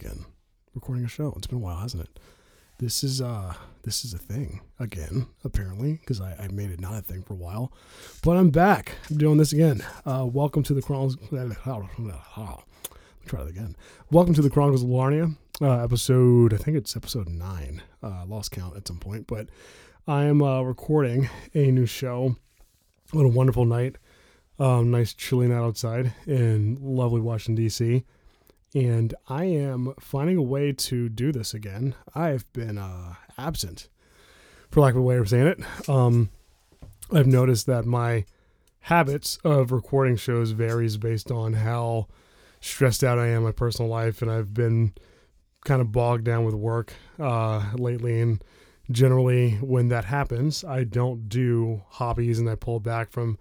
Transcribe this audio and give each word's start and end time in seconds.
again, 0.00 0.26
recording 0.76 1.04
a 1.04 1.08
show. 1.08 1.34
It's 1.36 1.48
been 1.48 1.58
a 1.58 1.60
while, 1.60 1.78
hasn't 1.80 2.04
it? 2.04 2.20
This 2.78 3.02
is 3.02 3.20
uh 3.20 3.54
this 3.82 4.04
is 4.04 4.14
a 4.14 4.18
thing 4.18 4.60
again, 4.78 5.26
apparently, 5.42 5.94
because 5.94 6.20
I, 6.20 6.36
I 6.38 6.46
made 6.46 6.70
it 6.70 6.78
not 6.78 6.94
a 6.94 7.02
thing 7.02 7.24
for 7.24 7.32
a 7.32 7.36
while. 7.36 7.72
But 8.22 8.36
I'm 8.36 8.50
back. 8.50 8.92
I'm 9.10 9.18
doing 9.18 9.38
this 9.38 9.52
again. 9.52 9.84
Uh 10.06 10.24
welcome 10.24 10.62
to 10.62 10.74
the 10.74 10.82
Chronicles 10.82 11.16
try 13.26 13.42
that 13.42 13.48
again. 13.48 13.74
Welcome 14.12 14.34
to 14.34 14.42
the 14.42 14.50
Chronicles 14.50 14.84
of 14.84 14.88
Larnia. 14.88 15.36
Uh, 15.60 15.82
episode 15.82 16.54
I 16.54 16.58
think 16.58 16.76
it's 16.76 16.94
episode 16.94 17.28
nine. 17.28 17.82
Uh 18.00 18.24
lost 18.24 18.52
count 18.52 18.76
at 18.76 18.86
some 18.86 19.00
point, 19.00 19.26
but 19.26 19.48
I 20.06 20.26
am 20.26 20.42
uh, 20.42 20.62
recording 20.62 21.28
a 21.54 21.72
new 21.72 21.86
show. 21.86 22.36
What 23.10 23.24
a 23.24 23.28
wonderful 23.28 23.64
night. 23.64 23.96
Um, 24.60 24.92
nice 24.92 25.12
chilly 25.12 25.48
night 25.48 25.64
outside 25.64 26.12
in 26.24 26.78
lovely 26.80 27.20
Washington, 27.20 27.56
D.C. 27.56 28.04
And 28.74 29.14
I 29.28 29.44
am 29.44 29.94
finding 29.98 30.36
a 30.36 30.42
way 30.42 30.72
to 30.72 31.08
do 31.08 31.32
this 31.32 31.54
again. 31.54 31.94
I've 32.14 32.50
been 32.52 32.76
uh, 32.78 33.14
absent, 33.38 33.88
for 34.70 34.80
lack 34.80 34.94
of 34.94 35.00
a 35.00 35.02
way 35.02 35.16
of 35.16 35.28
saying 35.28 35.46
it. 35.46 35.88
Um, 35.88 36.30
I've 37.10 37.26
noticed 37.26 37.66
that 37.66 37.86
my 37.86 38.26
habits 38.80 39.38
of 39.44 39.72
recording 39.72 40.16
shows 40.16 40.50
varies 40.50 40.96
based 40.98 41.30
on 41.30 41.54
how 41.54 42.08
stressed 42.60 43.02
out 43.02 43.18
I 43.18 43.28
am 43.28 43.38
in 43.38 43.42
my 43.44 43.52
personal 43.52 43.90
life, 43.90 44.20
and 44.20 44.30
I've 44.30 44.52
been 44.52 44.92
kind 45.64 45.80
of 45.80 45.92
bogged 45.92 46.24
down 46.24 46.44
with 46.44 46.54
work 46.54 46.92
uh, 47.18 47.70
lately. 47.74 48.20
And 48.20 48.42
generally, 48.90 49.52
when 49.56 49.88
that 49.88 50.04
happens, 50.04 50.64
I 50.64 50.84
don't 50.84 51.28
do 51.28 51.82
hobbies 51.88 52.38
and 52.38 52.48
I 52.48 52.54
pull 52.54 52.80
back 52.80 53.10
from 53.10 53.38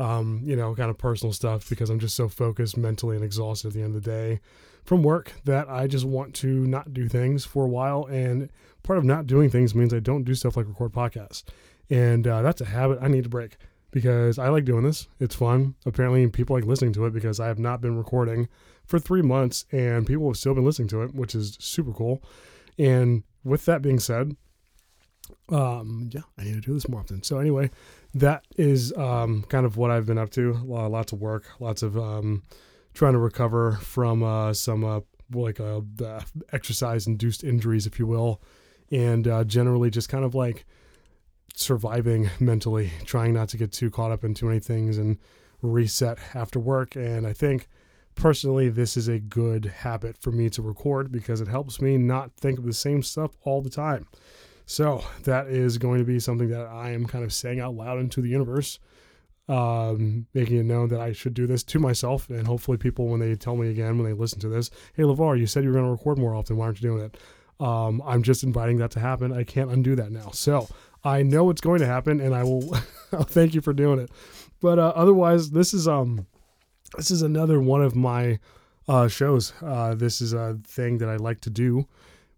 um, 0.00 0.40
you 0.44 0.56
know, 0.56 0.74
kind 0.74 0.90
of 0.90 0.96
personal 0.96 1.32
stuff 1.32 1.68
because 1.68 1.90
I'm 1.90 2.00
just 2.00 2.16
so 2.16 2.26
focused 2.26 2.76
mentally 2.76 3.16
and 3.16 3.24
exhausted 3.24 3.68
at 3.68 3.74
the 3.74 3.82
end 3.82 3.94
of 3.94 4.02
the 4.02 4.10
day 4.10 4.40
from 4.82 5.02
work 5.02 5.32
that 5.44 5.68
I 5.68 5.86
just 5.86 6.06
want 6.06 6.34
to 6.36 6.66
not 6.66 6.94
do 6.94 7.06
things 7.06 7.44
for 7.44 7.66
a 7.66 7.68
while. 7.68 8.06
And 8.06 8.48
part 8.82 8.98
of 8.98 9.04
not 9.04 9.26
doing 9.26 9.50
things 9.50 9.74
means 9.74 9.92
I 9.92 10.00
don't 10.00 10.24
do 10.24 10.34
stuff 10.34 10.56
like 10.56 10.66
record 10.66 10.92
podcasts. 10.92 11.44
And 11.90 12.26
uh, 12.26 12.40
that's 12.40 12.62
a 12.62 12.66
habit 12.66 12.98
I 13.02 13.08
need 13.08 13.24
to 13.24 13.28
break 13.28 13.58
because 13.90 14.38
I 14.38 14.48
like 14.48 14.64
doing 14.64 14.84
this. 14.84 15.06
It's 15.18 15.34
fun. 15.34 15.74
Apparently, 15.84 16.26
people 16.28 16.56
like 16.56 16.64
listening 16.64 16.94
to 16.94 17.04
it 17.04 17.12
because 17.12 17.38
I 17.38 17.48
have 17.48 17.58
not 17.58 17.82
been 17.82 17.98
recording 17.98 18.48
for 18.86 18.98
three 18.98 19.22
months 19.22 19.66
and 19.70 20.06
people 20.06 20.28
have 20.28 20.38
still 20.38 20.54
been 20.54 20.64
listening 20.64 20.88
to 20.88 21.02
it, 21.02 21.14
which 21.14 21.34
is 21.34 21.58
super 21.60 21.92
cool. 21.92 22.22
And 22.78 23.24
with 23.44 23.66
that 23.66 23.82
being 23.82 23.98
said, 23.98 24.34
um, 25.50 26.10
yeah, 26.12 26.22
I 26.38 26.44
need 26.44 26.54
to 26.54 26.60
do 26.60 26.74
this 26.74 26.88
more 26.88 27.00
often. 27.00 27.22
So, 27.22 27.38
anyway, 27.38 27.70
that 28.14 28.44
is 28.56 28.92
um, 28.96 29.44
kind 29.48 29.66
of 29.66 29.76
what 29.76 29.90
I've 29.90 30.06
been 30.06 30.18
up 30.18 30.30
to. 30.30 30.54
lots 30.64 31.12
of 31.12 31.20
work, 31.20 31.44
lots 31.60 31.82
of 31.82 31.98
um, 31.98 32.42
trying 32.94 33.12
to 33.12 33.18
recover 33.18 33.72
from 33.72 34.22
uh, 34.22 34.52
some 34.52 34.84
uh, 34.84 35.00
like 35.32 35.60
uh, 35.60 35.80
exercise 36.52 37.06
induced 37.06 37.44
injuries, 37.44 37.86
if 37.86 37.98
you 37.98 38.06
will, 38.06 38.40
and 38.90 39.28
uh, 39.28 39.44
generally 39.44 39.90
just 39.90 40.08
kind 40.08 40.24
of 40.24 40.34
like 40.34 40.64
surviving 41.54 42.30
mentally, 42.40 42.92
trying 43.04 43.34
not 43.34 43.48
to 43.50 43.56
get 43.56 43.72
too 43.72 43.90
caught 43.90 44.12
up 44.12 44.24
in 44.24 44.34
too 44.34 44.46
many 44.46 44.60
things 44.60 44.98
and 44.98 45.18
reset 45.62 46.18
after 46.34 46.58
work. 46.58 46.96
And 46.96 47.26
I 47.26 47.32
think 47.32 47.68
personally, 48.14 48.68
this 48.68 48.96
is 48.96 49.08
a 49.08 49.18
good 49.18 49.66
habit 49.66 50.16
for 50.16 50.30
me 50.30 50.50
to 50.50 50.62
record 50.62 51.12
because 51.12 51.40
it 51.40 51.48
helps 51.48 51.80
me 51.80 51.96
not 51.96 52.32
think 52.34 52.58
of 52.58 52.64
the 52.64 52.72
same 52.72 53.02
stuff 53.02 53.32
all 53.42 53.62
the 53.62 53.70
time. 53.70 54.06
So 54.70 55.02
that 55.24 55.48
is 55.48 55.78
going 55.78 55.98
to 55.98 56.04
be 56.04 56.20
something 56.20 56.48
that 56.50 56.64
I 56.68 56.90
am 56.90 57.04
kind 57.04 57.24
of 57.24 57.32
saying 57.32 57.58
out 57.58 57.74
loud 57.74 57.98
into 57.98 58.22
the 58.22 58.28
universe, 58.28 58.78
um, 59.48 60.28
making 60.32 60.58
it 60.58 60.64
known 60.64 60.90
that 60.90 61.00
I 61.00 61.10
should 61.10 61.34
do 61.34 61.48
this 61.48 61.64
to 61.64 61.80
myself, 61.80 62.30
and 62.30 62.46
hopefully 62.46 62.78
people, 62.78 63.08
when 63.08 63.18
they 63.18 63.34
tell 63.34 63.56
me 63.56 63.68
again, 63.68 63.98
when 63.98 64.06
they 64.06 64.12
listen 64.12 64.38
to 64.38 64.48
this, 64.48 64.70
hey 64.94 65.02
LeVar, 65.02 65.36
you 65.36 65.48
said 65.48 65.64
you 65.64 65.70
were 65.70 65.74
going 65.74 65.86
to 65.86 65.90
record 65.90 66.18
more 66.18 66.36
often. 66.36 66.56
Why 66.56 66.66
aren't 66.66 66.80
you 66.80 66.88
doing 66.88 67.02
it? 67.02 67.16
Um, 67.58 68.00
I'm 68.06 68.22
just 68.22 68.44
inviting 68.44 68.76
that 68.76 68.92
to 68.92 69.00
happen. 69.00 69.32
I 69.32 69.42
can't 69.42 69.72
undo 69.72 69.96
that 69.96 70.12
now. 70.12 70.30
So 70.30 70.68
I 71.02 71.24
know 71.24 71.50
it's 71.50 71.60
going 71.60 71.80
to 71.80 71.86
happen, 71.86 72.20
and 72.20 72.32
I 72.32 72.44
will 72.44 72.60
thank 73.24 73.54
you 73.54 73.60
for 73.60 73.72
doing 73.72 73.98
it. 73.98 74.12
But 74.60 74.78
uh, 74.78 74.92
otherwise, 74.94 75.50
this 75.50 75.74
is 75.74 75.88
um, 75.88 76.28
this 76.96 77.10
is 77.10 77.22
another 77.22 77.58
one 77.58 77.82
of 77.82 77.96
my 77.96 78.38
uh, 78.86 79.08
shows. 79.08 79.52
Uh, 79.60 79.96
this 79.96 80.20
is 80.20 80.32
a 80.32 80.60
thing 80.64 80.98
that 80.98 81.08
I 81.08 81.16
like 81.16 81.40
to 81.40 81.50
do 81.50 81.88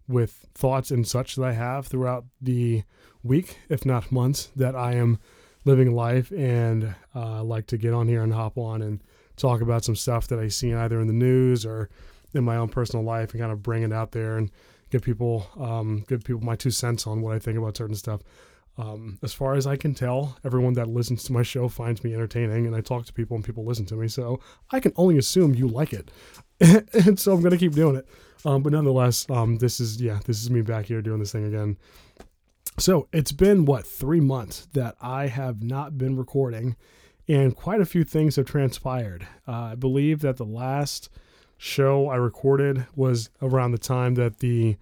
with 0.07 0.45
thoughts 0.53 0.91
and 0.91 1.07
such 1.07 1.35
that 1.35 1.43
I 1.43 1.53
have 1.53 1.87
throughout 1.87 2.25
the 2.41 2.83
week, 3.23 3.59
if 3.69 3.85
not 3.85 4.11
months, 4.11 4.49
that 4.55 4.75
I 4.75 4.93
am 4.93 5.19
living 5.65 5.93
life 5.95 6.31
and 6.31 6.95
uh, 7.15 7.43
like 7.43 7.67
to 7.67 7.77
get 7.77 7.93
on 7.93 8.07
here 8.07 8.21
and 8.21 8.33
hop 8.33 8.57
on 8.57 8.81
and 8.81 9.01
talk 9.37 9.61
about 9.61 9.83
some 9.83 9.95
stuff 9.95 10.27
that 10.27 10.39
I 10.39 10.47
see 10.49 10.73
either 10.73 10.99
in 10.99 11.07
the 11.07 11.13
news 11.13 11.65
or 11.65 11.89
in 12.33 12.43
my 12.43 12.57
own 12.57 12.69
personal 12.69 13.05
life 13.05 13.31
and 13.31 13.39
kind 13.39 13.51
of 13.51 13.63
bring 13.63 13.83
it 13.83 13.93
out 13.93 14.11
there 14.11 14.37
and 14.37 14.51
give 14.89 15.01
people 15.01 15.47
um, 15.59 16.03
give 16.07 16.23
people 16.23 16.43
my 16.43 16.55
two 16.55 16.71
cents 16.71 17.07
on 17.07 17.21
what 17.21 17.33
I 17.33 17.39
think 17.39 17.57
about 17.57 17.77
certain 17.77 17.95
stuff. 17.95 18.21
Um, 18.77 19.19
as 19.21 19.33
far 19.33 19.53
as 19.53 19.67
I 19.67 19.75
can 19.75 19.93
tell, 19.93 20.37
everyone 20.43 20.73
that 20.73 20.87
listens 20.87 21.23
to 21.25 21.33
my 21.33 21.43
show 21.43 21.67
finds 21.67 22.03
me 22.03 22.13
entertaining, 22.13 22.65
and 22.65 22.75
I 22.75 22.81
talk 22.81 23.05
to 23.05 23.13
people 23.13 23.35
and 23.35 23.45
people 23.45 23.63
listen 23.65 23.85
to 23.87 23.95
me. 23.95 24.07
So 24.07 24.39
I 24.71 24.79
can 24.79 24.93
only 24.95 25.17
assume 25.17 25.53
you 25.53 25.67
like 25.67 25.93
it, 25.93 26.09
and 26.59 27.19
so 27.19 27.33
I'm 27.33 27.41
gonna 27.41 27.57
keep 27.57 27.73
doing 27.73 27.95
it. 27.95 28.07
Um, 28.45 28.63
but 28.63 28.73
nonetheless, 28.73 29.29
um, 29.29 29.57
this 29.57 29.79
is 29.79 30.01
yeah, 30.01 30.19
this 30.25 30.41
is 30.41 30.49
me 30.49 30.61
back 30.61 30.85
here 30.85 31.01
doing 31.01 31.19
this 31.19 31.31
thing 31.31 31.45
again. 31.45 31.77
So 32.79 33.07
it's 33.13 33.31
been 33.31 33.65
what 33.65 33.85
three 33.85 34.19
months 34.19 34.67
that 34.73 34.95
I 34.99 35.27
have 35.27 35.61
not 35.61 35.97
been 35.97 36.17
recording, 36.17 36.75
and 37.27 37.55
quite 37.55 37.79
a 37.79 37.85
few 37.85 38.03
things 38.03 38.37
have 38.37 38.45
transpired. 38.45 39.27
Uh, 39.47 39.51
I 39.51 39.75
believe 39.75 40.21
that 40.21 40.37
the 40.37 40.45
last 40.45 41.09
show 41.57 42.09
I 42.09 42.15
recorded 42.15 42.87
was 42.95 43.29
around 43.41 43.71
the 43.71 43.77
time 43.77 44.15
that 44.15 44.39
the 44.39 44.77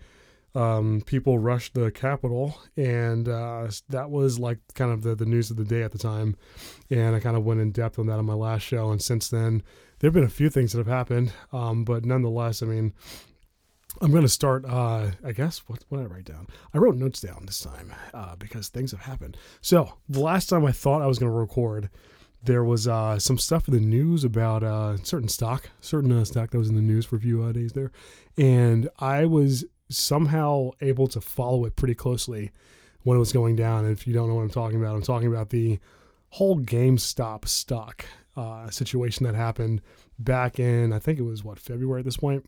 um, 0.54 1.02
people 1.06 1.40
rushed 1.40 1.74
the 1.74 1.92
Capitol, 1.92 2.60
and 2.76 3.28
uh, 3.30 3.70
that 3.90 4.10
was 4.10 4.40
like 4.40 4.60
kind 4.76 4.92
of 4.92 5.04
the, 5.04 5.16
the 5.16 5.26
news 5.26 5.50
of 5.50 5.58
the 5.58 5.64
day 5.64 5.84
at 5.84 5.92
the 5.92 5.98
time. 5.98 6.36
And 6.90 7.16
I 7.16 7.20
kind 7.20 7.38
of 7.38 7.46
went 7.46 7.62
in 7.62 7.72
depth 7.72 8.00
on 8.00 8.08
that 8.08 8.20
on 8.20 8.26
my 8.26 8.34
last 8.34 8.64
show. 8.64 8.92
And 8.92 9.02
since 9.02 9.30
then, 9.30 9.64
there 10.00 10.08
have 10.10 10.14
been 10.14 10.24
a 10.24 10.30
few 10.30 10.50
things 10.50 10.74
that 10.74 10.80
have 10.80 10.88
happened, 10.88 11.32
um, 11.54 11.84
but 11.86 12.06
nonetheless, 12.06 12.62
I 12.62 12.66
mean, 12.66 12.94
I'm 14.02 14.12
going 14.12 14.24
to 14.24 14.30
start. 14.30 14.66
Uh, 14.66 15.12
I 15.24 15.32
guess 15.32 15.60
what 15.68 15.84
what 15.90 16.00
did 16.00 16.12
I 16.12 16.14
write 16.14 16.26
down? 16.26 16.48
I 16.74 16.78
wrote 16.78 16.96
notes 16.96 17.22
down 17.22 17.46
this 17.46 17.62
time 17.62 17.94
uh, 18.14 18.36
because 18.36 18.70
things 18.70 18.92
have 18.92 19.02
happened. 19.02 19.38
So 19.62 19.94
the 20.08 20.22
last 20.22 20.48
time 20.48 20.66
I 20.66 20.72
thought 20.72 21.02
I 21.02 21.08
was 21.08 21.20
going 21.20 21.32
to 21.32 21.38
record, 21.38 21.90
there 22.44 22.64
was 22.64 22.88
uh, 22.88 23.20
some 23.20 23.38
stuff 23.38 23.68
in 23.68 23.74
the 23.74 23.80
news 23.82 24.24
about 24.24 24.64
uh, 24.64 24.98
certain 24.98 25.28
stock, 25.28 25.70
certain 25.82 26.12
uh, 26.12 26.26
stock 26.26 26.52
that 26.52 26.58
was 26.58 26.70
in 26.70 26.76
the 26.76 26.82
news 26.82 27.06
for 27.06 27.18
a 27.18 27.20
few 27.20 27.44
uh, 27.44 27.52
days 27.52 27.74
there, 27.74 27.92
and 28.38 28.90
I 29.00 29.26
was 29.26 29.66
somehow 29.92 30.72
able 30.82 31.08
to 31.08 31.22
follow 31.22 31.66
it 31.66 31.76
pretty 31.76 31.96
closely 31.96 32.52
when 33.04 33.18
it 33.18 33.20
was 33.20 33.32
going 33.32 33.56
down. 33.56 33.86
And 33.86 33.92
if 33.92 34.08
you 34.08 34.14
don't 34.14 34.28
know 34.28 34.36
what 34.36 34.44
I'm 34.44 34.50
talking 34.50 34.80
about, 34.80 34.96
I'm 34.96 35.02
talking 35.02 35.28
about 35.28 35.50
the 35.50 35.80
whole 36.30 36.60
GameStop 36.60 37.48
stock 37.48 38.06
uh, 38.38 38.70
situation 38.70 39.26
that 39.26 39.36
happened 39.36 39.82
back 40.18 40.60
in, 40.60 40.94
I 40.94 41.00
think 41.00 41.20
it 41.20 41.24
was 41.24 41.44
what, 41.44 41.60
February 41.60 42.00
at 42.00 42.06
this 42.06 42.18
point. 42.18 42.48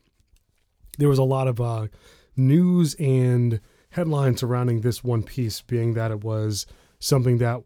There 0.97 1.09
was 1.09 1.19
a 1.19 1.23
lot 1.23 1.47
of 1.47 1.59
uh, 1.59 1.87
news 2.37 2.95
and 2.95 3.59
headlines 3.89 4.39
surrounding 4.39 4.81
this 4.81 5.03
one 5.03 5.23
piece, 5.23 5.61
being 5.61 5.93
that 5.93 6.11
it 6.11 6.23
was 6.23 6.65
something 6.99 7.39
that 7.39 7.61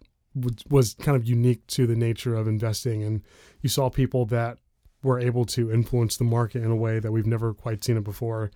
was 0.70 0.94
kind 0.96 1.16
of 1.16 1.26
unique 1.26 1.66
to 1.68 1.88
the 1.88 1.96
nature 1.96 2.36
of 2.36 2.48
investing. 2.48 3.04
And 3.04 3.22
you 3.62 3.70
saw 3.70 3.90
people 3.90 4.26
that 4.28 4.58
were 5.04 5.20
able 5.20 5.46
to 5.46 5.72
influence 5.72 6.18
the 6.18 6.24
market 6.24 6.64
in 6.64 6.72
a 6.72 6.76
way 6.76 7.00
that 7.00 7.12
we've 7.12 7.26
never 7.26 7.54
quite 7.54 7.84
seen 7.84 7.98
it 7.98 8.04
before. 8.04 8.52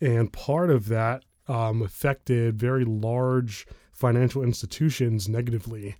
And 0.00 0.32
part 0.32 0.70
of 0.70 0.88
that 0.88 1.24
um, 1.48 1.82
affected 1.82 2.58
very 2.58 2.84
large 2.84 3.66
financial 3.92 4.42
institutions 4.42 5.28
negatively. 5.28 5.96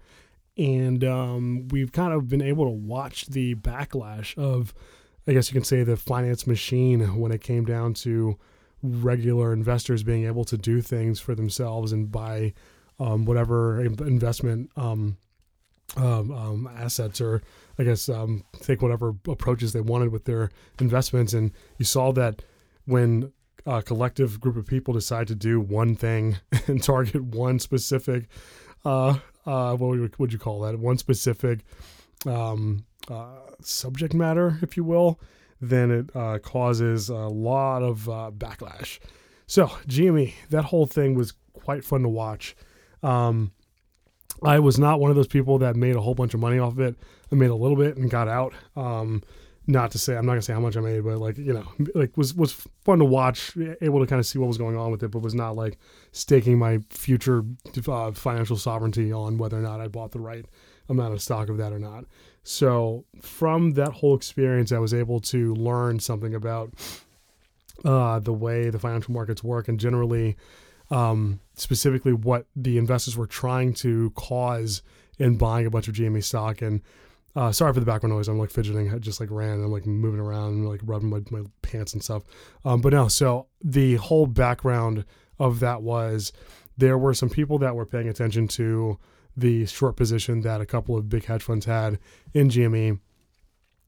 And 0.56 1.04
um, 1.04 1.68
we've 1.68 1.92
kind 1.92 2.12
of 2.12 2.28
been 2.28 2.42
able 2.42 2.64
to 2.64 2.70
watch 2.70 3.26
the 3.26 3.54
backlash 3.56 4.36
of, 4.36 4.74
I 5.26 5.32
guess 5.32 5.50
you 5.50 5.54
can 5.54 5.64
say, 5.64 5.82
the 5.82 5.96
finance 5.96 6.46
machine 6.46 7.18
when 7.18 7.32
it 7.32 7.40
came 7.40 7.64
down 7.64 7.94
to 7.94 8.38
regular 8.82 9.52
investors 9.52 10.02
being 10.02 10.26
able 10.26 10.44
to 10.44 10.56
do 10.56 10.80
things 10.80 11.18
for 11.18 11.34
themselves 11.34 11.92
and 11.92 12.12
buy 12.12 12.54
um, 13.00 13.24
whatever 13.24 13.80
investment 13.84 14.70
um, 14.76 15.16
um, 15.96 16.30
um, 16.30 16.70
assets 16.76 17.20
or 17.20 17.42
I 17.78 17.84
guess 17.84 18.08
um, 18.08 18.44
take 18.60 18.82
whatever 18.82 19.14
approaches 19.26 19.72
they 19.72 19.80
wanted 19.80 20.10
with 20.10 20.24
their 20.24 20.50
investments. 20.80 21.32
And 21.32 21.52
you 21.78 21.84
saw 21.84 22.12
that 22.12 22.42
when 22.84 23.32
a 23.68 23.82
collective 23.82 24.40
group 24.40 24.56
of 24.56 24.66
people 24.66 24.94
decide 24.94 25.28
to 25.28 25.34
do 25.34 25.60
one 25.60 25.94
thing 25.94 26.38
and 26.66 26.82
target 26.82 27.22
one 27.22 27.58
specific, 27.58 28.26
uh, 28.84 29.18
uh, 29.44 29.76
what 29.76 29.98
would, 29.98 30.18
would 30.18 30.32
you 30.32 30.38
call 30.38 30.62
that? 30.62 30.78
One 30.78 30.96
specific 30.96 31.60
um, 32.26 32.86
uh, 33.10 33.26
subject 33.60 34.14
matter, 34.14 34.58
if 34.62 34.76
you 34.78 34.84
will, 34.84 35.20
then 35.60 35.90
it 35.90 36.16
uh, 36.16 36.38
causes 36.38 37.10
a 37.10 37.14
lot 37.14 37.82
of 37.82 38.08
uh, 38.08 38.30
backlash. 38.36 39.00
So, 39.46 39.66
GME, 39.86 40.32
that 40.48 40.64
whole 40.64 40.86
thing 40.86 41.14
was 41.14 41.34
quite 41.52 41.84
fun 41.84 42.02
to 42.02 42.08
watch. 42.08 42.56
Um, 43.02 43.52
I 44.42 44.60
was 44.60 44.78
not 44.78 44.98
one 44.98 45.10
of 45.10 45.16
those 45.16 45.26
people 45.26 45.58
that 45.58 45.76
made 45.76 45.96
a 45.96 46.00
whole 46.00 46.14
bunch 46.14 46.32
of 46.32 46.40
money 46.40 46.58
off 46.58 46.72
of 46.72 46.80
it. 46.80 46.96
I 47.30 47.34
made 47.34 47.50
a 47.50 47.54
little 47.54 47.76
bit 47.76 47.96
and 47.96 48.10
got 48.10 48.28
out. 48.28 48.54
Um, 48.76 49.22
not 49.68 49.90
to 49.92 49.98
say 49.98 50.16
I'm 50.16 50.24
not 50.24 50.32
gonna 50.32 50.42
say 50.42 50.54
how 50.54 50.60
much 50.60 50.76
I 50.76 50.80
made, 50.80 51.04
but 51.04 51.18
like 51.18 51.36
you 51.36 51.52
know, 51.52 51.64
like 51.94 52.16
was 52.16 52.34
was 52.34 52.52
fun 52.84 52.98
to 52.98 53.04
watch, 53.04 53.56
able 53.82 54.00
to 54.00 54.06
kind 54.06 54.18
of 54.18 54.26
see 54.26 54.38
what 54.38 54.48
was 54.48 54.58
going 54.58 54.76
on 54.76 54.90
with 54.90 55.02
it, 55.02 55.10
but 55.10 55.20
was 55.20 55.34
not 55.34 55.54
like 55.54 55.78
staking 56.10 56.58
my 56.58 56.80
future 56.88 57.44
uh, 57.86 58.12
financial 58.12 58.56
sovereignty 58.56 59.12
on 59.12 59.36
whether 59.36 59.58
or 59.58 59.62
not 59.62 59.80
I 59.80 59.88
bought 59.88 60.12
the 60.12 60.20
right 60.20 60.46
amount 60.88 61.12
of 61.12 61.20
stock 61.20 61.50
of 61.50 61.58
that 61.58 61.72
or 61.72 61.78
not. 61.78 62.06
So 62.42 63.04
from 63.20 63.72
that 63.72 63.92
whole 63.92 64.16
experience, 64.16 64.72
I 64.72 64.78
was 64.78 64.94
able 64.94 65.20
to 65.20 65.54
learn 65.54 66.00
something 66.00 66.34
about 66.34 66.72
uh, 67.84 68.20
the 68.20 68.32
way 68.32 68.70
the 68.70 68.78
financial 68.78 69.12
markets 69.12 69.44
work 69.44 69.68
and 69.68 69.78
generally, 69.78 70.38
um, 70.90 71.40
specifically 71.56 72.14
what 72.14 72.46
the 72.56 72.78
investors 72.78 73.18
were 73.18 73.26
trying 73.26 73.74
to 73.74 74.10
cause 74.14 74.80
in 75.18 75.36
buying 75.36 75.66
a 75.66 75.70
bunch 75.70 75.88
of 75.88 75.94
GME 75.94 76.24
stock 76.24 76.62
and 76.62 76.80
uh, 77.38 77.52
sorry 77.52 77.72
for 77.72 77.78
the 77.78 77.86
background 77.86 78.12
noise. 78.12 78.26
I'm 78.26 78.36
like 78.36 78.50
fidgeting. 78.50 78.92
I 78.92 78.98
just 78.98 79.20
like 79.20 79.30
ran. 79.30 79.62
I'm 79.62 79.70
like 79.70 79.86
moving 79.86 80.18
around 80.18 80.54
and 80.54 80.68
like 80.68 80.80
rubbing 80.82 81.08
my, 81.08 81.20
my 81.30 81.44
pants 81.62 81.92
and 81.92 82.02
stuff. 82.02 82.24
Um, 82.64 82.80
but 82.80 82.92
no, 82.92 83.06
so 83.06 83.46
the 83.62 83.94
whole 83.94 84.26
background 84.26 85.04
of 85.38 85.60
that 85.60 85.80
was 85.80 86.32
there 86.76 86.98
were 86.98 87.14
some 87.14 87.28
people 87.28 87.56
that 87.58 87.76
were 87.76 87.86
paying 87.86 88.08
attention 88.08 88.48
to 88.48 88.98
the 89.36 89.66
short 89.66 89.96
position 89.96 90.40
that 90.40 90.60
a 90.60 90.66
couple 90.66 90.96
of 90.96 91.08
big 91.08 91.26
hedge 91.26 91.44
funds 91.44 91.64
had 91.64 92.00
in 92.34 92.48
GME, 92.48 92.98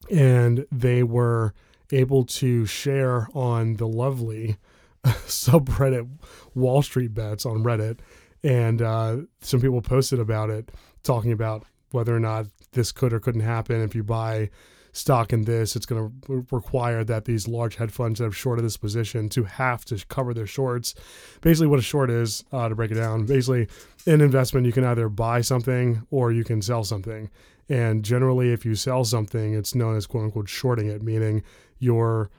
and 0.08 0.64
they 0.70 1.02
were 1.02 1.52
able 1.90 2.24
to 2.24 2.66
share 2.66 3.26
on 3.34 3.74
the 3.74 3.88
lovely 3.88 4.58
subreddit 5.04 6.08
Wall 6.54 6.82
Street 6.82 7.14
Bets 7.14 7.44
on 7.44 7.64
Reddit, 7.64 7.98
and 8.44 8.80
uh, 8.80 9.16
some 9.40 9.60
people 9.60 9.82
posted 9.82 10.20
about 10.20 10.50
it, 10.50 10.70
talking 11.02 11.32
about 11.32 11.64
whether 11.90 12.14
or 12.14 12.20
not 12.20 12.46
this 12.72 12.92
could 12.92 13.12
or 13.12 13.20
couldn't 13.20 13.42
happen. 13.42 13.80
If 13.80 13.94
you 13.94 14.02
buy 14.02 14.50
stock 14.92 15.32
in 15.32 15.42
this, 15.42 15.76
it's 15.76 15.86
going 15.86 16.12
to 16.26 16.46
require 16.50 17.04
that 17.04 17.24
these 17.24 17.46
large 17.46 17.76
hedge 17.76 17.90
funds 17.90 18.18
that 18.18 18.24
have 18.24 18.36
shorted 18.36 18.64
this 18.64 18.76
position 18.76 19.28
to 19.30 19.44
have 19.44 19.84
to 19.86 20.04
cover 20.08 20.34
their 20.34 20.46
shorts. 20.46 20.94
Basically, 21.40 21.68
what 21.68 21.78
a 21.78 21.82
short 21.82 22.10
is, 22.10 22.44
uh, 22.52 22.68
to 22.68 22.74
break 22.74 22.90
it 22.90 22.94
down, 22.94 23.26
basically, 23.26 23.68
in 24.06 24.20
investment, 24.20 24.66
you 24.66 24.72
can 24.72 24.84
either 24.84 25.08
buy 25.08 25.40
something 25.40 26.06
or 26.10 26.32
you 26.32 26.44
can 26.44 26.60
sell 26.62 26.84
something. 26.84 27.30
And 27.68 28.04
generally, 28.04 28.52
if 28.52 28.64
you 28.64 28.74
sell 28.74 29.04
something, 29.04 29.54
it's 29.54 29.74
known 29.74 29.96
as 29.96 30.06
quote 30.06 30.24
unquote 30.24 30.48
shorting 30.48 30.88
it, 30.88 31.02
meaning 31.02 31.44
you're 31.78 32.30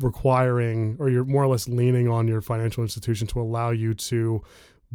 requiring 0.00 0.96
or 0.98 1.08
you're 1.08 1.24
more 1.24 1.44
or 1.44 1.46
less 1.46 1.68
leaning 1.68 2.08
on 2.08 2.26
your 2.28 2.40
financial 2.40 2.82
institution 2.82 3.26
to 3.28 3.40
allow 3.40 3.70
you 3.70 3.94
to 3.94 4.42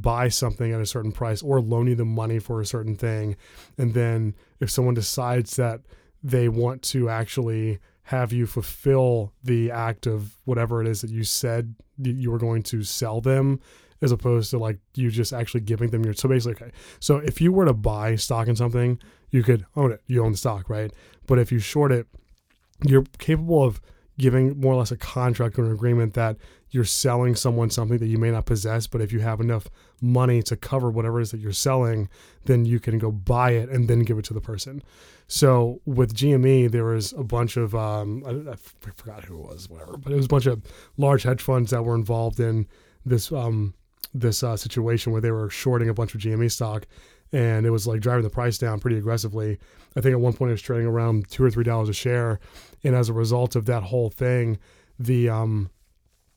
buy 0.02 0.30
something 0.30 0.72
at 0.72 0.82
a 0.82 0.86
certain 0.86 1.12
price 1.12 1.42
or 1.42 1.62
loan 1.62 1.88
you 1.88 1.96
the 1.96 2.06
money 2.06 2.40
for 2.40 2.62
a 2.62 2.66
certain 2.66 2.96
thing. 2.96 3.36
And 3.78 3.94
then 3.94 4.36
if 4.60 4.70
someone 4.70 4.94
decides 4.94 5.56
that 5.56 5.82
they 6.24 6.50
want 6.50 6.82
to 6.84 7.10
actually 7.10 7.80
have 8.04 8.34
you 8.34 8.48
fulfill 8.48 9.34
the 9.44 9.70
act 9.70 10.08
of 10.08 10.36
whatever 10.46 10.82
it 10.82 10.88
is 10.88 11.02
that 11.02 11.12
you 11.12 11.24
said 11.24 11.76
you 12.02 12.32
were 12.32 12.40
going 12.40 12.64
to 12.64 12.84
sell 12.84 13.22
them 13.22 13.60
as 14.02 14.12
opposed 14.12 14.50
to 14.50 14.58
like 14.58 14.80
you 14.96 15.12
just 15.12 15.32
actually 15.32 15.62
giving 15.62 15.90
them 15.92 16.04
your 16.04 16.14
so 16.14 16.28
basically 16.28 16.68
okay 16.68 16.76
so 17.00 17.18
if 17.18 17.40
you 17.40 17.52
were 17.52 17.66
to 17.66 17.74
buy 17.74 18.16
stock 18.16 18.48
in 18.48 18.56
something 18.56 19.00
you 19.30 19.44
could 19.44 19.64
own 19.76 19.92
it 19.92 20.02
you 20.08 20.24
own 20.24 20.32
the 20.32 20.38
stock 20.38 20.70
right 20.70 20.92
but 21.28 21.38
if 21.38 21.52
you 21.52 21.60
short 21.60 21.92
it 21.92 22.08
you're 22.84 23.04
capable 23.20 23.64
of 23.64 23.80
giving 24.18 24.60
more 24.60 24.74
or 24.74 24.78
less 24.78 24.92
a 24.92 24.98
contract 24.98 25.60
or 25.60 25.66
an 25.66 25.72
agreement 25.72 26.14
that 26.14 26.36
you're 26.72 26.86
selling 26.86 27.36
someone 27.36 27.70
something 27.70 27.98
that 27.98 28.08
you 28.08 28.18
may 28.18 28.32
not 28.32 28.46
possess, 28.46 28.88
but 28.88 29.02
if 29.02 29.12
you 29.12 29.20
have 29.20 29.40
enough 29.40 29.68
money 30.02 30.42
to 30.44 30.56
cover 30.56 30.90
whatever 30.90 31.20
it 31.20 31.24
is 31.24 31.32
that 31.32 31.40
you're 31.40 31.52
selling, 31.52 32.10
then 32.46 32.66
you 32.66 32.80
can 32.80 33.00
go 33.00 33.12
buy 33.12 33.52
it 33.52 33.70
and 33.70 33.88
then 33.88 34.02
give 34.02 34.18
it 34.18 34.26
to 34.26 34.34
the 34.34 34.42
person. 34.42 34.84
So 35.28 35.82
with 35.86 36.16
GME, 36.16 36.72
there 36.72 36.86
was 36.86 37.14
a 37.14 37.24
bunch 37.24 37.58
of 37.58 37.76
um, 37.76 38.24
I, 38.26 38.52
I 38.52 38.56
forgot 38.96 39.26
who 39.26 39.36
it 39.40 39.48
was, 39.48 39.70
whatever, 39.70 39.98
but 39.98 40.12
it 40.12 40.16
was 40.16 40.26
a 40.26 40.30
bunch 40.30 40.46
of 40.46 40.64
large 40.98 41.24
hedge 41.24 41.42
funds 41.42 41.72
that 41.72 41.84
were 41.84 41.96
involved 41.96 42.40
in 42.40 42.68
this 43.06 43.32
um, 43.32 43.74
this 44.14 44.42
uh, 44.42 44.58
situation 44.58 45.12
where 45.12 45.22
they 45.22 45.32
were 45.32 45.50
shorting 45.50 45.90
a 45.90 45.94
bunch 45.94 46.16
of 46.16 46.22
GME 46.22 46.52
stock, 46.52 46.88
and 47.32 47.66
it 47.66 47.70
was 47.70 47.86
like 47.86 48.02
driving 48.02 48.24
the 48.24 48.30
price 48.30 48.58
down 48.58 48.80
pretty 48.80 48.98
aggressively. 48.98 49.60
I 49.96 50.02
think 50.02 50.14
at 50.14 50.20
one 50.20 50.34
point 50.34 50.50
it 50.50 50.54
was 50.54 50.62
trading 50.62 50.88
around 50.88 51.30
two 51.30 51.44
or 51.44 51.52
three 51.52 51.64
dollars 51.64 51.90
a 51.90 51.94
share, 51.94 52.40
and 52.84 52.96
as 52.96 53.10
a 53.10 53.14
result 53.14 53.56
of 53.56 53.66
that 53.68 53.84
whole 53.84 54.10
thing, 54.10 54.58
the 54.98 55.30
um, 55.30 55.70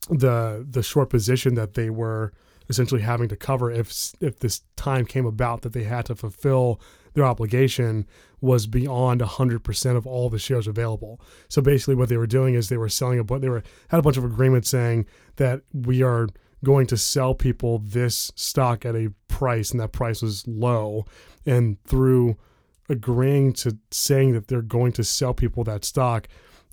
the 0.08 0.66
the 0.69 0.82
short 0.82 1.10
position 1.10 1.54
that 1.54 1.75
they 1.75 1.90
were 1.90 2.32
essentially 2.69 3.02
having 3.02 3.28
to 3.28 3.37
cover 3.37 3.70
if 3.70 4.12
if 4.20 4.38
this 4.40 4.62
time 4.76 5.04
came 5.04 5.26
about 5.26 5.62
that 5.62 5.72
they 5.72 5.84
had 5.84 6.06
to 6.06 6.14
fulfill 6.14 6.81
their 7.14 7.25
obligation 7.25 8.06
was 8.40 8.66
beyond 8.66 9.20
100% 9.20 9.96
of 9.96 10.06
all 10.06 10.31
the 10.31 10.38
shares 10.38 10.66
available. 10.66 11.20
So 11.49 11.60
basically 11.60 11.94
what 11.94 12.08
they 12.08 12.16
were 12.16 12.26
doing 12.26 12.54
is 12.54 12.69
they 12.69 12.78
were 12.78 12.88
selling 12.88 13.19
a 13.19 13.25
bunch 13.25 13.43
they 13.43 13.49
were 13.49 13.62
had 13.88 13.99
a 13.99 14.02
bunch 14.02 14.16
of 14.16 14.25
agreements 14.25 14.70
saying 14.70 15.06
that 15.37 15.62
we 15.72 16.02
are 16.02 16.28
going 16.64 16.87
to 16.87 16.96
sell 16.96 17.34
people 17.34 17.78
this 17.78 18.32
stock 18.34 18.84
at 18.84 18.94
a 18.94 19.12
price 19.28 19.72
and 19.72 19.81
that 19.81 19.93
price 19.93 20.22
was 20.22 20.46
low 20.46 21.04
and 21.44 21.82
through 21.84 22.37
agreeing 22.88 23.52
to 23.52 23.76
saying 23.90 24.32
that 24.32 24.49
they're 24.49 24.62
going 24.62 24.93
to 24.93 25.04
sell 25.04 25.34
people 25.34 25.64
that 25.64 25.84
stock 25.84 26.28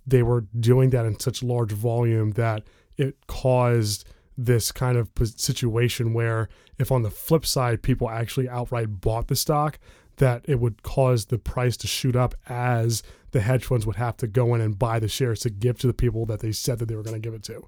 they 0.05 0.23
were 0.23 0.41
doing 0.59 0.89
that 0.89 1.05
in 1.05 1.19
such 1.19 1.43
large 1.43 1.71
volume 1.71 2.31
that 2.31 2.63
it 2.99 3.15
caused 3.27 4.07
this 4.37 4.71
kind 4.71 4.97
of 4.97 5.09
situation 5.35 6.13
where 6.13 6.47
if 6.77 6.91
on 6.91 7.01
the 7.01 7.09
flip 7.09 7.45
side 7.45 7.81
people 7.81 8.09
actually 8.09 8.47
outright 8.47 9.01
bought 9.01 9.27
the 9.27 9.35
stock 9.35 9.79
that 10.17 10.43
it 10.45 10.59
would 10.59 10.83
cause 10.83 11.25
the 11.25 11.37
price 11.37 11.75
to 11.77 11.87
shoot 11.87 12.15
up 12.15 12.35
as 12.47 13.03
the 13.31 13.41
hedge 13.41 13.65
funds 13.65 13.85
would 13.85 13.95
have 13.95 14.17
to 14.17 14.27
go 14.27 14.53
in 14.53 14.61
and 14.61 14.79
buy 14.79 14.99
the 14.99 15.07
shares 15.07 15.39
to 15.41 15.49
give 15.49 15.77
to 15.79 15.87
the 15.87 15.93
people 15.93 16.25
that 16.25 16.39
they 16.39 16.51
said 16.51 16.79
that 16.79 16.87
they 16.87 16.95
were 16.95 17.03
going 17.03 17.19
to 17.19 17.25
give 17.25 17.33
it 17.33 17.43
to. 17.43 17.65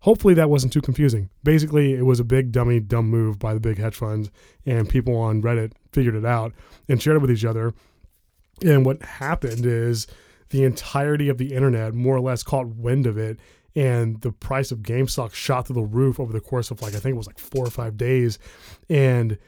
Hopefully 0.00 0.34
that 0.34 0.50
wasn't 0.50 0.72
too 0.72 0.82
confusing. 0.82 1.30
Basically, 1.42 1.94
it 1.94 2.04
was 2.04 2.20
a 2.20 2.24
big 2.24 2.52
dummy 2.52 2.78
dumb 2.78 3.08
move 3.08 3.38
by 3.38 3.54
the 3.54 3.60
big 3.60 3.78
hedge 3.78 3.96
funds 3.96 4.30
and 4.66 4.88
people 4.88 5.16
on 5.16 5.42
Reddit 5.42 5.72
figured 5.92 6.14
it 6.14 6.24
out 6.24 6.52
and 6.88 7.00
shared 7.00 7.16
it 7.16 7.20
with 7.20 7.30
each 7.30 7.44
other. 7.44 7.74
And 8.62 8.84
what 8.84 9.02
happened 9.02 9.64
is 9.64 10.06
the 10.50 10.64
entirety 10.64 11.28
of 11.28 11.38
the 11.38 11.54
internet 11.54 11.94
more 11.94 12.16
or 12.16 12.20
less 12.20 12.42
caught 12.42 12.68
wind 12.68 13.06
of 13.06 13.16
it 13.16 13.38
and 13.76 14.20
the 14.20 14.32
price 14.32 14.70
of 14.70 14.80
GameStop 14.80 15.34
shot 15.34 15.66
through 15.66 15.74
the 15.74 15.82
roof 15.82 16.20
over 16.20 16.32
the 16.32 16.40
course 16.40 16.70
of 16.70 16.82
like 16.82 16.94
I 16.94 16.98
think 16.98 17.14
it 17.14 17.18
was 17.18 17.26
like 17.26 17.38
four 17.38 17.66
or 17.66 17.70
five 17.70 17.96
days, 17.96 18.38
and 18.88 19.38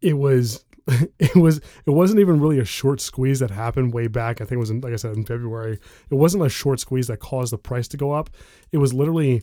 it 0.00 0.14
was 0.14 0.64
it 1.18 1.36
was 1.36 1.58
it 1.86 1.90
wasn't 1.90 2.20
even 2.20 2.40
really 2.40 2.58
a 2.58 2.64
short 2.64 3.00
squeeze 3.00 3.40
that 3.40 3.50
happened 3.50 3.92
way 3.92 4.06
back. 4.06 4.40
I 4.40 4.44
think 4.44 4.52
it 4.52 4.58
was 4.58 4.70
in, 4.70 4.80
like 4.80 4.92
I 4.92 4.96
said 4.96 5.16
in 5.16 5.24
February. 5.24 5.78
It 6.10 6.14
wasn't 6.14 6.44
a 6.44 6.48
short 6.48 6.80
squeeze 6.80 7.08
that 7.08 7.18
caused 7.20 7.52
the 7.52 7.58
price 7.58 7.88
to 7.88 7.96
go 7.96 8.12
up. 8.12 8.30
It 8.72 8.78
was 8.78 8.94
literally 8.94 9.42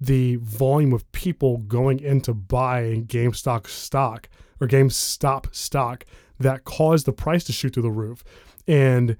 the 0.00 0.36
volume 0.36 0.92
of 0.92 1.10
people 1.12 1.58
going 1.58 2.00
in 2.00 2.20
to 2.22 2.34
buy 2.34 3.02
GameStop 3.06 3.66
stock 3.66 4.28
or 4.60 4.66
GameStop 4.66 5.54
stock 5.54 6.04
that 6.38 6.64
caused 6.64 7.06
the 7.06 7.12
price 7.12 7.44
to 7.44 7.52
shoot 7.52 7.74
through 7.74 7.82
the 7.82 7.90
roof. 7.90 8.24
And 8.66 9.16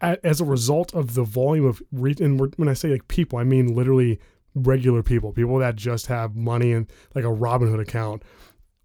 as 0.00 0.40
a 0.40 0.44
result 0.44 0.94
of 0.94 1.14
the 1.14 1.24
volume 1.24 1.66
of 1.66 1.82
re- 1.92 2.14
and 2.20 2.40
when 2.56 2.68
I 2.68 2.74
say 2.74 2.90
like 2.90 3.08
people, 3.08 3.38
I 3.38 3.44
mean 3.44 3.74
literally 3.74 4.20
regular 4.54 5.02
people, 5.02 5.32
people 5.32 5.58
that 5.58 5.76
just 5.76 6.06
have 6.06 6.36
money 6.36 6.72
and 6.72 6.90
like 7.14 7.24
a 7.24 7.28
Robinhood 7.28 7.80
account, 7.80 8.22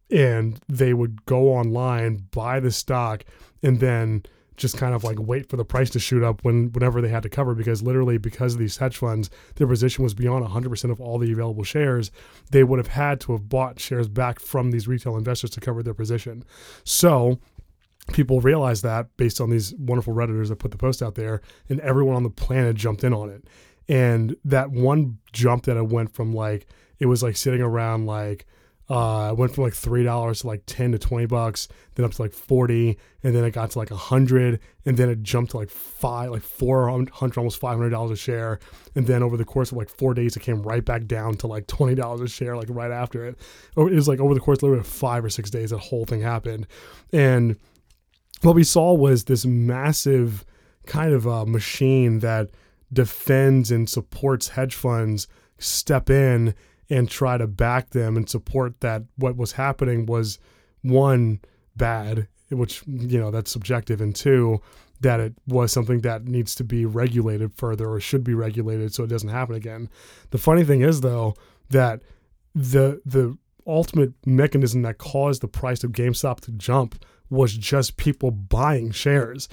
and 0.10 0.60
they 0.67 0.93
would 0.93 1.25
go 1.25 1.50
online, 1.53 2.27
buy 2.32 2.60
the 2.60 2.72
stock, 2.72 3.24
and 3.62 3.79
then 3.79 4.24
just 4.55 4.77
kind 4.77 4.93
of 4.93 5.03
like 5.03 5.17
wait 5.20 5.50
for 5.50 5.58
the 5.58 5.65
price 5.65 5.89
to 5.89 6.00
shoot 6.00 6.24
up 6.24 6.43
when 6.43 6.72
whenever 6.74 7.01
they 7.01 7.10
had 7.10 7.24
to 7.24 7.29
cover 7.29 7.55
because 7.55 7.82
literally 7.82 8.17
because 8.17 8.53
of 8.53 8.60
these 8.60 8.77
hedge 8.77 8.98
funds 8.98 9.29
their 9.55 9.65
position 9.65 10.03
was 10.03 10.13
beyond 10.13 10.46
100% 10.46 10.91
of 10.91 11.01
all 11.01 11.17
the 11.17 11.32
available 11.32 11.63
shares. 11.63 12.12
They 12.51 12.63
would 12.63 12.79
have 12.79 12.88
had 12.88 13.20
to 13.22 13.32
have 13.32 13.50
bought 13.50 13.79
shares 13.79 14.08
back 14.08 14.39
from 14.39 14.72
these 14.72 14.88
retail 14.88 15.17
investors 15.17 15.50
to 15.51 15.60
cover 15.60 15.82
their 15.82 15.93
position. 15.93 16.43
So 16.84 17.39
people 18.12 18.41
realized 18.41 18.83
that 18.83 19.15
based 19.17 19.39
on 19.39 19.50
these 19.50 19.74
wonderful 19.75 20.13
redditors 20.13 20.50
that 20.50 20.57
put 20.57 20.72
the 20.72 20.77
post 20.77 21.01
out 21.01 21.15
there 21.15 21.41
and 21.69 21.79
everyone 21.79 22.15
on 22.15 22.24
the 22.24 22.29
planet 22.29 22.75
jumped 22.75 23.03
in 23.03 23.13
on 23.13 23.29
it. 23.29 23.45
And 23.88 24.36
that 24.45 24.72
one 24.72 25.19
jump 25.31 25.65
that 25.65 25.77
it 25.77 25.88
went 25.88 26.13
from 26.13 26.33
like 26.33 26.67
it 27.00 27.05
was 27.05 27.24
like 27.24 27.38
sitting 27.38 27.62
around 27.62 28.05
like 28.05 28.45
uh 28.89 29.33
went 29.38 29.53
from 29.55 29.63
like 29.63 29.74
three 29.74 30.03
dollars 30.03 30.41
to 30.41 30.48
like 30.48 30.62
10 30.65 30.91
to 30.91 31.00
20 31.00 31.25
bucks 31.27 31.69
then 31.95 32.05
up 32.05 32.12
to 32.12 32.22
like 32.22 32.33
40 32.33 32.98
and 33.24 33.33
then 33.33 33.45
it 33.45 33.51
got 33.51 33.72
to 33.72 33.79
like 33.79 33.89
100 33.89 34.60
and 34.86 34.98
then 34.98 35.10
it 35.10 35.24
jumped 35.24 35.51
to 35.51 35.57
like 35.57 35.69
five 35.69 36.31
like 36.31 36.41
400 36.41 37.38
almost 37.38 37.60
500 37.60 37.89
dollars 37.89 38.12
a 38.12 38.15
share. 38.15 38.60
And 38.95 39.07
then 39.07 39.24
over 39.24 39.38
the 39.38 39.45
course 39.45 39.72
of 39.72 39.77
like 39.77 39.89
four 39.89 40.13
days 40.13 40.36
it 40.36 40.41
came 40.41 40.62
right 40.63 40.83
back 40.83 41.05
down 41.05 41.36
to 41.36 41.48
like 41.48 41.67
20 41.67 41.95
dollars 41.95 42.22
a 42.22 42.27
share 42.27 42.57
like 42.57 42.67
right 42.69 42.91
after 42.91 43.25
it. 43.25 43.38
It 43.77 43.93
was 43.93 44.07
like 44.07 44.19
over 44.19 44.33
the 44.33 44.41
course 44.41 44.62
of 44.62 44.88
five 44.88 45.24
or 45.24 45.29
six 45.29 45.50
days 45.50 45.69
that 45.69 45.79
whole 45.79 46.05
thing 46.05 46.22
happened. 46.22 46.67
And 47.13 47.57
what 48.43 48.55
we 48.55 48.63
saw 48.63 48.93
was 48.93 49.25
this 49.25 49.45
massive 49.45 50.45
kind 50.85 51.13
of 51.13 51.25
a 51.25 51.45
machine 51.45 52.19
that 52.19 52.50
defends 52.91 53.71
and 53.71 53.89
supports 53.89 54.50
hedge 54.50 54.75
funds 54.75 55.27
step 55.57 56.09
in 56.09 56.53
and 56.89 57.09
try 57.09 57.38
to 57.38 57.47
back 57.47 57.91
them 57.91 58.17
and 58.17 58.29
support 58.29 58.79
that 58.81 59.03
what 59.15 59.38
was 59.38 59.53
happening 59.53 60.05
was 60.05 60.38
one 60.81 61.39
bad 61.75 62.27
which 62.50 62.83
you 62.85 63.19
know 63.19 63.31
that's 63.31 63.51
subjective 63.51 64.01
and 64.01 64.15
two 64.15 64.62
that 65.03 65.19
it 65.19 65.33
was 65.47 65.71
something 65.71 66.00
that 66.01 66.25
needs 66.25 66.55
to 66.55 66.63
be 66.63 66.85
regulated 66.85 67.53
further 67.53 67.89
or 67.89 68.00
should 68.00 68.23
be 68.23 68.33
regulated 68.33 68.93
so 68.93 69.03
it 69.03 69.07
doesn't 69.07 69.29
happen 69.29 69.53
again. 69.53 69.89
The 70.31 70.38
funny 70.38 70.63
thing 70.63 70.81
is 70.81 71.01
though 71.01 71.35
that 71.69 72.01
the 72.55 73.01
the 73.05 73.38
ultimate 73.67 74.13
mechanism 74.25 74.81
that 74.81 74.97
caused 74.97 75.41
the 75.41 75.47
price 75.47 75.83
of 75.83 75.91
GameStop 75.91 76.41
to 76.41 76.51
jump 76.51 77.03
was 77.33 77.53
just 77.55 77.97
people 77.97 78.31
buying 78.31 78.91
shares. 78.91 79.49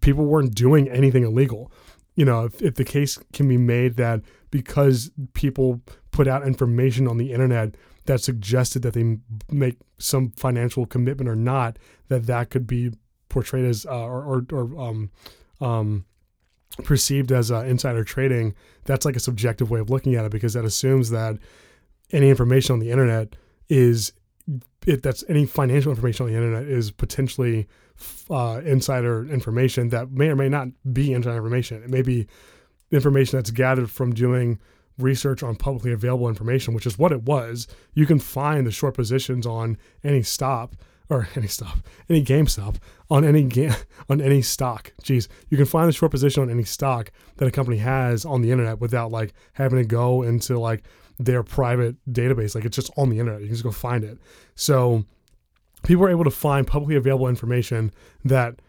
People 0.00 0.26
weren't 0.26 0.54
doing 0.54 0.88
anything 0.88 1.24
illegal. 1.24 1.72
You 2.14 2.24
know, 2.24 2.44
if, 2.44 2.60
if 2.60 2.74
the 2.74 2.84
case 2.84 3.18
can 3.32 3.48
be 3.48 3.56
made 3.56 3.96
that 3.96 4.20
because 4.50 5.10
people 5.32 5.80
put 6.10 6.28
out 6.28 6.46
information 6.46 7.08
on 7.08 7.16
the 7.16 7.32
internet 7.32 7.74
that 8.04 8.20
suggested 8.20 8.82
that 8.82 8.92
they 8.94 9.16
make 9.50 9.78
some 9.98 10.30
financial 10.32 10.84
commitment 10.86 11.28
or 11.28 11.36
not, 11.36 11.78
that 12.08 12.26
that 12.26 12.50
could 12.50 12.66
be 12.66 12.92
portrayed 13.28 13.64
as 13.64 13.86
uh, 13.86 14.04
or 14.04 14.22
or, 14.22 14.46
or 14.52 14.80
um, 14.80 15.10
um, 15.60 16.04
perceived 16.84 17.32
as 17.32 17.50
uh, 17.50 17.60
insider 17.60 18.04
trading. 18.04 18.54
That's 18.84 19.06
like 19.06 19.16
a 19.16 19.20
subjective 19.20 19.70
way 19.70 19.80
of 19.80 19.90
looking 19.90 20.14
at 20.14 20.24
it 20.24 20.32
because 20.32 20.52
that 20.52 20.64
assumes 20.64 21.10
that 21.10 21.38
any 22.10 22.28
information 22.28 22.74
on 22.74 22.78
the 22.78 22.90
internet 22.90 23.36
is 23.68 24.12
it, 24.86 25.02
that's 25.02 25.24
any 25.28 25.46
financial 25.46 25.90
information 25.90 26.26
on 26.26 26.32
the 26.32 26.38
internet 26.38 26.64
is 26.64 26.90
potentially 26.90 27.68
uh, 28.30 28.60
insider 28.64 29.24
information 29.26 29.90
that 29.90 30.10
may 30.10 30.28
or 30.28 30.36
may 30.36 30.48
not 30.48 30.68
be 30.92 31.12
insider 31.12 31.36
information. 31.36 31.82
It 31.82 31.90
may 31.90 32.02
be 32.02 32.26
information 32.90 33.38
that's 33.38 33.50
gathered 33.50 33.90
from 33.90 34.12
doing 34.12 34.58
research 34.98 35.42
on 35.42 35.56
publicly 35.56 35.92
available 35.92 36.28
information, 36.28 36.74
which 36.74 36.86
is 36.86 36.98
what 36.98 37.12
it 37.12 37.22
was. 37.22 37.66
You 37.94 38.06
can 38.06 38.18
find 38.18 38.66
the 38.66 38.70
short 38.70 38.94
positions 38.94 39.46
on 39.46 39.78
any 40.04 40.22
stop 40.22 40.76
or 41.08 41.28
any 41.36 41.46
stop, 41.46 41.78
any 42.08 42.24
GameStop 42.24 42.76
on 43.10 43.24
any 43.24 43.44
game 43.44 43.74
on 44.08 44.20
any 44.20 44.42
stock. 44.42 44.92
Jeez, 45.02 45.28
you 45.48 45.56
can 45.56 45.66
find 45.66 45.88
the 45.88 45.92
short 45.92 46.10
position 46.10 46.42
on 46.42 46.50
any 46.50 46.64
stock 46.64 47.10
that 47.36 47.48
a 47.48 47.50
company 47.50 47.78
has 47.78 48.24
on 48.24 48.42
the 48.42 48.50
internet 48.50 48.80
without 48.80 49.10
like 49.10 49.32
having 49.54 49.78
to 49.78 49.84
go 49.84 50.22
into 50.22 50.58
like 50.58 50.82
their 51.18 51.42
private 51.42 51.96
database. 52.10 52.54
Like 52.54 52.64
it's 52.64 52.76
just 52.76 52.90
on 52.96 53.10
the 53.10 53.18
internet. 53.18 53.40
You 53.40 53.46
can 53.46 53.54
just 53.54 53.64
go 53.64 53.70
find 53.70 54.04
it. 54.04 54.18
So 54.54 55.04
people 55.82 56.02
were 56.02 56.10
able 56.10 56.24
to 56.24 56.30
find 56.30 56.66
publicly 56.66 56.96
available 56.96 57.28
information 57.28 57.92
that 58.24 58.60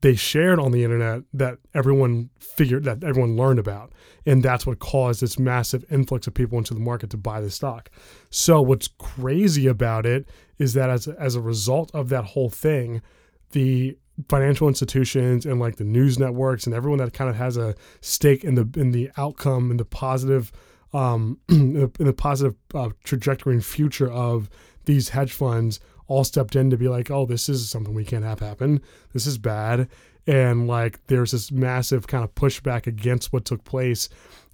they 0.00 0.14
shared 0.14 0.60
on 0.60 0.70
the 0.70 0.84
internet 0.84 1.22
that 1.32 1.56
everyone 1.72 2.28
figured 2.38 2.84
that 2.84 3.02
everyone 3.02 3.38
learned 3.38 3.58
about 3.58 3.90
and 4.26 4.42
that's 4.42 4.66
what 4.66 4.78
caused 4.78 5.22
this 5.22 5.38
massive 5.38 5.82
influx 5.90 6.26
of 6.26 6.34
people 6.34 6.58
into 6.58 6.74
the 6.74 6.80
market 6.80 7.08
to 7.08 7.16
buy 7.16 7.40
the 7.40 7.50
stock 7.50 7.88
so 8.28 8.60
what's 8.60 8.86
crazy 8.86 9.66
about 9.66 10.04
it 10.04 10.28
is 10.58 10.74
that 10.74 10.90
as 10.90 11.08
as 11.08 11.34
a 11.34 11.40
result 11.40 11.90
of 11.94 12.10
that 12.10 12.24
whole 12.24 12.50
thing 12.50 13.00
the 13.52 13.96
financial 14.28 14.68
institutions 14.68 15.46
and 15.46 15.58
like 15.58 15.76
the 15.76 15.84
news 15.84 16.18
networks 16.18 16.66
and 16.66 16.74
everyone 16.74 16.98
that 16.98 17.12
kind 17.14 17.30
of 17.30 17.36
has 17.36 17.56
a 17.56 17.74
stake 18.02 18.44
in 18.44 18.56
the 18.56 18.68
in 18.76 18.90
the 18.90 19.10
outcome 19.16 19.70
and 19.70 19.80
the 19.80 19.86
positive 19.86 20.52
um 20.94 21.38
in 21.48 21.92
the, 21.98 22.14
positive 22.14 22.54
uh, 22.74 22.90
trajectory 23.02 23.54
and 23.54 23.64
future 23.64 24.10
of 24.10 24.48
these 24.86 25.10
hedge 25.10 25.32
funds 25.32 25.80
all 26.06 26.24
stepped 26.24 26.54
in 26.56 26.70
to 26.70 26.76
be 26.76 26.88
like, 26.88 27.10
oh, 27.10 27.26
this 27.26 27.48
is 27.48 27.68
something 27.68 27.94
we 27.94 28.04
can't 28.04 28.24
have 28.24 28.40
happen. 28.40 28.80
This 29.12 29.26
is 29.26 29.38
bad. 29.38 29.88
And 30.26 30.66
like, 30.66 31.04
there's 31.06 31.32
this 31.32 31.50
massive 31.50 32.06
kind 32.06 32.24
of 32.24 32.34
pushback 32.34 32.86
against 32.86 33.32
what 33.32 33.44
took 33.44 33.64
place 33.64 34.08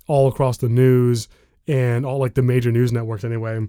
all 0.06 0.28
across 0.28 0.58
the 0.58 0.68
news 0.68 1.28
and 1.68 2.04
all 2.04 2.18
like 2.18 2.34
the 2.34 2.42
major 2.42 2.72
news 2.72 2.92
networks 2.92 3.24
anyway. 3.24 3.66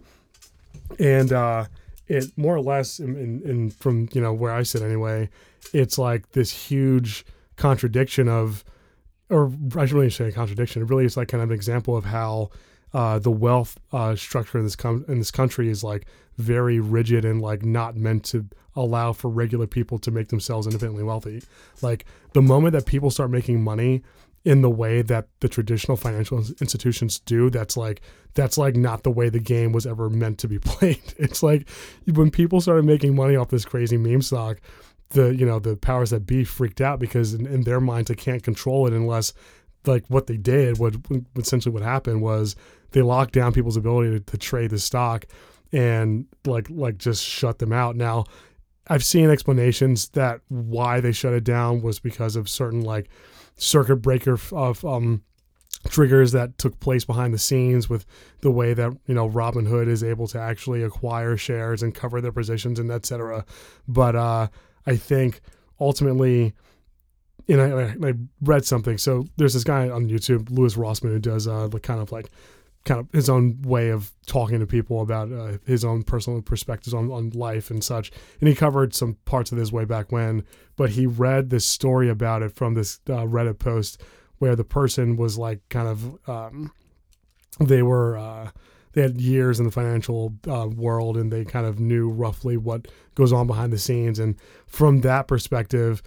And 0.99 1.33
uh, 1.33 1.65
it 2.07 2.25
more 2.37 2.55
or 2.55 2.61
less, 2.61 2.99
in, 2.99 3.15
in, 3.15 3.41
in 3.49 3.69
from 3.69 4.09
you 4.13 4.21
know 4.21 4.33
where 4.33 4.51
I 4.51 4.63
sit 4.63 4.81
anyway, 4.81 5.29
it's 5.73 5.97
like 5.97 6.31
this 6.31 6.51
huge 6.51 7.25
contradiction 7.55 8.27
of, 8.27 8.63
or 9.31 9.47
I 9.47 9.85
shouldn't 9.85 9.93
really 9.93 10.09
say 10.09 10.27
a 10.27 10.31
contradiction. 10.31 10.81
It 10.81 10.89
really 10.89 11.05
is 11.05 11.17
like 11.17 11.29
kind 11.29 11.41
of 11.41 11.49
an 11.49 11.55
example 11.55 11.95
of 11.95 12.05
how 12.05 12.49
uh, 12.93 13.17
the 13.17 13.31
wealth 13.31 13.79
uh, 13.93 14.15
structure 14.15 14.57
in 14.57 14.65
this 14.65 14.75
com- 14.75 15.05
in 15.07 15.19
this 15.19 15.31
country 15.31 15.69
is 15.69 15.83
like 15.83 16.05
very 16.37 16.79
rigid 16.79 17.23
and 17.23 17.41
like 17.41 17.63
not 17.63 17.95
meant 17.95 18.25
to 18.25 18.45
allow 18.75 19.13
for 19.13 19.29
regular 19.29 19.67
people 19.67 19.97
to 19.99 20.11
make 20.11 20.27
themselves 20.27 20.67
independently 20.67 21.03
wealthy. 21.03 21.41
Like 21.81 22.05
the 22.33 22.41
moment 22.41 22.73
that 22.73 22.85
people 22.85 23.09
start 23.09 23.31
making 23.31 23.63
money 23.63 24.03
in 24.43 24.61
the 24.61 24.69
way 24.69 25.01
that 25.03 25.27
the 25.39 25.47
traditional 25.47 25.95
financial 25.95 26.39
institutions 26.39 27.19
do, 27.19 27.49
that's 27.49 27.77
like 27.77 28.01
that's 28.33 28.57
like 28.57 28.75
not 28.75 29.03
the 29.03 29.11
way 29.11 29.29
the 29.29 29.39
game 29.39 29.71
was 29.71 29.85
ever 29.85 30.09
meant 30.09 30.39
to 30.39 30.47
be 30.49 30.59
played. 30.59 31.13
It's 31.17 31.41
like 31.41 31.69
when 32.05 32.31
people 32.31 32.59
started 32.59 32.83
making 32.83 33.15
money 33.15 33.37
off 33.37 33.49
this 33.49 33.63
crazy 33.63 33.97
meme 33.97 34.21
stock, 34.21 34.59
the 35.11 35.35
you 35.35 35.45
know 35.45 35.59
the 35.59 35.75
powers 35.75 36.09
that 36.09 36.25
be 36.25 36.43
freaked 36.43 36.81
out 36.81 36.99
because 36.99 37.33
in, 37.33 37.45
in 37.45 37.61
their 37.63 37.79
minds 37.79 38.09
they 38.09 38.15
can't 38.15 38.43
control 38.43 38.87
it 38.87 38.93
unless 38.93 39.33
like 39.85 40.05
what 40.07 40.27
they 40.27 40.37
did, 40.37 40.77
what 40.77 40.95
essentially 41.35 41.73
what 41.73 41.83
happened 41.83 42.21
was 42.21 42.55
they 42.91 43.01
locked 43.01 43.33
down 43.33 43.53
people's 43.53 43.77
ability 43.77 44.11
to, 44.11 44.19
to 44.19 44.37
trade 44.37 44.69
the 44.69 44.79
stock 44.79 45.25
and 45.71 46.25
like 46.45 46.67
like 46.69 46.97
just 46.97 47.23
shut 47.23 47.59
them 47.59 47.73
out. 47.73 47.95
Now, 47.95 48.25
I've 48.87 49.03
seen 49.03 49.29
explanations 49.29 50.09
that 50.09 50.41
why 50.49 50.99
they 50.99 51.11
shut 51.11 51.33
it 51.33 51.43
down 51.43 51.81
was 51.81 51.99
because 51.99 52.35
of 52.35 52.49
certain 52.49 52.81
like 52.81 53.09
circuit 53.55 53.97
breaker 53.97 54.37
of 54.51 54.83
um, 54.85 55.23
triggers 55.89 56.31
that 56.33 56.57
took 56.57 56.79
place 56.79 57.05
behind 57.05 57.33
the 57.33 57.39
scenes 57.39 57.89
with 57.89 58.05
the 58.41 58.51
way 58.51 58.73
that 58.73 58.91
you 59.07 59.15
know 59.15 59.29
Robinhood 59.29 59.87
is 59.87 60.03
able 60.03 60.27
to 60.27 60.39
actually 60.39 60.83
acquire 60.83 61.37
shares 61.37 61.81
and 61.81 61.95
cover 61.95 62.21
their 62.21 62.31
positions 62.31 62.79
and 62.79 62.91
etc. 62.91 63.45
But 63.87 64.15
uh, 64.15 64.47
I 64.85 64.95
think 64.95 65.41
ultimately 65.79 66.53
and 67.47 67.61
I, 67.61 68.07
I, 68.07 68.13
read 68.41 68.65
something. 68.65 68.97
So 68.97 69.25
there's 69.37 69.53
this 69.53 69.63
guy 69.63 69.89
on 69.89 70.07
YouTube, 70.07 70.49
Louis 70.51 70.75
Rossman, 70.75 71.09
who 71.09 71.19
does 71.19 71.47
uh, 71.47 71.67
the 71.67 71.79
kind 71.79 71.99
of 71.99 72.11
like 72.11 72.29
kind 72.85 72.99
of 72.99 73.11
his 73.11 73.29
own 73.29 73.61
way 73.61 73.89
of 73.89 74.11
talking 74.25 74.59
to 74.59 74.65
people 74.65 75.01
about 75.01 75.31
uh, 75.31 75.57
his 75.65 75.85
own 75.85 76.03
personal 76.03 76.41
perspectives 76.41 76.93
on, 76.93 77.11
on 77.11 77.29
life 77.31 77.69
and 77.69 77.83
such. 77.83 78.11
And 78.39 78.49
he 78.49 78.55
covered 78.55 78.95
some 78.95 79.17
parts 79.25 79.51
of 79.51 79.57
this 79.57 79.71
way 79.71 79.85
back 79.85 80.11
when, 80.11 80.43
but 80.75 80.91
he 80.91 81.05
read 81.05 81.49
this 81.49 81.65
story 81.65 82.09
about 82.09 82.41
it 82.41 82.55
from 82.55 82.73
this 82.73 82.99
uh, 83.07 83.25
Reddit 83.25 83.59
post 83.59 84.01
where 84.39 84.55
the 84.55 84.63
person 84.63 85.17
was 85.17 85.37
like 85.37 85.61
kind 85.69 85.87
of 85.87 86.29
um, 86.29 86.71
they 87.59 87.83
were 87.83 88.17
uh, 88.17 88.51
they 88.93 89.01
had 89.01 89.19
years 89.19 89.59
in 89.59 89.65
the 89.65 89.71
financial 89.71 90.33
uh, 90.47 90.67
world 90.67 91.17
and 91.17 91.31
they 91.31 91.45
kind 91.45 91.65
of 91.65 91.79
knew 91.79 92.09
roughly 92.09 92.57
what 92.57 92.87
goes 93.15 93.31
on 93.31 93.47
behind 93.47 93.71
the 93.71 93.77
scenes. 93.77 94.19
And 94.19 94.35
from 94.67 95.01
that 95.01 95.27
perspective 95.27 96.01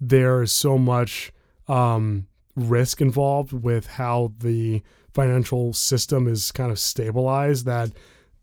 there 0.00 0.42
is 0.42 0.52
so 0.52 0.78
much 0.78 1.32
um, 1.66 2.26
risk 2.56 3.00
involved 3.00 3.52
with 3.52 3.86
how 3.86 4.32
the 4.38 4.82
financial 5.12 5.72
system 5.72 6.28
is 6.28 6.52
kind 6.52 6.70
of 6.70 6.78
stabilized 6.78 7.66
that 7.66 7.90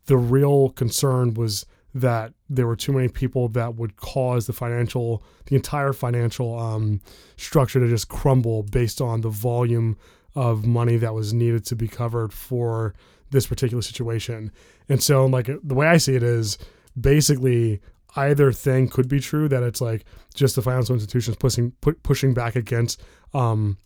the 0.06 0.18
real 0.18 0.70
concern 0.70 1.34
was 1.34 1.66
that 1.94 2.34
there 2.50 2.68
were 2.68 2.76
too 2.76 2.92
many 2.92 3.08
people 3.08 3.48
that 3.48 3.76
would 3.76 3.96
cause 3.96 4.48
the 4.48 4.54
financial 4.54 5.24
the 5.46 5.56
entire 5.56 5.94
financial 5.94 6.60
um, 6.60 7.00
structure 7.38 7.80
to 7.80 7.88
just 7.88 8.10
crumble 8.10 8.64
based 8.64 9.00
on 9.00 9.22
the 9.22 9.30
volume 9.30 9.98
of 10.36 10.66
money 10.66 10.98
that 10.98 11.14
was 11.14 11.34
needed 11.34 11.66
to 11.66 11.76
be 11.76 11.88
covered 11.88 12.34
for 12.34 12.94
this 13.36 13.46
particular 13.46 13.82
situation. 13.82 14.52
And 14.90 15.04
so 15.04 15.26
like 15.26 15.48
the 15.64 15.76
way 15.76 15.88
i 15.88 15.98
see 15.98 16.16
it 16.16 16.24
is 16.24 16.58
basically 17.00 17.82
either 18.16 18.52
thing 18.52 18.88
could 18.88 19.10
be 19.10 19.20
true 19.20 19.48
that 19.50 19.62
it's 19.62 19.82
like 19.82 20.06
just 20.34 20.56
the 20.56 20.62
financial 20.62 20.96
institutions 20.96 21.36
pushing 21.38 21.72
pu- 21.82 22.00
pushing 22.02 22.34
back 22.34 22.56
against 22.56 23.02
um, 23.34 23.78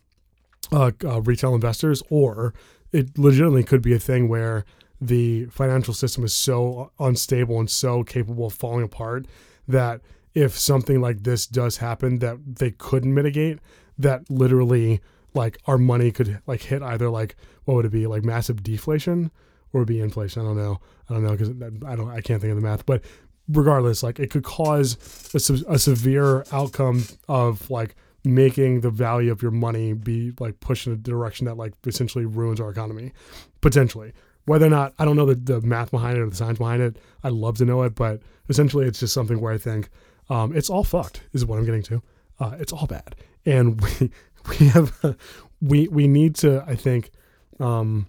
uh, 0.72 0.92
uh, 1.04 1.20
retail 1.22 1.54
investors, 1.54 2.02
or 2.10 2.54
it 2.92 3.18
legitimately 3.18 3.64
could 3.64 3.82
be 3.82 3.92
a 3.92 3.98
thing 3.98 4.28
where 4.28 4.64
the 5.00 5.46
financial 5.46 5.94
system 5.94 6.24
is 6.24 6.34
so 6.34 6.92
unstable 7.00 7.58
and 7.58 7.70
so 7.70 8.04
capable 8.04 8.46
of 8.46 8.54
falling 8.54 8.84
apart 8.84 9.26
that 9.66 10.00
if 10.34 10.56
something 10.56 11.00
like 11.00 11.24
this 11.24 11.46
does 11.46 11.78
happen 11.78 12.18
that 12.18 12.38
they 12.46 12.70
couldn't 12.70 13.12
mitigate, 13.12 13.58
that 13.98 14.30
literally 14.30 15.00
like 15.34 15.58
our 15.66 15.78
money 15.78 16.10
could 16.10 16.40
like 16.46 16.62
hit 16.62 16.82
either 16.82 17.08
like 17.10 17.36
what 17.64 17.74
would 17.74 17.86
it 17.86 17.92
be 17.92 18.06
like 18.06 18.24
massive 18.24 18.62
deflation 18.62 19.30
or 19.72 19.84
be 19.84 20.00
inflation? 20.00 20.42
I 20.42 20.44
don't 20.46 20.56
know. 20.56 20.80
I 21.08 21.14
don't 21.14 21.22
know 21.22 21.32
because 21.32 21.50
I 21.86 21.96
don't. 21.96 22.10
I 22.10 22.20
can't 22.20 22.40
think 22.40 22.50
of 22.50 22.56
the 22.56 22.62
math. 22.62 22.86
But 22.86 23.02
regardless, 23.48 24.02
like 24.02 24.18
it 24.18 24.30
could 24.30 24.44
cause 24.44 24.96
a, 25.34 25.72
a 25.72 25.78
severe 25.78 26.44
outcome 26.52 27.04
of 27.28 27.70
like 27.70 27.96
making 28.24 28.80
the 28.80 28.90
value 28.90 29.32
of 29.32 29.42
your 29.42 29.50
money 29.50 29.92
be 29.92 30.32
like 30.38 30.60
pushed 30.60 30.86
in 30.86 30.92
a 30.92 30.96
direction 30.96 31.46
that 31.46 31.56
like 31.56 31.72
essentially 31.86 32.24
ruins 32.24 32.60
our 32.60 32.70
economy, 32.70 33.12
potentially. 33.60 34.12
Whether 34.46 34.66
or 34.66 34.70
not 34.70 34.94
I 34.98 35.04
don't 35.04 35.16
know 35.16 35.26
the, 35.26 35.34
the 35.34 35.60
math 35.60 35.90
behind 35.90 36.18
it 36.18 36.22
or 36.22 36.28
the 36.28 36.36
science 36.36 36.58
behind 36.58 36.82
it, 36.82 36.96
I'd 37.22 37.32
love 37.32 37.58
to 37.58 37.64
know 37.64 37.82
it, 37.82 37.94
but 37.94 38.20
essentially 38.48 38.86
it's 38.86 39.00
just 39.00 39.14
something 39.14 39.40
where 39.40 39.52
I 39.52 39.58
think 39.58 39.90
um, 40.28 40.56
it's 40.56 40.70
all 40.70 40.84
fucked. 40.84 41.22
Is 41.32 41.44
what 41.44 41.58
I'm 41.58 41.64
getting 41.64 41.82
to. 41.84 42.02
Uh, 42.38 42.56
it's 42.58 42.72
all 42.72 42.86
bad, 42.86 43.16
and 43.44 43.80
we 44.00 44.10
we 44.60 44.68
have 44.68 45.16
we 45.60 45.88
we 45.88 46.08
need 46.08 46.34
to. 46.36 46.64
I 46.66 46.74
think. 46.74 47.10
Um, 47.58 48.06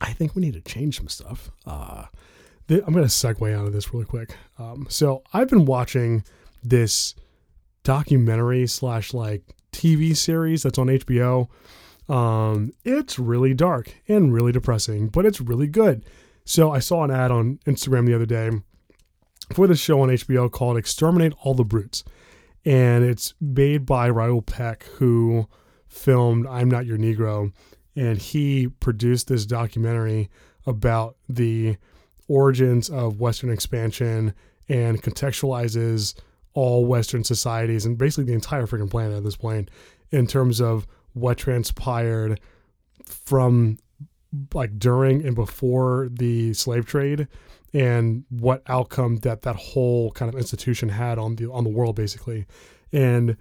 I 0.00 0.12
think 0.12 0.34
we 0.34 0.40
need 0.40 0.54
to 0.54 0.60
change 0.62 0.96
some 0.96 1.08
stuff. 1.08 1.50
Uh, 1.66 2.06
I'm 2.70 2.94
going 2.94 3.06
to 3.06 3.10
segue 3.10 3.54
out 3.54 3.66
of 3.66 3.72
this 3.72 3.92
really 3.92 4.06
quick. 4.06 4.36
Um, 4.58 4.86
so 4.88 5.22
I've 5.32 5.48
been 5.48 5.64
watching 5.64 6.24
this 6.62 7.14
documentary 7.82 8.66
slash 8.66 9.12
like 9.12 9.42
TV 9.72 10.16
series 10.16 10.62
that's 10.62 10.78
on 10.78 10.86
HBO. 10.86 11.48
Um, 12.08 12.72
it's 12.84 13.18
really 13.18 13.54
dark 13.54 13.94
and 14.08 14.32
really 14.32 14.52
depressing, 14.52 15.08
but 15.08 15.26
it's 15.26 15.40
really 15.40 15.66
good. 15.66 16.04
So 16.44 16.70
I 16.70 16.78
saw 16.78 17.04
an 17.04 17.10
ad 17.10 17.30
on 17.30 17.58
Instagram 17.66 18.06
the 18.06 18.14
other 18.14 18.26
day 18.26 18.50
for 19.52 19.66
this 19.66 19.80
show 19.80 20.00
on 20.00 20.08
HBO 20.08 20.50
called 20.50 20.76
Exterminate 20.76 21.34
All 21.42 21.54
the 21.54 21.64
Brutes. 21.64 22.04
And 22.64 23.04
it's 23.04 23.34
made 23.40 23.86
by 23.86 24.10
Raoul 24.10 24.42
Peck, 24.42 24.84
who 24.84 25.48
filmed 25.88 26.46
I'm 26.46 26.68
Not 26.70 26.86
Your 26.86 26.98
Negro. 26.98 27.52
And 27.96 28.18
he 28.18 28.68
produced 28.68 29.28
this 29.28 29.46
documentary 29.46 30.30
about 30.66 31.16
the 31.28 31.76
origins 32.28 32.88
of 32.88 33.18
Western 33.18 33.50
expansion 33.50 34.34
and 34.68 35.02
contextualizes 35.02 36.14
all 36.54 36.84
Western 36.84 37.24
societies 37.24 37.84
and 37.86 37.98
basically 37.98 38.24
the 38.24 38.32
entire 38.32 38.66
freaking 38.66 38.90
planet 38.90 39.16
at 39.16 39.24
this 39.24 39.36
point 39.36 39.70
in 40.10 40.26
terms 40.26 40.60
of 40.60 40.86
what 41.12 41.38
transpired 41.38 42.40
from 43.04 43.78
like 44.54 44.78
during 44.78 45.24
and 45.26 45.34
before 45.34 46.08
the 46.12 46.52
slave 46.54 46.86
trade 46.86 47.26
and 47.72 48.24
what 48.30 48.62
outcome 48.66 49.18
that 49.18 49.42
that 49.42 49.56
whole 49.56 50.10
kind 50.12 50.32
of 50.32 50.38
institution 50.38 50.88
had 50.88 51.18
on 51.18 51.36
the 51.36 51.50
on 51.50 51.64
the 51.64 51.70
world 51.70 51.96
basically. 51.96 52.46
And 52.92 53.36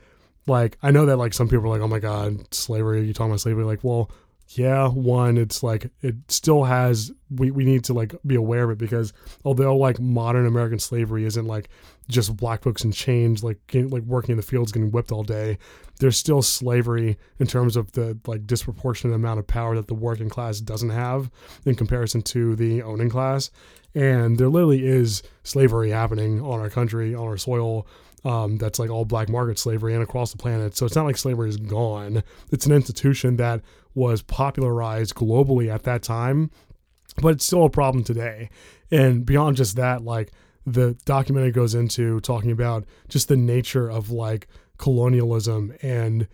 like 0.48 0.77
i 0.81 0.89
know 0.89 1.05
that 1.05 1.17
like 1.17 1.33
some 1.33 1.48
people 1.48 1.65
are 1.65 1.69
like 1.69 1.81
oh 1.81 1.88
my 1.88 2.00
god 2.00 2.51
slavery 2.53 3.05
you 3.05 3.13
talking 3.13 3.31
about 3.31 3.41
slavery? 3.41 3.63
Like 3.63 3.83
well 3.83 4.09
yeah 4.53 4.88
one 4.88 5.38
it's 5.38 5.62
like 5.62 5.91
it 6.01 6.15
still 6.27 6.63
has 6.63 7.12
we, 7.29 7.51
we 7.51 7.63
need 7.63 7.84
to 7.84 7.94
like 7.94 8.15
be 8.25 8.34
aware 8.34 8.63
of 8.63 8.72
it 8.72 8.77
because 8.79 9.13
although 9.46 9.77
like 9.77 10.00
modern 10.00 10.48
american 10.48 10.79
slavery 10.79 11.24
isn't 11.24 11.46
like 11.46 11.70
just 12.08 12.36
black 12.36 12.63
folks 12.63 12.84
in 12.84 12.91
chains 12.91 13.44
like 13.44 13.60
getting, 13.68 13.89
like 13.89 14.01
working 14.03 14.32
in 14.32 14.38
the 14.38 14.44
fields 14.44 14.72
getting 14.72 14.89
whipped 14.89 15.12
all 15.12 15.22
day 15.22 15.56
there's 16.00 16.18
still 16.18 16.41
slavery 16.41 17.15
in 17.38 17.46
terms 17.46 17.75
of 17.75 17.91
the 17.91 18.18
like 18.25 18.48
disproportionate 18.48 19.15
amount 19.15 19.39
of 19.39 19.46
power 19.46 19.75
that 19.75 19.88
the 19.88 19.94
working 19.94 20.29
class 20.29 20.60
doesn't 20.60 20.89
have 20.89 21.29
in 21.65 21.75
comparison 21.75 22.22
to 22.22 22.56
the 22.56 22.82
owning 22.82 23.10
class 23.10 23.51
and 23.94 24.39
there 24.39 24.50
literally 24.50 24.84
is 24.86 25.22
slavery 25.44 25.91
happening 25.91 26.41
on 26.41 26.60
our 26.60 26.70
country 26.70 27.13
on 27.13 27.27
our 27.27 27.38
soil 27.38 27.86
um, 28.25 28.58
that's 28.58 28.79
like 28.79 28.89
all 28.89 29.06
black 29.06 29.29
market 29.29 29.58
slavery 29.58 29.94
and 29.94 30.03
across 30.03 30.32
the 30.32 30.38
planet. 30.38 30.75
So 30.75 30.86
it's 30.86 30.96
not 30.96 31.06
like 31.06 31.18
slavery 31.18 31.50
is 31.50 31.58
gone. 31.58 32.24
It's 32.51 32.65
an 32.65 32.74
institution 32.74 33.38
that 33.38 33.62
was 33.93 34.22
popularized 34.22 35.15
globally 35.15 35.74
at 35.74 35.84
that 35.84 36.03
time, 36.03 36.51
but 37.22 37.29
it's 37.29 37.46
still 37.46 37.65
a 37.65 37.69
problem 37.69 38.03
today. 38.03 38.50
And 38.91 39.25
beyond 39.25 39.58
just 39.58 39.75
that, 39.75 40.03
like 40.03 40.31
the 40.65 40.96
documentary 41.05 41.51
goes 41.51 41.75
into 41.75 42.19
talking 42.22 42.51
about 42.51 42.86
just 43.08 43.27
the 43.27 43.38
nature 43.38 43.89
of 43.89 44.12
like 44.12 44.48
colonialism 44.77 45.74
and 45.81 46.27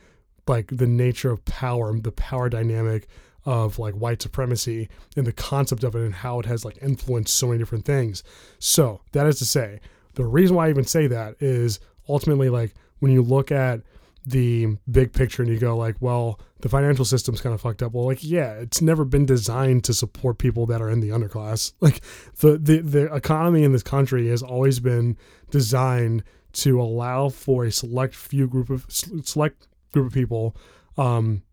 like 0.48 0.68
the 0.68 0.88
nature 0.88 1.32
of 1.32 1.44
power, 1.46 1.98
the 2.00 2.12
power 2.12 2.50
dynamic 2.50 3.08
of 3.46 3.78
like 3.78 3.94
white 3.94 4.22
supremacy 4.22 4.90
and 5.16 5.26
the 5.26 5.32
concept 5.32 5.84
of 5.84 5.96
it 5.96 6.02
and 6.02 6.16
how 6.16 6.40
it 6.40 6.46
has 6.46 6.66
like 6.66 6.78
influenced 6.82 7.36
so 7.36 7.48
many 7.48 7.60
different 7.60 7.86
things. 7.86 8.24
So 8.60 9.02
that 9.12 9.28
is 9.28 9.38
to 9.40 9.46
say, 9.46 9.80
the 10.16 10.26
reason 10.26 10.56
why 10.56 10.68
I 10.68 10.70
even 10.70 10.86
say 10.86 11.08
that 11.08 11.36
is 11.40 11.80
ultimately 12.10 12.50
like 12.50 12.74
when 13.00 13.12
you 13.12 13.22
look 13.22 13.52
at 13.52 13.82
the 14.26 14.78
big 14.90 15.14
picture 15.14 15.44
and 15.44 15.52
you 15.52 15.60
go 15.60 15.78
like, 15.78 15.96
well, 16.00 16.40
the 16.62 16.70
financial 16.70 17.06
system's 17.06 17.42
kind 17.42 17.54
of 17.54 17.62
fucked 17.62 17.84
up. 17.84 17.94
Well, 17.94 18.06
like, 18.06 18.24
yeah, 18.24 18.54
it's 18.54 18.82
never 18.82 19.06
been 19.06 19.26
designed 19.26 19.84
to 19.86 19.94
support 19.94 20.38
people 20.38 20.66
that 20.68 20.82
are 20.82 20.90
in 20.90 21.00
the 21.00 21.10
underclass. 21.10 21.74
Like 21.82 22.02
the 22.40 22.58
the, 22.58 22.80
the 22.80 23.14
economy 23.14 23.64
in 23.64 23.72
this 23.72 23.84
country 23.84 24.28
has 24.30 24.42
always 24.42 24.80
been 24.80 25.18
designed 25.52 26.24
to 26.54 26.82
allow 26.82 27.30
for 27.30 27.66
a 27.66 27.72
select 27.72 28.16
few 28.16 28.48
group 28.48 28.72
of 28.72 28.86
select 28.90 29.68
group 29.92 30.08
of 30.08 30.14
people 30.14 30.56
um, 30.98 31.44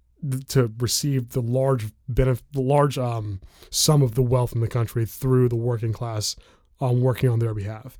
to 0.48 0.72
receive 0.78 1.30
the 1.30 1.42
large 1.42 1.92
benefit, 2.08 2.44
the 2.52 2.62
large 2.62 2.96
um, 2.96 3.40
sum 3.70 4.00
of 4.00 4.14
the 4.14 4.22
wealth 4.22 4.54
in 4.54 4.60
the 4.60 4.68
country 4.68 5.04
through 5.04 5.48
the 5.48 5.56
working 5.56 5.92
class 5.92 6.36
um, 6.80 7.00
working 7.00 7.28
on 7.28 7.38
their 7.40 7.52
behalf. 7.52 7.98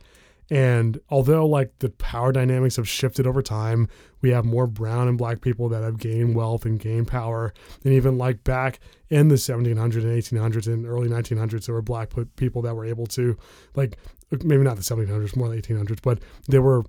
And 0.53 1.01
although 1.09 1.47
like 1.47 1.79
the 1.79 1.89
power 1.89 2.31
dynamics 2.31 2.77
have 2.77 2.87
shifted 2.87 3.27
over 3.27 3.41
time, 3.41 3.89
we 4.21 4.29
have 4.33 4.45
more 4.45 4.67
brown 4.67 5.09
and 5.09 5.17
black 5.17 5.41
people 5.41 5.71
that 5.71 5.83
have 5.83 5.97
gained 5.97 6.35
wealth 6.35 6.67
and 6.67 6.79
gained 6.79 7.09
power. 7.09 7.55
And 7.85 7.95
even 7.95 8.19
like 8.19 8.45
back 8.45 8.79
in 9.09 9.29
the 9.29 9.37
1700s 9.37 9.79
and 9.79 10.53
1800s 10.53 10.67
and 10.67 10.87
early 10.87 11.09
1900s, 11.09 11.65
there 11.65 11.75
were 11.75 11.81
black 11.81 12.11
people 12.37 12.61
that 12.61 12.77
were 12.77 12.85
able 12.85 13.07
to 13.07 13.35
like 13.77 13.97
maybe 14.31 14.63
not 14.63 14.77
the 14.77 14.83
1700s, 14.83 15.35
more 15.37 15.49
the 15.49 15.57
1800s, 15.57 16.01
but 16.03 16.19
there 16.49 16.61
were 16.61 16.85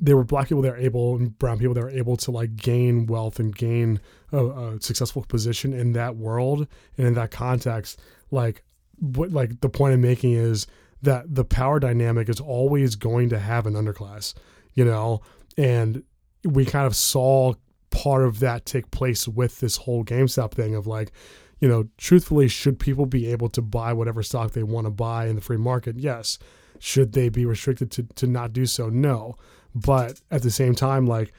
there 0.00 0.16
were 0.16 0.24
black 0.24 0.48
people 0.48 0.62
that 0.62 0.72
were 0.72 0.76
able 0.76 1.14
and 1.14 1.38
brown 1.38 1.60
people 1.60 1.74
that 1.74 1.82
were 1.84 1.90
able 1.90 2.16
to 2.16 2.32
like 2.32 2.56
gain 2.56 3.06
wealth 3.06 3.38
and 3.38 3.54
gain 3.54 4.00
a, 4.32 4.46
a 4.46 4.80
successful 4.80 5.24
position 5.28 5.72
in 5.72 5.92
that 5.92 6.16
world 6.16 6.66
and 6.98 7.06
in 7.06 7.14
that 7.14 7.30
context. 7.30 8.00
Like 8.32 8.64
what 8.98 9.30
like 9.30 9.60
the 9.60 9.68
point 9.68 9.94
I'm 9.94 10.00
making 10.00 10.32
is 10.32 10.66
that 11.04 11.34
the 11.34 11.44
power 11.44 11.78
dynamic 11.78 12.28
is 12.28 12.40
always 12.40 12.96
going 12.96 13.28
to 13.30 13.38
have 13.38 13.66
an 13.66 13.74
underclass, 13.74 14.34
you 14.74 14.84
know, 14.84 15.20
and 15.56 16.02
we 16.44 16.64
kind 16.64 16.86
of 16.86 16.96
saw 16.96 17.54
part 17.90 18.24
of 18.24 18.40
that 18.40 18.66
take 18.66 18.90
place 18.90 19.28
with 19.28 19.60
this 19.60 19.76
whole 19.76 20.04
GameStop 20.04 20.52
thing 20.52 20.74
of 20.74 20.86
like, 20.86 21.12
you 21.60 21.68
know, 21.68 21.88
truthfully, 21.96 22.48
should 22.48 22.78
people 22.78 23.06
be 23.06 23.30
able 23.30 23.48
to 23.50 23.62
buy 23.62 23.92
whatever 23.92 24.22
stock 24.22 24.50
they 24.50 24.62
want 24.62 24.86
to 24.86 24.90
buy 24.90 25.26
in 25.26 25.36
the 25.36 25.40
free 25.40 25.56
market? 25.56 25.96
Yes. 25.96 26.38
Should 26.78 27.12
they 27.12 27.28
be 27.28 27.46
restricted 27.46 27.90
to, 27.92 28.02
to 28.02 28.26
not 28.26 28.52
do 28.52 28.66
so? 28.66 28.90
No. 28.90 29.36
But 29.74 30.20
at 30.30 30.42
the 30.42 30.50
same 30.50 30.74
time, 30.74 31.06
like, 31.06 31.32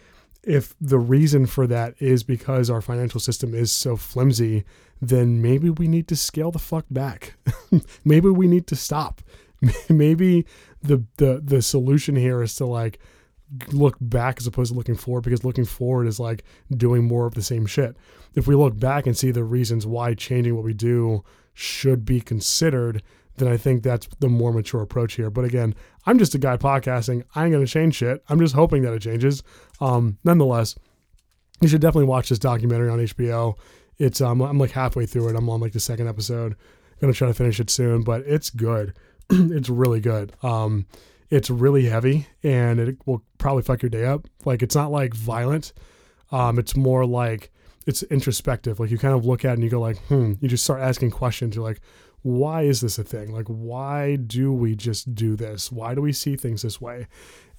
if 0.44 0.76
the 0.80 1.00
reason 1.00 1.46
for 1.46 1.68
that 1.68 1.96
is 2.00 2.24
because 2.24 2.70
our 2.70 2.82
financial 2.82 3.20
system 3.20 3.54
is 3.54 3.72
so 3.72 3.96
flimsy, 3.98 4.64
then 5.02 5.42
maybe 5.42 5.70
we 5.70 5.88
need 5.88 6.08
to 6.08 6.16
scale 6.16 6.52
the 6.52 6.60
fuck 6.60 6.86
back. 6.90 7.36
maybe 8.06 8.30
we 8.30 8.48
need 8.48 8.68
to 8.68 8.76
stop. 8.76 9.22
maybe 9.90 10.46
the 10.82 11.04
the 11.18 11.42
the 11.44 11.62
solution 11.62 12.16
here 12.16 12.42
is 12.42 12.56
to 12.56 12.66
like 12.66 13.00
look 13.72 13.96
back 14.02 14.38
as 14.40 14.48
opposed 14.48 14.72
to 14.72 14.78
looking 14.78 14.96
forward 14.96 15.22
because 15.22 15.44
looking 15.44 15.66
forward 15.66 16.08
is 16.08 16.20
like 16.20 16.44
doing 16.76 17.04
more 17.04 17.26
of 17.26 17.36
the 17.36 17.44
same 17.44 17.66
shit. 17.66 17.96
If 18.34 18.48
we 18.48 18.56
look 18.56 18.78
back 18.78 19.06
and 19.06 19.18
see 19.18 19.32
the 19.32 19.44
reasons 19.44 19.86
why 19.86 20.14
changing 20.14 20.56
what 20.56 20.64
we 20.64 20.74
do 20.74 21.24
should 21.54 22.06
be 22.06 22.20
considered, 22.20 23.02
then 23.38 23.48
I 23.48 23.58
think 23.58 23.84
that's 23.84 24.08
the 24.20 24.30
more 24.30 24.52
mature 24.52 24.82
approach 24.82 25.14
here. 25.14 25.30
But 25.30 25.46
again, 25.46 25.76
I'm 26.06 26.18
just 26.18 26.36
a 26.36 26.38
guy 26.38 26.58
podcasting. 26.58 27.24
I 27.36 27.46
ain't 27.46 27.54
gonna 27.54 27.68
change 27.68 27.96
shit. 27.96 28.24
I'm 28.30 28.40
just 28.40 28.56
hoping 28.56 28.82
that 28.84 28.94
it 28.94 29.02
changes. 29.02 29.44
Um, 29.80 30.18
nonetheless, 30.24 30.76
you 31.62 31.68
should 31.68 31.82
definitely 31.82 32.08
watch 32.08 32.30
this 32.30 32.40
documentary 32.40 32.90
on 32.90 33.00
HBO. 33.00 33.58
It's 33.98 34.22
um, 34.22 34.42
I'm 34.42 34.58
like 34.58 34.72
halfway 34.72 35.06
through 35.06 35.30
it. 35.30 35.36
I'm 35.36 35.50
on 35.50 35.62
like 35.62 35.74
the 35.74 35.80
second 35.80 36.08
episode. 36.08 36.56
gonna 37.00 37.14
try 37.14 37.28
to 37.28 37.34
finish 37.34 37.60
it 37.60 37.70
soon, 37.70 38.04
but 38.04 38.22
it's 38.22 38.50
good. 38.50 38.94
it's 39.30 39.70
really 39.70 40.00
good. 40.00 40.34
Um, 40.44 40.86
it's 41.30 41.50
really 41.50 41.86
heavy 41.86 42.28
and 42.44 42.80
it 42.80 42.98
will 43.06 43.24
probably 43.38 43.64
fuck 43.64 43.82
your 43.82 43.90
day 43.90 44.06
up. 44.06 44.28
Like 44.46 44.62
it's 44.62 44.76
not 44.76 44.92
like 44.92 45.14
violent. 45.14 45.74
Um, 46.32 46.60
it's 46.60 46.76
more 46.76 47.06
like 47.06 47.52
it's 47.86 48.04
introspective. 48.04 48.80
Like 48.80 48.92
you 48.92 48.98
kind 48.98 49.14
of 49.14 49.26
look 49.26 49.46
at 49.46 49.52
it 49.52 49.54
and 49.56 49.64
you 49.64 49.70
go 49.70 49.80
like, 49.80 49.98
hmm. 50.06 50.34
You 50.40 50.50
just 50.50 50.64
start 50.64 50.82
asking 50.82 51.12
questions. 51.12 51.56
You're 51.56 51.66
like, 51.66 51.82
why 52.22 52.64
is 52.64 52.82
this 52.82 52.98
a 52.98 53.04
thing? 53.04 53.32
Like, 53.32 53.46
why 53.48 54.16
do 54.16 54.52
we 54.52 54.76
just 54.76 55.14
do 55.14 55.36
this? 55.36 55.72
Why 55.72 55.94
do 55.94 56.02
we 56.02 56.12
see 56.12 56.36
things 56.36 56.64
this 56.64 56.82
way? 56.82 57.08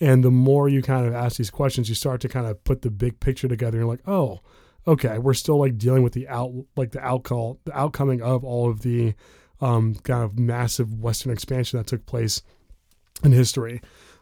And 0.01 0.25
the 0.25 0.31
more 0.33 0.69
you 0.69 0.83
kind 0.83 1.07
of 1.07 1.15
ask 1.15 1.37
these 1.37 1.51
questions, 1.51 1.89
you 1.89 1.95
start 1.95 2.21
to 2.23 2.29
kind 2.29 2.47
of 2.47 2.63
put 2.65 2.83
the 2.83 2.91
big 2.91 3.21
picture 3.21 3.47
together. 3.47 3.79
And 3.79 3.85
you're 3.87 3.93
like, 3.93 4.09
oh, 4.09 4.41
okay, 4.87 5.19
we're 5.19 5.35
still 5.35 5.59
like 5.61 5.79
dealing 5.79 6.03
with 6.03 6.15
the 6.15 6.27
out, 6.27 6.53
like 6.77 6.91
the 6.91 6.99
outcall, 6.99 7.59
the 7.65 7.79
outcoming 7.79 8.21
of 8.23 8.45
all 8.45 8.69
of 8.69 8.81
the 8.81 9.15
um, 9.61 9.95
kind 9.97 10.23
of 10.23 10.39
massive 10.39 10.93
Western 10.93 11.33
expansion 11.33 11.79
that 11.79 11.87
took 11.87 12.07
place 12.07 12.43
in 13.25 13.33
history. 13.33 13.81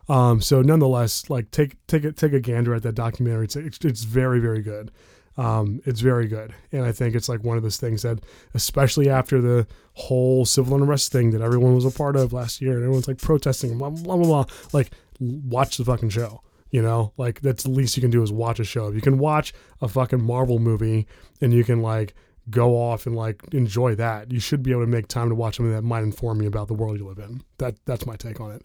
Um, 0.09 0.41
so 0.41 0.63
nonetheless, 0.63 1.31
like 1.31 1.51
take 1.51 1.85
take 1.87 2.05
a 2.05 2.13
take 2.13 2.33
a 2.33 2.41
gander 2.41 2.75
at 2.75 2.83
that 2.83 2.95
documentary. 2.95 3.45
It's 3.45 3.57
it's, 3.57 4.05
very 4.05 4.39
very 4.39 4.63
good. 4.63 4.91
Um, 5.37 5.81
it's 5.85 6.01
very 6.01 6.29
good, 6.29 6.55
and 6.71 6.85
I 6.85 6.93
think 6.93 7.15
it's 7.15 7.29
like 7.29 7.43
one 7.43 7.57
of 7.57 7.63
those 7.63 7.79
things 7.79 8.03
that, 8.03 8.21
especially 8.53 9.09
after 9.09 9.41
the 9.41 9.67
whole 9.95 10.45
civil 10.45 10.77
unrest 10.77 11.11
thing 11.11 11.31
that 11.31 11.41
everyone 11.41 11.75
was 11.75 11.85
a 11.85 11.91
part 11.91 12.17
of 12.17 12.33
last 12.33 12.61
year, 12.61 12.75
and 12.75 12.83
everyone's 12.83 13.09
like 13.09 13.19
protesting, 13.19 13.77
blah 13.79 13.91
blah 13.91 14.17
blah 14.17 14.27
blah. 14.27 14.45
Like, 14.73 14.91
watch 15.19 15.79
the 15.79 15.85
fucking 15.85 16.11
show. 16.11 16.43
You 16.71 16.83
know, 16.83 17.13
like 17.17 17.41
that's 17.41 17.63
the 17.63 17.71
least 17.71 17.97
you 17.97 18.01
can 18.01 18.11
do 18.11 18.23
is 18.23 18.33
watch 18.33 18.61
a 18.61 18.65
show. 18.65 18.89
If 18.89 18.95
you 18.95 19.01
can 19.01 19.19
watch 19.19 19.53
a 19.81 19.89
fucking 19.89 20.23
Marvel 20.23 20.59
movie 20.59 21.07
and 21.41 21.53
you 21.53 21.65
can 21.65 21.83
like 21.83 22.15
go 22.51 22.77
off 22.77 23.07
and 23.07 23.17
like 23.17 23.43
enjoy 23.53 23.95
that. 23.97 24.31
You 24.33 24.41
should 24.41 24.63
be 24.63 24.71
able 24.71 24.83
to 24.83 24.91
make 24.91 25.09
time 25.09 25.29
to 25.29 25.35
watch 25.35 25.57
something 25.57 25.73
that 25.73 25.83
might 25.83 26.03
inform 26.03 26.43
you 26.43 26.49
about 26.49 26.69
the 26.69 26.75
world 26.75 26.99
you 26.99 27.07
live 27.07 27.19
in. 27.19 27.43
That 27.59 27.77
that's 27.87 28.07
my 28.07 28.17
take 28.17 28.41
on 28.41 28.53
it. 28.53 28.63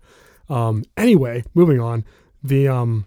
Um, 0.49 0.83
anyway, 0.97 1.43
moving 1.53 1.79
on. 1.79 2.05
The 2.43 2.67
um, 2.67 3.05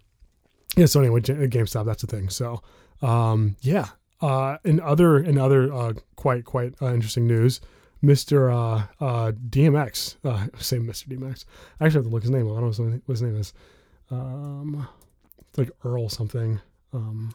yeah. 0.76 0.86
So 0.86 1.00
anyway, 1.00 1.20
GameStop. 1.20 1.84
That's 1.84 2.02
the 2.02 2.08
thing. 2.08 2.28
So 2.28 2.62
um, 3.00 3.56
yeah. 3.60 3.88
Uh, 4.20 4.58
in 4.64 4.78
other 4.80 5.18
in 5.18 5.36
other 5.36 5.72
uh, 5.72 5.92
quite 6.14 6.44
quite 6.44 6.74
uh, 6.80 6.94
interesting 6.94 7.26
news, 7.26 7.60
Mister 8.00 8.50
uh, 8.50 8.84
uh, 9.00 9.32
DMX. 9.32 10.16
Uh, 10.24 10.46
say 10.58 10.78
Mister 10.78 11.08
DMX. 11.08 11.44
I 11.80 11.86
actually 11.86 11.98
have 11.98 12.04
to 12.04 12.10
look 12.10 12.22
his 12.22 12.30
name 12.30 12.48
up. 12.48 12.56
I 12.56 12.60
don't 12.60 12.78
know 12.78 13.00
what 13.06 13.12
his 13.12 13.22
name 13.22 13.36
is. 13.36 13.52
Um, 14.10 14.86
it's 15.40 15.58
like 15.58 15.70
Earl 15.84 16.08
something. 16.08 16.60
Um, 16.92 17.34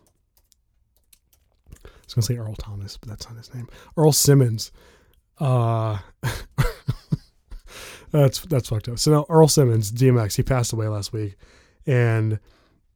was 2.07 2.13
gonna 2.13 2.25
say 2.25 2.37
Earl 2.37 2.55
Thomas, 2.55 2.97
but 2.97 3.09
that's 3.09 3.27
not 3.27 3.37
his 3.37 3.53
name. 3.53 3.67
Earl 3.95 4.11
Simmons. 4.11 4.71
Uh, 5.39 5.99
that's 8.11 8.39
that's 8.41 8.69
fucked 8.69 8.89
up. 8.89 8.99
So 8.99 9.11
now 9.11 9.25
Earl 9.29 9.47
Simmons, 9.47 9.91
DMX, 9.91 10.35
he 10.35 10.43
passed 10.43 10.73
away 10.73 10.87
last 10.87 11.13
week, 11.13 11.35
and 11.85 12.39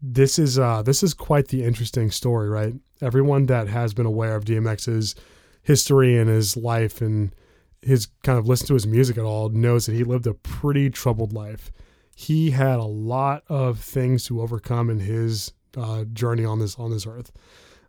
this 0.01 0.39
is 0.39 0.57
uh 0.57 0.81
this 0.81 1.03
is 1.03 1.13
quite 1.13 1.49
the 1.49 1.63
interesting 1.63 2.09
story, 2.11 2.49
right? 2.49 2.73
Everyone 3.01 3.45
that 3.47 3.67
has 3.67 3.93
been 3.93 4.05
aware 4.05 4.35
of 4.35 4.45
DMX's 4.45 5.15
history 5.63 6.17
and 6.17 6.29
his 6.29 6.57
life 6.57 7.01
and 7.01 7.35
his 7.81 8.07
kind 8.23 8.37
of 8.37 8.47
listened 8.47 8.67
to 8.67 8.73
his 8.75 8.87
music 8.87 9.17
at 9.17 9.23
all 9.23 9.49
knows 9.49 9.85
that 9.85 9.93
he 9.93 10.03
lived 10.03 10.27
a 10.27 10.33
pretty 10.33 10.89
troubled 10.89 11.33
life. 11.33 11.71
He 12.15 12.51
had 12.51 12.79
a 12.79 12.85
lot 12.85 13.43
of 13.47 13.79
things 13.79 14.25
to 14.25 14.41
overcome 14.41 14.89
in 14.89 14.99
his 14.99 15.51
uh, 15.75 16.03
journey 16.05 16.45
on 16.45 16.59
this 16.59 16.77
on 16.77 16.91
this 16.91 17.07
earth, 17.07 17.31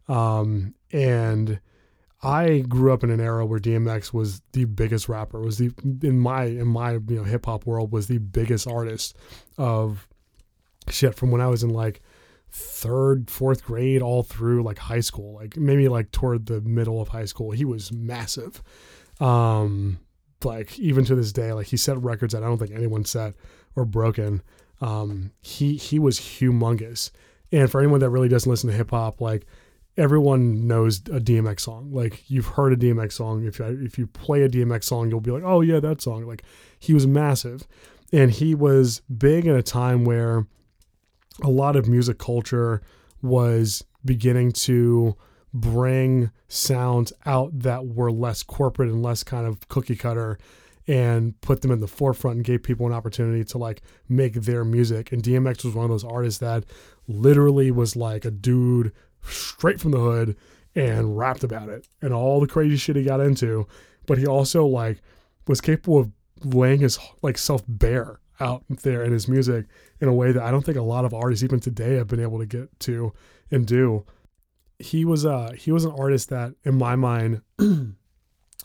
um, 0.08 0.74
and 0.92 1.60
I 2.22 2.60
grew 2.60 2.92
up 2.92 3.02
in 3.02 3.10
an 3.10 3.20
era 3.20 3.44
where 3.44 3.58
DMX 3.58 4.12
was 4.12 4.42
the 4.52 4.64
biggest 4.64 5.08
rapper. 5.08 5.40
Was 5.40 5.58
the 5.58 5.72
in 6.02 6.18
my 6.18 6.44
in 6.44 6.68
my 6.68 6.92
you 6.92 7.16
know 7.16 7.24
hip 7.24 7.46
hop 7.46 7.66
world 7.66 7.92
was 7.92 8.06
the 8.06 8.18
biggest 8.18 8.68
artist 8.68 9.16
of 9.58 10.08
shit 10.88 11.14
from 11.14 11.30
when 11.30 11.40
I 11.40 11.48
was 11.48 11.62
in 11.62 11.70
like 11.70 12.00
third, 12.50 13.30
fourth 13.30 13.64
grade 13.64 14.02
all 14.02 14.22
through 14.22 14.62
like 14.62 14.78
high 14.78 15.00
school, 15.00 15.34
like 15.34 15.56
maybe 15.56 15.88
like 15.88 16.12
toward 16.12 16.46
the 16.46 16.60
middle 16.60 17.00
of 17.00 17.08
high 17.08 17.24
school. 17.24 17.50
He 17.50 17.64
was 17.64 17.90
massive. 17.92 18.62
Um, 19.20 19.98
like 20.44 20.78
even 20.78 21.04
to 21.06 21.14
this 21.14 21.32
day, 21.32 21.52
like 21.52 21.68
he 21.68 21.76
set 21.76 21.98
records 21.98 22.34
that 22.34 22.42
I 22.42 22.46
don't 22.46 22.58
think 22.58 22.72
anyone 22.72 23.04
set 23.04 23.34
or 23.74 23.84
broken. 23.84 24.42
Um, 24.80 25.32
he 25.40 25.76
he 25.76 25.98
was 25.98 26.20
humongous. 26.20 27.10
And 27.50 27.70
for 27.70 27.80
anyone 27.80 28.00
that 28.00 28.10
really 28.10 28.28
doesn't 28.28 28.50
listen 28.50 28.70
to 28.70 28.76
hip 28.76 28.90
hop, 28.90 29.20
like 29.20 29.46
everyone 29.96 30.66
knows 30.66 30.98
a 31.00 31.20
DMX 31.20 31.61
song. 31.61 31.92
Like 31.92 32.31
you've 32.31 32.46
heard 32.46 32.72
a 32.72 32.76
DMX 32.76 33.12
song. 33.12 33.44
If 33.44 33.61
if 33.61 33.98
you 33.98 34.07
play 34.07 34.42
a 34.42 34.48
DMX 34.48 34.85
song, 34.85 35.11
you'll 35.11 35.20
be 35.20 35.31
like, 35.31 35.44
oh 35.44 35.61
yeah, 35.61 35.81
that 35.81 36.00
song. 36.00 36.26
Like 36.26 36.42
he 36.78 36.94
was 36.94 37.07
massive, 37.07 37.66
and 38.12 38.31
he 38.31 38.55
was 38.55 39.02
big 39.16 39.46
in 39.46 39.55
a 39.55 39.62
time 39.62 40.05
where 40.05 40.46
a 41.42 41.50
lot 41.50 41.76
of 41.76 41.88
music 41.88 42.18
culture 42.18 42.83
was 43.22 43.85
beginning 44.05 44.52
to 44.52 45.16
bring 45.55 46.31
sounds 46.48 47.12
out 47.26 47.50
that 47.61 47.87
were 47.87 48.11
less 48.11 48.42
corporate 48.42 48.88
and 48.88 49.02
less 49.02 49.22
kind 49.22 49.46
of 49.46 49.68
cookie 49.68 49.96
cutter 49.96 50.38
and 50.88 51.40
put 51.42 51.62
them 51.62 51.70
in 51.70 51.81
the 51.81 51.87
forefront 51.87 52.37
and 52.37 52.44
gave 52.44 52.62
people 52.62 52.87
an 52.87 52.92
opportunity 52.92 53.44
to 53.44 53.59
like 53.59 53.83
make 54.09 54.35
their 54.35 54.64
music. 54.64 55.12
And 55.12 55.22
DMX 55.22 55.64
was 55.64 55.74
one 55.74 55.85
of 55.85 55.90
those 55.90 56.05
artists 56.05 56.40
that 56.40 56.64
literally 57.07 57.70
was 57.70 57.94
like 57.94 58.24
a 58.24 58.31
dude 58.31 58.92
straight 59.24 59.80
from 59.80 59.92
the 59.92 59.98
hood 59.98 60.37
and 60.74 61.16
rapped 61.16 61.44
about 61.44 61.68
it 61.68 61.87
and 62.00 62.12
all 62.12 62.40
the 62.40 62.46
crazy 62.46 62.76
shit 62.76 62.96
he 62.96 63.04
got 63.04 63.20
into. 63.20 63.66
But 64.06 64.18
he 64.18 64.26
also 64.26 64.66
like 64.66 65.02
was 65.46 65.61
capable 65.61 65.98
of 65.98 66.12
laying 66.44 66.80
his 66.80 66.98
like 67.22 67.38
self 67.38 67.62
bare 67.68 68.20
out 68.40 68.64
there 68.68 69.02
in 69.04 69.12
his 69.12 69.28
music 69.28 69.66
in 70.00 70.08
a 70.08 70.12
way 70.12 70.32
that 70.32 70.42
I 70.42 70.50
don't 70.50 70.64
think 70.64 70.78
a 70.78 70.82
lot 70.82 71.04
of 71.04 71.14
artists 71.14 71.44
even 71.44 71.61
today 71.61 71.94
have 71.94 72.08
been 72.08 72.20
able 72.20 72.38
to 72.38 72.46
get 72.46 72.80
to 72.80 73.12
and 73.50 73.66
do 73.66 74.04
he 74.82 75.04
was 75.04 75.24
uh 75.24 75.52
he 75.56 75.70
was 75.70 75.85
an 75.85 75.92
artist 75.92 76.28
that 76.30 76.54
in 76.64 76.76
my 76.76 76.96
mind 76.96 77.42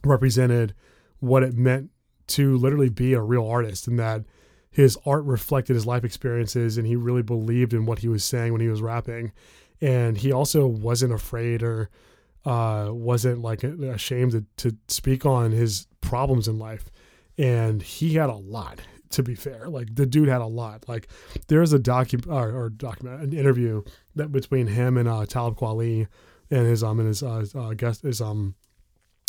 represented 0.03 0.73
what 1.19 1.43
it 1.43 1.53
meant 1.53 1.91
to 2.27 2.57
literally 2.57 2.89
be 2.89 3.13
a 3.13 3.21
real 3.21 3.47
artist 3.47 3.87
and 3.87 3.99
that 3.99 4.23
his 4.69 4.97
art 5.05 5.23
reflected 5.23 5.75
his 5.75 5.85
life 5.85 6.03
experiences 6.03 6.77
and 6.77 6.87
he 6.87 6.95
really 6.95 7.21
believed 7.21 7.73
in 7.73 7.85
what 7.85 7.99
he 7.99 8.07
was 8.07 8.23
saying 8.23 8.51
when 8.51 8.61
he 8.61 8.67
was 8.67 8.81
rapping 8.81 9.31
and 9.81 10.17
he 10.17 10.31
also 10.31 10.65
wasn't 10.65 11.13
afraid 11.13 11.63
or 11.63 11.89
uh, 12.45 12.89
wasn't 12.91 13.41
like 13.41 13.63
ashamed 13.63 14.31
to, 14.31 14.45
to 14.57 14.77
speak 14.87 15.25
on 15.25 15.51
his 15.51 15.87
problems 16.01 16.47
in 16.47 16.57
life 16.57 16.89
and 17.37 17.81
he 17.81 18.13
had 18.15 18.29
a 18.29 18.35
lot 18.35 18.79
to 19.09 19.23
be 19.23 19.35
fair. 19.35 19.69
Like 19.69 19.95
the 19.95 20.05
dude 20.05 20.27
had 20.27 20.41
a 20.41 20.47
lot. 20.47 20.87
Like 20.87 21.07
there's 21.47 21.73
a 21.73 21.79
docu 21.79 22.27
or, 22.27 22.55
or 22.55 22.69
document 22.69 23.21
an 23.21 23.33
interview 23.33 23.83
that 24.15 24.31
between 24.31 24.67
him 24.67 24.97
and 24.97 25.07
uh, 25.07 25.25
Talib 25.25 25.55
Kweli 25.55 26.07
and 26.49 26.65
his 26.65 26.83
um 26.83 26.99
and 26.99 27.07
his 27.07 27.23
uh, 27.23 27.45
uh 27.55 27.73
guest 27.73 28.05
is 28.05 28.21
um 28.21 28.55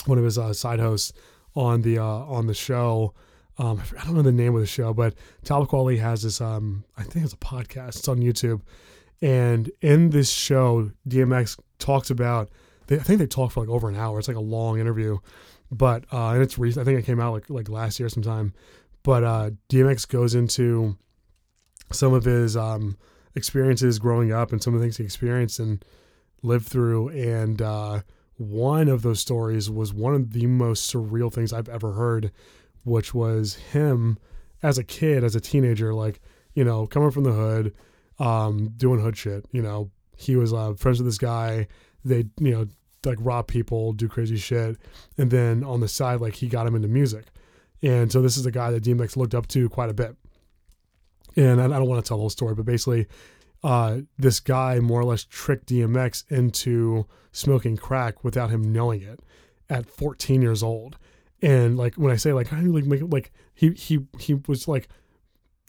one 0.07 0.19
of 0.19 0.25
his 0.25 0.39
uh, 0.39 0.53
side 0.53 0.81
hosts 0.81 1.13
on 1.55 1.83
the 1.83 1.99
uh 1.99 2.05
on 2.05 2.47
the 2.47 2.55
show. 2.55 3.15
Um, 3.59 3.83
I 4.01 4.05
don't 4.05 4.15
know 4.15 4.23
the 4.23 4.31
name 4.31 4.55
of 4.55 4.61
the 4.61 4.67
show, 4.67 4.95
but 4.95 5.15
Talib 5.45 5.69
Kweli 5.69 5.99
has 5.99 6.23
this 6.23 6.41
um 6.41 6.85
I 6.97 7.03
think 7.03 7.25
it's 7.25 7.35
a 7.35 7.39
podcast. 7.39 7.99
It's 7.99 8.09
on 8.09 8.19
YouTube, 8.19 8.63
and 9.21 9.71
in 9.81 10.11
this 10.11 10.31
show, 10.31 10.91
DMX 11.09 11.59
talks 11.79 12.11
about. 12.11 12.51
They, 12.87 12.97
I 12.97 13.03
think 13.03 13.19
they 13.19 13.27
talk 13.27 13.53
for 13.53 13.61
like 13.61 13.69
over 13.69 13.89
an 13.89 13.97
hour. 13.97 14.19
It's 14.19 14.29
like 14.29 14.37
a 14.37 14.41
long 14.41 14.79
interview, 14.81 15.19
but 15.71 16.05
uh, 16.13 16.31
and 16.31 16.43
it's 16.43 16.59
recent. 16.59 16.83
I 16.83 16.85
think 16.85 16.99
it 16.99 17.07
came 17.07 17.21
out 17.21 17.33
like 17.33 17.51
like 17.51 17.69
last 17.69 18.01
year 18.01 18.09
sometime. 18.09 18.55
But 19.03 19.25
uh, 19.25 19.51
DMX 19.69 20.09
goes 20.09 20.35
into 20.35 20.97
some 21.93 22.13
of 22.13 22.25
his 22.25 22.57
um, 22.57 22.97
experiences 23.35 23.99
growing 23.99 24.33
up 24.33 24.53
and 24.53 24.63
some 24.63 24.75
of 24.75 24.81
the 24.81 24.85
things 24.85 24.97
he 24.97 25.05
experienced 25.05 25.59
and 25.59 25.85
lived 26.43 26.67
through. 26.67 27.09
And 27.09 27.63
uh, 27.63 28.03
one 28.37 28.89
of 28.89 29.03
those 29.03 29.21
stories 29.21 29.71
was 29.71 29.93
one 29.93 30.15
of 30.15 30.33
the 30.33 30.47
most 30.47 30.93
surreal 30.93 31.33
things 31.33 31.53
I've 31.53 31.69
ever 31.69 31.93
heard, 31.93 32.33
which 32.85 33.15
was 33.15 33.55
him 33.55 34.19
as 34.63 34.79
a 34.79 34.85
kid, 34.85 35.25
as 35.25 35.35
a 35.35 35.41
teenager, 35.41 35.95
like, 35.95 36.21
you 36.55 36.65
know, 36.65 36.87
coming 36.87 37.11
from 37.11 37.25
the 37.25 37.33
hood, 37.33 37.75
um, 38.19 38.73
doing 38.77 39.01
hood 39.01 39.17
shit. 39.17 39.47
You 39.53 39.63
know, 39.63 39.91
he 40.17 40.37
was 40.37 40.53
uh, 40.53 40.75
friends 40.75 40.99
with 40.99 41.07
this 41.07 41.19
guy. 41.19 41.69
They, 42.05 42.25
you 42.41 42.51
know, 42.51 42.67
like 43.05 43.19
rob 43.21 43.47
people, 43.47 43.93
do 43.93 44.09
crazy 44.09 44.37
shit. 44.37 44.77
And 45.17 45.31
then 45.31 45.65
on 45.65 45.81
the 45.81 45.89
side, 45.89 46.21
like, 46.21 46.35
he 46.35 46.49
got 46.49 46.67
him 46.67 46.75
into 46.75 46.89
music. 46.89 47.27
And 47.83 48.11
so 48.11 48.21
this 48.23 48.37
is 48.37 48.47
a 48.47 48.51
guy 48.51 48.71
that 48.73 48.83
DMX 48.83 49.17
looked 49.17 49.35
up 49.35 49.47
to 49.49 49.69
quite 49.69 49.91
a 49.91 49.95
bit. 49.95 50.17
And 51.37 51.61
I, 51.61 51.69
don't 51.69 51.87
want 51.87 52.05
to 52.05 52.09
tell 52.09 52.17
the 52.17 52.23
whole 52.23 52.31
story, 52.31 52.55
but 52.55 52.65
basically, 52.65 53.07
uh, 53.63 53.99
this 54.17 54.41
guy 54.41 54.81
more 54.81 55.01
or 55.01 55.05
less 55.05 55.25
tricked 55.25 55.69
DMX 55.69 56.25
into 56.31 57.07
smoking 57.33 57.77
crack 57.77 58.25
without 58.25 58.51
him 58.51 58.73
knowing 58.73 59.03
it 59.03 59.21
at 59.71 59.89
14 59.89 60.43
years 60.43 60.63
old. 60.63 60.97
And 61.43 61.77
like 61.77 61.95
when 61.95 62.13
I 62.13 62.17
say 62.17 62.33
like 62.33 62.51
like 62.51 63.03
like 63.03 63.33
he 63.55 63.71
he 63.71 64.07
he 64.19 64.35
was 64.49 64.67
like 64.67 64.89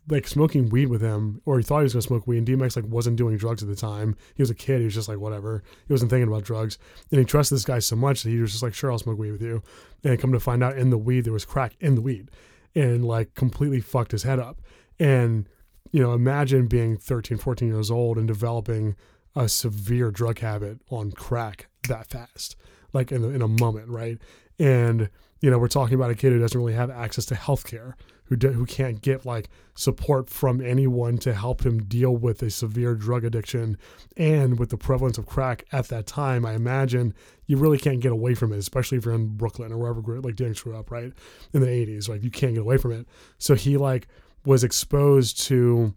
like 0.09 0.27
smoking 0.27 0.69
weed 0.69 0.87
with 0.87 1.01
him, 1.01 1.41
or 1.45 1.57
he 1.57 1.63
thought 1.63 1.79
he 1.79 1.83
was 1.83 1.93
gonna 1.93 2.01
smoke 2.01 2.27
weed. 2.27 2.39
And 2.39 2.47
DMX 2.47 2.75
like 2.75 2.85
wasn't 2.85 3.17
doing 3.17 3.37
drugs 3.37 3.61
at 3.61 3.69
the 3.69 3.75
time. 3.75 4.15
He 4.35 4.41
was 4.41 4.49
a 4.49 4.55
kid. 4.55 4.79
He 4.79 4.85
was 4.85 4.93
just 4.93 5.07
like 5.07 5.19
whatever. 5.19 5.63
He 5.87 5.93
wasn't 5.93 6.11
thinking 6.11 6.27
about 6.27 6.43
drugs. 6.43 6.77
And 7.11 7.19
he 7.19 7.25
trusted 7.25 7.55
this 7.55 7.65
guy 7.65 7.79
so 7.79 7.95
much 7.95 8.23
that 8.23 8.29
he 8.29 8.39
was 8.39 8.51
just 8.51 8.63
like, 8.63 8.73
sure, 8.73 8.91
I'll 8.91 8.99
smoke 8.99 9.19
weed 9.19 9.31
with 9.31 9.41
you. 9.41 9.61
And 10.03 10.19
come 10.19 10.31
to 10.31 10.39
find 10.39 10.63
out, 10.63 10.77
in 10.77 10.89
the 10.89 10.97
weed 10.97 11.25
there 11.25 11.33
was 11.33 11.45
crack 11.45 11.75
in 11.79 11.95
the 11.95 12.01
weed, 12.01 12.29
and 12.75 13.05
like 13.05 13.35
completely 13.35 13.81
fucked 13.81 14.11
his 14.11 14.23
head 14.23 14.39
up. 14.39 14.61
And 14.99 15.47
you 15.91 16.01
know, 16.01 16.13
imagine 16.13 16.67
being 16.67 16.97
13, 16.97 17.37
14 17.37 17.67
years 17.67 17.91
old 17.91 18.17
and 18.17 18.27
developing 18.27 18.95
a 19.35 19.47
severe 19.47 20.11
drug 20.11 20.39
habit 20.39 20.79
on 20.89 21.11
crack 21.11 21.67
that 21.87 22.07
fast, 22.07 22.55
like 22.93 23.11
in, 23.11 23.21
the, 23.21 23.29
in 23.29 23.41
a 23.41 23.47
moment, 23.47 23.89
right? 23.89 24.17
And 24.59 25.09
you 25.41 25.49
know, 25.49 25.57
we're 25.57 25.67
talking 25.67 25.95
about 25.95 26.11
a 26.11 26.15
kid 26.15 26.33
who 26.33 26.39
doesn't 26.39 26.59
really 26.59 26.73
have 26.73 26.89
access 26.89 27.25
to 27.27 27.35
health 27.35 27.65
care 27.65 27.95
who 28.29 28.35
do, 28.35 28.51
who 28.51 28.65
can't 28.65 29.01
get 29.01 29.25
like 29.25 29.49
support 29.75 30.29
from 30.29 30.61
anyone 30.61 31.17
to 31.17 31.33
help 31.33 31.65
him 31.65 31.83
deal 31.83 32.15
with 32.15 32.41
a 32.41 32.49
severe 32.49 32.95
drug 32.95 33.25
addiction 33.25 33.77
and 34.17 34.57
with 34.57 34.69
the 34.69 34.77
prevalence 34.77 35.17
of 35.17 35.25
crack 35.25 35.65
at 35.71 35.87
that 35.89 36.07
time 36.07 36.45
i 36.45 36.53
imagine 36.53 37.13
you 37.45 37.57
really 37.57 37.77
can't 37.77 37.99
get 37.99 38.11
away 38.11 38.33
from 38.33 38.53
it 38.53 38.57
especially 38.57 38.97
if 38.97 39.05
you're 39.05 39.13
in 39.13 39.27
brooklyn 39.35 39.71
or 39.71 39.77
wherever 39.77 40.01
like 40.21 40.35
DMX 40.35 40.63
grew 40.63 40.77
up 40.77 40.91
right 40.91 41.13
in 41.53 41.61
the 41.61 41.67
80s 41.67 42.09
like 42.09 42.23
you 42.23 42.31
can't 42.31 42.53
get 42.53 42.61
away 42.61 42.77
from 42.77 42.91
it. 42.91 43.07
So 43.37 43.55
he 43.55 43.77
like 43.77 44.07
was 44.45 44.63
exposed 44.63 45.41
to 45.47 45.93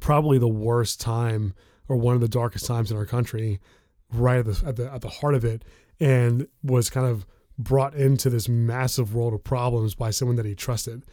probably 0.00 0.38
the 0.38 0.48
worst 0.48 1.00
time 1.00 1.54
or 1.88 1.96
one 1.96 2.14
of 2.14 2.20
the 2.20 2.28
darkest 2.28 2.66
times 2.66 2.90
in 2.90 2.96
our 2.96 3.06
country 3.06 3.60
right 4.12 4.38
at 4.38 4.46
the, 4.46 4.66
at 4.66 4.76
the, 4.76 4.92
at 4.92 5.00
the 5.00 5.08
heart 5.08 5.34
of 5.34 5.44
it 5.44 5.64
and 6.00 6.46
was 6.62 6.90
kind 6.90 7.06
of 7.06 7.26
brought 7.58 7.94
into 7.94 8.30
this 8.30 8.48
massive 8.48 9.14
world 9.14 9.34
of 9.34 9.44
problems 9.44 9.94
by 9.94 10.10
someone 10.10 10.36
that 10.36 10.46
he 10.46 10.54
trusted 10.54 11.04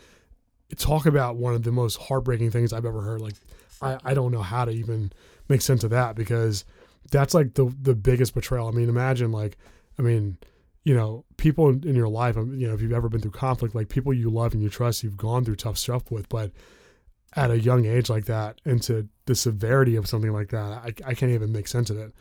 talk 0.77 1.05
about 1.05 1.37
one 1.37 1.53
of 1.53 1.63
the 1.63 1.71
most 1.71 1.97
heartbreaking 1.97 2.51
things 2.51 2.73
I've 2.73 2.85
ever 2.85 3.01
heard. 3.01 3.21
Like, 3.21 3.35
I, 3.81 3.97
I 4.03 4.13
don't 4.13 4.31
know 4.31 4.41
how 4.41 4.65
to 4.65 4.71
even 4.71 5.11
make 5.47 5.61
sense 5.61 5.83
of 5.83 5.89
that 5.91 6.15
because 6.15 6.65
that's 7.11 7.33
like 7.33 7.55
the 7.55 7.73
the 7.81 7.95
biggest 7.95 8.33
betrayal. 8.33 8.67
I 8.67 8.71
mean, 8.71 8.89
imagine 8.89 9.31
like, 9.31 9.57
I 9.97 10.01
mean, 10.01 10.37
you 10.83 10.93
know, 10.95 11.25
people 11.37 11.69
in, 11.69 11.87
in 11.87 11.95
your 11.95 12.07
life, 12.07 12.37
um, 12.37 12.53
you 12.55 12.67
know, 12.67 12.73
if 12.73 12.81
you've 12.81 12.93
ever 12.93 13.09
been 13.09 13.21
through 13.21 13.31
conflict, 13.31 13.75
like 13.75 13.89
people 13.89 14.13
you 14.13 14.29
love 14.29 14.53
and 14.53 14.61
you 14.61 14.69
trust, 14.69 15.03
you've 15.03 15.17
gone 15.17 15.45
through 15.45 15.55
tough 15.55 15.77
stuff 15.77 16.09
with, 16.11 16.29
but 16.29 16.51
at 17.35 17.51
a 17.51 17.59
young 17.59 17.85
age 17.85 18.09
like 18.09 18.25
that, 18.25 18.59
into 18.65 19.07
the 19.25 19.35
severity 19.35 19.95
of 19.95 20.07
something 20.07 20.33
like 20.33 20.49
that, 20.49 20.71
I, 20.71 20.93
I 21.05 21.13
can't 21.13 21.31
even 21.31 21.51
make 21.51 21.67
sense 21.67 21.89
of 21.89 21.97
it. 21.97 22.13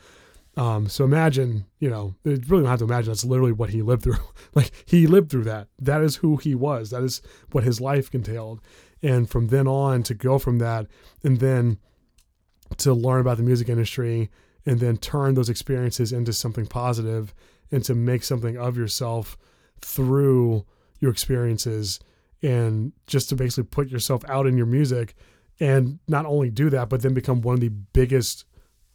Um, 0.59 0.89
so 0.89 1.05
imagine, 1.05 1.67
you 1.79 1.89
know, 1.89 2.17
you 2.25 2.33
really 2.49 2.65
don't 2.65 2.71
have 2.71 2.81
to 2.81 2.85
imagine. 2.85 3.11
That's 3.11 3.25
literally 3.25 3.53
what 3.53 3.71
he 3.71 3.81
lived 3.81 4.03
through. 4.03 4.17
like 4.55 4.73
he 4.85 5.07
lived 5.07 5.31
through 5.31 5.45
that. 5.45 5.69
That 5.79 6.03
is 6.03 6.17
who 6.17 6.37
he 6.37 6.57
was. 6.57 6.91
That 6.91 7.05
is 7.05 7.23
what 7.53 7.63
his 7.63 7.81
life 7.81 8.13
entailed. 8.13 8.61
And 9.01 9.31
from 9.31 9.49
then 9.49 9.69
on 9.69 10.03
to 10.03 10.15
go 10.15 10.37
from 10.41 10.59
that, 10.59 10.89
and 11.23 11.39
then 11.39 11.79
to 12.79 12.93
learn 12.93 13.21
about 13.21 13.37
the 13.37 13.45
music 13.45 13.69
industry 13.69 14.31
and 14.67 14.81
then 14.81 14.97
turn 14.97 15.35
those 15.35 15.49
experiences 15.49 16.13
into 16.13 16.33
something 16.33 16.67
positive 16.67 17.33
and 17.71 17.85
to 17.85 17.95
make 17.95 18.25
something 18.25 18.59
of 18.59 18.77
yourself 18.77 19.39
through 19.81 20.67
your 20.99 21.13
experiences 21.13 22.01
and 22.43 22.93
just 23.07 23.29
to 23.29 23.37
basically 23.37 23.65
put 23.65 23.89
yourself 23.89 24.25
out 24.29 24.47
in 24.47 24.57
your 24.57 24.67
music 24.67 25.15
and 25.61 26.01
not 26.09 26.27
only 26.27 26.51
do 26.51 26.69
that 26.69 26.89
but 26.89 27.01
then 27.01 27.15
become 27.15 27.41
one 27.41 27.55
of 27.55 27.61
the 27.61 27.69
biggest 27.69 28.45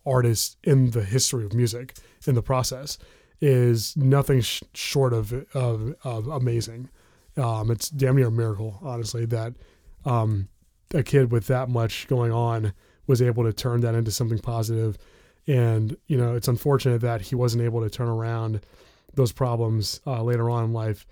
artists 0.06 0.58
in 0.64 0.92
the 0.92 1.04
history 1.04 1.46
of 1.46 1.54
music 1.54 1.96
in 2.26 2.36
the 2.36 2.42
process 2.42 2.98
is 3.42 3.96
nothing 3.98 4.42
sh- 4.42 4.62
short 4.74 5.14
of, 5.14 5.34
of, 5.54 5.96
of 6.04 6.28
amazing 6.28 6.90
um, 7.38 7.72
it's 7.72 7.90
damn 7.90 8.16
near 8.16 8.28
a 8.28 8.32
miracle 8.32 8.80
honestly 8.82 9.26
that 9.26 9.54
um, 10.06 10.48
a 10.94 11.04
kid 11.04 11.32
with 11.32 11.48
that 11.48 11.70
much 11.70 12.08
going 12.08 12.32
on 12.32 12.74
was 13.08 13.22
able 13.22 13.44
to 13.44 13.52
turn 13.52 13.82
that 13.82 13.96
into 13.96 14.12
something 14.12 14.40
positive. 14.40 14.98
positive 14.98 15.08
and 15.48 15.98
you 16.08 16.18
know 16.18 16.36
it's 16.36 16.48
unfortunate 16.48 17.02
that 17.02 17.22
he 17.22 17.36
wasn't 17.36 17.64
able 17.64 17.82
to 17.82 17.90
turn 17.90 18.08
around 18.08 18.62
those 19.14 19.32
problems 19.32 20.00
uh, 20.08 20.24
later 20.24 20.50
on 20.50 20.66
in 20.66 20.74
life 20.74 21.06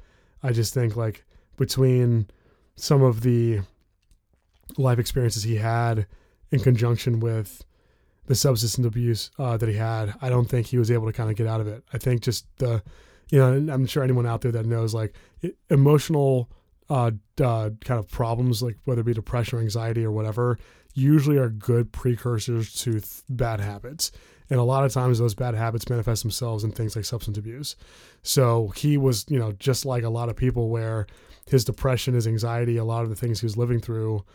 i 0.43 0.51
just 0.51 0.73
think 0.73 0.95
like 0.95 1.23
between 1.57 2.27
some 2.75 3.01
of 3.01 3.21
the 3.21 3.59
life 4.77 4.99
experiences 4.99 5.43
he 5.43 5.55
had 5.55 6.05
in 6.51 6.59
conjunction 6.59 7.19
with 7.19 7.63
the 8.27 8.35
substance 8.35 8.85
abuse 8.85 9.31
uh, 9.39 9.57
that 9.57 9.67
he 9.67 9.75
had 9.75 10.13
i 10.21 10.29
don't 10.29 10.49
think 10.49 10.67
he 10.67 10.77
was 10.77 10.91
able 10.91 11.05
to 11.05 11.13
kind 11.13 11.29
of 11.29 11.35
get 11.35 11.47
out 11.47 11.61
of 11.61 11.67
it 11.67 11.83
i 11.93 11.97
think 11.97 12.21
just 12.21 12.45
the 12.57 12.81
you 13.29 13.39
know 13.39 13.73
i'm 13.73 13.85
sure 13.85 14.03
anyone 14.03 14.25
out 14.25 14.41
there 14.41 14.51
that 14.51 14.65
knows 14.65 14.93
like 14.93 15.13
it, 15.41 15.57
emotional 15.69 16.49
uh, 16.89 17.11
uh, 17.41 17.69
kind 17.85 17.99
of 17.99 18.09
problems 18.11 18.61
like 18.61 18.77
whether 18.83 18.99
it 18.99 19.05
be 19.05 19.13
depression 19.13 19.57
or 19.57 19.61
anxiety 19.61 20.03
or 20.03 20.11
whatever 20.11 20.57
usually 20.93 21.37
are 21.37 21.49
good 21.49 21.91
precursors 21.91 22.73
to 22.73 22.93
th- 22.93 23.21
bad 23.29 23.59
habits. 23.59 24.11
And 24.49 24.59
a 24.59 24.63
lot 24.63 24.83
of 24.83 24.91
times 24.91 25.19
those 25.19 25.35
bad 25.35 25.55
habits 25.55 25.89
manifest 25.89 26.23
themselves 26.23 26.63
in 26.63 26.71
things 26.71 26.95
like 26.95 27.05
substance 27.05 27.37
abuse. 27.37 27.75
So 28.21 28.69
he 28.75 28.97
was, 28.97 29.25
you 29.29 29.39
know, 29.39 29.53
just 29.53 29.85
like 29.85 30.03
a 30.03 30.09
lot 30.09 30.29
of 30.29 30.35
people 30.35 30.69
where 30.69 31.07
his 31.49 31.63
depression, 31.63 32.13
his 32.13 32.27
anxiety, 32.27 32.77
a 32.77 32.83
lot 32.83 33.03
of 33.03 33.09
the 33.09 33.15
things 33.15 33.39
he 33.39 33.45
was 33.45 33.57
living 33.57 33.79
through 33.79 34.25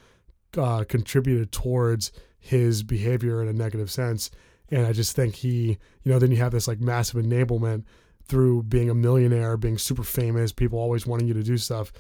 uh, 0.57 0.85
contributed 0.89 1.53
towards 1.53 2.13
his 2.47 2.83
behavior 2.83 3.43
in 3.43 3.49
a 3.49 3.53
negative 3.53 3.91
sense. 3.91 4.31
And 4.71 4.87
I 4.87 4.93
just 4.93 5.17
think 5.17 5.35
he, 5.35 5.79
you 6.03 6.13
know, 6.13 6.19
then 6.19 6.31
you 6.31 6.37
have 6.39 6.53
this 6.53 6.69
like 6.69 6.81
massive 6.81 7.23
enablement 7.25 7.85
through 8.29 8.65
being 8.65 8.89
a 8.91 8.95
millionaire, 8.95 9.57
being 9.57 9.79
super 9.79 10.03
famous, 10.03 10.53
people 10.53 10.79
always 10.79 11.07
wanting 11.07 11.27
you 11.27 11.35
to 11.35 11.43
do 11.43 11.57
stuff 11.57 11.93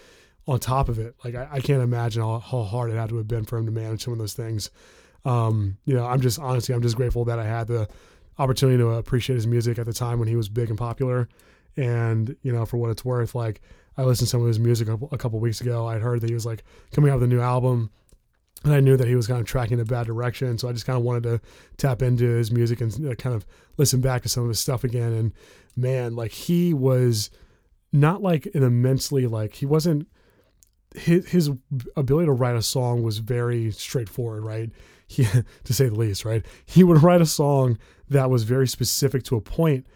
on 0.46 0.58
top 0.60 0.88
of 0.88 0.98
it. 0.98 1.14
Like 1.24 1.34
I, 1.34 1.48
I 1.52 1.60
can't 1.60 1.82
imagine 1.82 2.22
how, 2.22 2.38
how, 2.38 2.62
hard 2.62 2.90
it 2.90 2.96
had 2.96 3.08
to 3.10 3.16
have 3.16 3.28
been 3.28 3.44
for 3.44 3.58
him 3.58 3.66
to 3.66 3.72
manage 3.72 4.04
some 4.04 4.12
of 4.12 4.18
those 4.18 4.34
things. 4.34 4.70
Um, 5.24 5.78
you 5.84 5.94
know, 5.94 6.06
I'm 6.06 6.20
just 6.20 6.38
honestly, 6.38 6.74
I'm 6.74 6.82
just 6.82 6.96
grateful 6.96 7.24
that 7.24 7.38
I 7.38 7.44
had 7.44 7.66
the 7.66 7.88
opportunity 8.38 8.78
to 8.78 8.90
appreciate 8.90 9.36
his 9.36 9.46
music 9.46 9.78
at 9.78 9.86
the 9.86 9.92
time 9.92 10.18
when 10.18 10.28
he 10.28 10.36
was 10.36 10.48
big 10.48 10.68
and 10.68 10.78
popular. 10.78 11.28
And 11.76 12.36
you 12.42 12.52
know, 12.52 12.64
for 12.64 12.76
what 12.76 12.90
it's 12.90 13.04
worth, 13.04 13.34
like 13.34 13.60
I 13.96 14.02
listened 14.04 14.28
to 14.28 14.30
some 14.30 14.42
of 14.42 14.46
his 14.46 14.60
music 14.60 14.88
a, 14.88 14.98
a 15.10 15.18
couple 15.18 15.40
weeks 15.40 15.60
ago. 15.60 15.86
I'd 15.86 16.02
heard 16.02 16.20
that 16.20 16.30
he 16.30 16.34
was 16.34 16.46
like 16.46 16.62
coming 16.92 17.10
out 17.10 17.20
with 17.20 17.24
a 17.24 17.34
new 17.34 17.40
album, 17.40 17.90
and 18.64 18.74
I 18.74 18.80
knew 18.80 18.96
that 18.96 19.06
he 19.06 19.14
was 19.14 19.26
kind 19.26 19.40
of 19.40 19.46
tracking 19.46 19.74
in 19.74 19.80
a 19.80 19.84
bad 19.84 20.06
direction. 20.06 20.58
So 20.58 20.68
I 20.68 20.72
just 20.72 20.86
kind 20.86 20.96
of 20.96 21.04
wanted 21.04 21.22
to 21.24 21.40
tap 21.76 22.02
into 22.02 22.24
his 22.24 22.50
music 22.50 22.80
and 22.80 22.92
uh, 23.06 23.14
kind 23.14 23.34
of 23.34 23.46
listen 23.76 24.00
back 24.00 24.22
to 24.22 24.28
some 24.28 24.44
of 24.44 24.48
his 24.48 24.58
stuff 24.58 24.82
again. 24.82 25.12
And 25.12 25.32
man, 25.76 26.16
like 26.16 26.32
he 26.32 26.74
was 26.74 27.30
not 27.92 28.22
like 28.22 28.46
an 28.54 28.62
immensely 28.62 29.26
like 29.26 29.54
he 29.54 29.66
wasn't 29.66 30.08
his 30.94 31.28
his 31.28 31.50
ability 31.96 32.26
to 32.26 32.32
write 32.32 32.56
a 32.56 32.62
song 32.62 33.02
was 33.02 33.18
very 33.18 33.70
straightforward, 33.70 34.44
right? 34.44 34.70
He, 35.06 35.24
to 35.64 35.72
say 35.72 35.88
the 35.88 35.94
least, 35.94 36.24
right? 36.24 36.44
He 36.64 36.82
would 36.82 37.02
write 37.02 37.20
a 37.20 37.26
song 37.26 37.78
that 38.08 38.30
was 38.30 38.44
very 38.44 38.66
specific 38.66 39.22
to 39.24 39.36
a 39.36 39.40
point, 39.40 39.86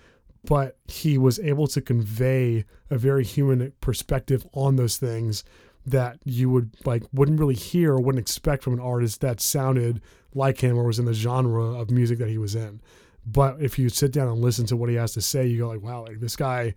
but 0.45 0.79
he 0.87 1.19
was 1.19 1.39
able 1.41 1.67
to 1.69 1.81
convey 1.81 2.65
a 2.91 2.99
very 2.99 3.25
human 3.25 3.73
perspective 3.81 4.47
on 4.53 4.77
those 4.77 4.97
things 4.97 5.45
that 5.87 6.19
you 6.25 6.51
would 6.51 6.71
like 6.85 7.03
wouldn't 7.13 7.41
really 7.41 7.55
hear 7.55 7.93
or 7.93 8.01
wouldn't 8.01 8.21
expect 8.21 8.63
from 8.63 8.75
an 8.75 8.81
artist 8.81 9.21
that 9.21 9.41
sounded 9.41 10.01
like 10.35 10.61
him 10.61 10.79
or 10.79 10.85
was 10.85 10.99
in 10.99 11.05
the 11.05 11.15
genre 11.15 11.65
of 11.65 11.91
music 11.91 12.19
that 12.19 12.29
he 12.29 12.39
was 12.39 12.55
in. 12.55 12.81
But 13.27 13.61
if 13.61 13.79
you 13.79 13.89
sit 13.89 14.13
down 14.13 14.29
and 14.29 14.39
listen 14.39 14.67
to 14.67 14.77
what 14.77 14.89
he 14.89 14.97
has 14.97 15.13
to 15.13 15.21
say, 15.21 15.47
you 15.47 15.59
go 15.59 15.69
like, 15.69 15.83
wow, 15.83 16.03
like 16.03 16.21
this 16.21 16.37
guy 16.37 16.75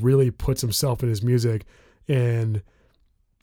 really 0.00 0.30
puts 0.30 0.60
himself 0.60 1.02
in 1.02 1.08
his 1.08 1.22
music 1.22 1.64
and 2.08 2.62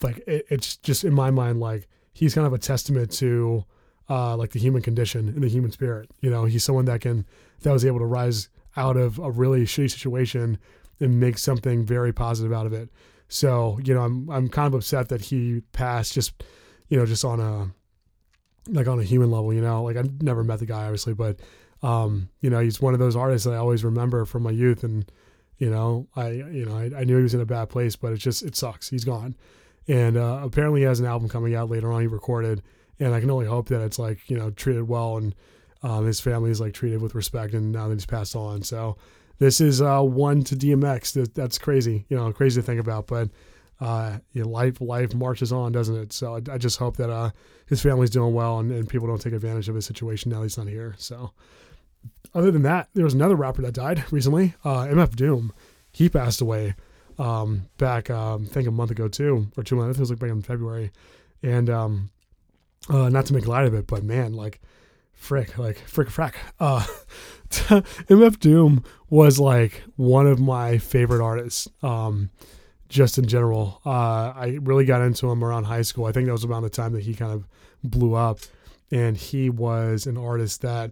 like 0.01 0.17
it, 0.27 0.45
it's 0.49 0.77
just 0.77 1.03
in 1.03 1.13
my 1.13 1.31
mind 1.31 1.59
like 1.59 1.87
he's 2.13 2.33
kind 2.33 2.47
of 2.47 2.53
a 2.53 2.57
testament 2.57 3.11
to 3.11 3.63
uh, 4.09 4.35
like 4.35 4.51
the 4.51 4.59
human 4.59 4.81
condition 4.81 5.27
and 5.29 5.43
the 5.43 5.47
human 5.47 5.71
spirit. 5.71 6.09
You 6.21 6.29
know, 6.29 6.45
he's 6.45 6.63
someone 6.63 6.85
that 6.85 7.01
can 7.01 7.25
that 7.61 7.71
was 7.71 7.85
able 7.85 7.99
to 7.99 8.05
rise 8.05 8.49
out 8.75 8.97
of 8.97 9.19
a 9.19 9.29
really 9.31 9.63
shitty 9.63 9.91
situation 9.91 10.57
and 10.99 11.19
make 11.19 11.37
something 11.37 11.85
very 11.85 12.13
positive 12.13 12.51
out 12.51 12.65
of 12.65 12.73
it. 12.73 12.89
So 13.29 13.79
you 13.83 13.93
know, 13.93 14.01
I'm 14.01 14.29
I'm 14.29 14.49
kind 14.49 14.67
of 14.67 14.73
upset 14.73 15.09
that 15.09 15.21
he 15.21 15.61
passed 15.71 16.13
just 16.13 16.43
you 16.89 16.97
know 16.97 17.05
just 17.05 17.23
on 17.23 17.39
a 17.39 17.71
like 18.67 18.87
on 18.87 18.99
a 18.99 19.03
human 19.03 19.31
level. 19.31 19.53
You 19.53 19.61
know, 19.61 19.83
like 19.83 19.95
I 19.95 20.03
never 20.21 20.43
met 20.43 20.59
the 20.59 20.65
guy 20.65 20.83
obviously, 20.83 21.13
but 21.13 21.39
um, 21.81 22.29
you 22.41 22.49
know, 22.49 22.59
he's 22.59 22.81
one 22.81 22.93
of 22.93 22.99
those 22.99 23.15
artists 23.15 23.45
that 23.45 23.53
I 23.53 23.57
always 23.57 23.85
remember 23.85 24.25
from 24.25 24.43
my 24.43 24.51
youth 24.51 24.83
and. 24.83 25.09
You 25.61 25.69
know, 25.69 26.07
I 26.15 26.29
you 26.29 26.65
know 26.65 26.77
I, 26.77 27.01
I 27.01 27.03
knew 27.03 27.17
he 27.17 27.23
was 27.23 27.33
in 27.33 27.41
a 27.41 27.45
bad 27.45 27.67
place, 27.67 27.97
but 27.97 28.13
it 28.13 28.19
just 28.19 28.43
it 28.43 28.55
sucks. 28.55 28.87
He's 28.87 29.03
gone 29.03 29.35
and 29.89 30.17
uh, 30.17 30.41
apparently 30.43 30.81
he 30.81 30.85
has 30.85 30.99
an 30.99 31.07
album 31.07 31.27
coming 31.27 31.55
out 31.55 31.69
later 31.69 31.91
on. 31.91 32.01
He 32.01 32.07
recorded, 32.07 32.61
and 32.99 33.13
I 33.13 33.19
can 33.19 33.31
only 33.31 33.47
hope 33.47 33.67
that 33.69 33.81
it's 33.81 33.99
like 33.99 34.29
you 34.29 34.37
know 34.37 34.51
treated 34.51 34.87
well 34.87 35.17
and 35.17 35.35
um, 35.81 36.05
his 36.05 36.19
family 36.19 36.51
is 36.51 36.61
like 36.61 36.73
treated 36.73 37.01
with 37.01 37.15
respect. 37.15 37.53
And 37.53 37.71
now 37.71 37.87
that 37.87 37.95
he's 37.95 38.05
passed 38.05 38.35
on, 38.35 38.61
so 38.61 38.97
this 39.39 39.59
is 39.59 39.81
uh, 39.81 40.01
one 40.01 40.43
to 40.43 40.55
DMX. 40.55 41.13
That, 41.13 41.33
that's 41.33 41.57
crazy, 41.57 42.05
you 42.09 42.17
know, 42.17 42.31
crazy 42.31 42.61
to 42.61 42.65
think 42.65 42.79
about. 42.79 43.07
But 43.07 43.29
uh, 43.81 44.17
you 44.33 44.43
know, 44.43 44.49
life 44.49 44.81
life 44.81 45.13
marches 45.13 45.51
on, 45.51 45.71
doesn't 45.71 45.95
it? 45.95 46.13
So 46.13 46.35
I, 46.35 46.41
I 46.53 46.57
just 46.57 46.77
hope 46.77 46.97
that 46.97 47.09
uh, 47.09 47.31
his 47.65 47.81
family's 47.81 48.09
doing 48.09 48.33
well 48.33 48.59
and, 48.59 48.71
and 48.71 48.89
people 48.89 49.07
don't 49.07 49.21
take 49.21 49.33
advantage 49.33 49.69
of 49.69 49.75
his 49.75 49.85
situation 49.85 50.31
now 50.31 50.43
he's 50.43 50.57
not 50.57 50.67
here. 50.67 50.95
So 50.97 51.31
other 52.33 52.51
than 52.51 52.63
that, 52.63 52.89
there 52.93 53.03
was 53.03 53.13
another 53.13 53.35
rapper 53.35 53.61
that 53.61 53.73
died 53.73 54.03
recently, 54.11 54.55
uh, 54.63 54.85
MF 54.85 55.15
Doom. 55.15 55.53
He 55.91 56.09
passed 56.09 56.41
away 56.41 56.75
um, 57.17 57.67
back, 57.77 58.09
um, 58.09 58.47
I 58.49 58.53
think 58.53 58.67
a 58.67 58.71
month 58.71 58.91
ago 58.91 59.07
too, 59.07 59.47
or 59.57 59.63
two 59.63 59.75
months. 59.75 59.97
It 59.97 60.01
was 60.01 60.09
like 60.09 60.19
back 60.19 60.29
in 60.29 60.41
February, 60.41 60.91
and 61.41 61.69
um, 61.69 62.09
uh, 62.89 63.09
not 63.09 63.25
to 63.27 63.33
make 63.33 63.47
light 63.47 63.65
of 63.65 63.73
it, 63.73 63.87
but 63.87 64.03
man, 64.03 64.33
like 64.33 64.61
frick, 65.13 65.57
like 65.57 65.79
frick, 65.79 66.09
frack. 66.09 66.35
Uh, 66.59 66.85
MF 67.49 68.39
Doom 68.39 68.83
was 69.09 69.39
like 69.39 69.83
one 69.95 70.27
of 70.27 70.39
my 70.39 70.77
favorite 70.77 71.23
artists. 71.23 71.67
Um, 71.81 72.29
just 72.89 73.19
in 73.19 73.27
general, 73.27 73.81
uh, 73.85 74.33
I 74.35 74.57
really 74.61 74.83
got 74.83 75.01
into 75.01 75.29
him 75.29 75.43
around 75.43 75.65
high 75.65 75.83
school. 75.83 76.05
I 76.05 76.11
think 76.11 76.25
that 76.25 76.31
was 76.31 76.43
around 76.43 76.63
the 76.63 76.71
time 76.71 76.93
that 76.93 77.03
he 77.03 77.13
kind 77.13 77.31
of 77.31 77.47
blew 77.83 78.15
up, 78.15 78.39
and 78.91 79.15
he 79.15 79.49
was 79.49 80.07
an 80.07 80.17
artist 80.17 80.61
that 80.61 80.91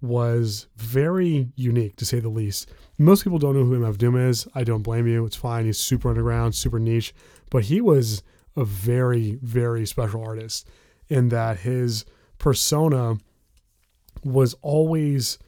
was 0.00 0.66
very 0.76 1.48
unique 1.54 1.96
to 1.96 2.06
say 2.06 2.18
the 2.18 2.30
least. 2.30 2.70
Most 2.98 3.24
people 3.24 3.38
don't 3.38 3.54
know 3.54 3.64
who 3.64 3.78
MF 3.78 3.98
Doom 3.98 4.16
is. 4.16 4.46
I 4.54 4.64
don't 4.64 4.82
blame 4.82 5.06
you. 5.06 5.24
It's 5.24 5.36
fine. 5.36 5.66
He's 5.66 5.78
super 5.78 6.08
underground, 6.08 6.54
super 6.54 6.78
niche, 6.78 7.14
but 7.50 7.64
he 7.64 7.80
was 7.80 8.22
a 8.56 8.64
very, 8.64 9.38
very 9.42 9.84
special 9.86 10.22
artist 10.22 10.68
in 11.08 11.28
that 11.28 11.60
his 11.60 12.04
persona 12.38 13.18
was 14.22 14.54
always 14.62 15.38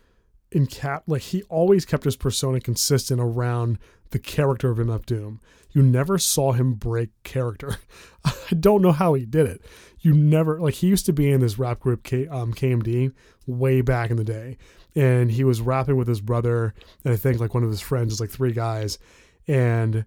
in 0.56 0.66
cap 0.66 1.02
like 1.06 1.20
he 1.20 1.42
always 1.44 1.84
kept 1.84 2.04
his 2.04 2.16
persona 2.16 2.58
consistent 2.60 3.20
around 3.20 3.78
the 4.10 4.18
character 4.18 4.70
of 4.70 4.78
MF 4.78 5.04
Doom. 5.04 5.38
You 5.72 5.82
never 5.82 6.16
saw 6.16 6.52
him 6.52 6.72
break 6.72 7.10
character. 7.24 7.76
I 8.24 8.54
don't 8.58 8.80
know 8.80 8.92
how 8.92 9.12
he 9.12 9.26
did 9.26 9.46
it. 9.46 9.60
You 10.00 10.14
never 10.14 10.58
like 10.58 10.74
he 10.74 10.86
used 10.86 11.04
to 11.06 11.12
be 11.12 11.30
in 11.30 11.42
this 11.42 11.58
rap 11.58 11.80
group 11.80 12.04
K, 12.04 12.26
um, 12.28 12.54
KMD 12.54 13.12
way 13.46 13.82
back 13.82 14.10
in 14.10 14.16
the 14.16 14.24
day, 14.24 14.56
and 14.94 15.30
he 15.30 15.44
was 15.44 15.60
rapping 15.60 15.96
with 15.96 16.08
his 16.08 16.22
brother 16.22 16.72
and 17.04 17.12
I 17.12 17.16
think 17.16 17.38
like 17.38 17.52
one 17.52 17.62
of 17.62 17.70
his 17.70 17.82
friends 17.82 18.14
is 18.14 18.20
like 18.20 18.30
three 18.30 18.52
guys, 18.52 18.98
and 19.46 20.06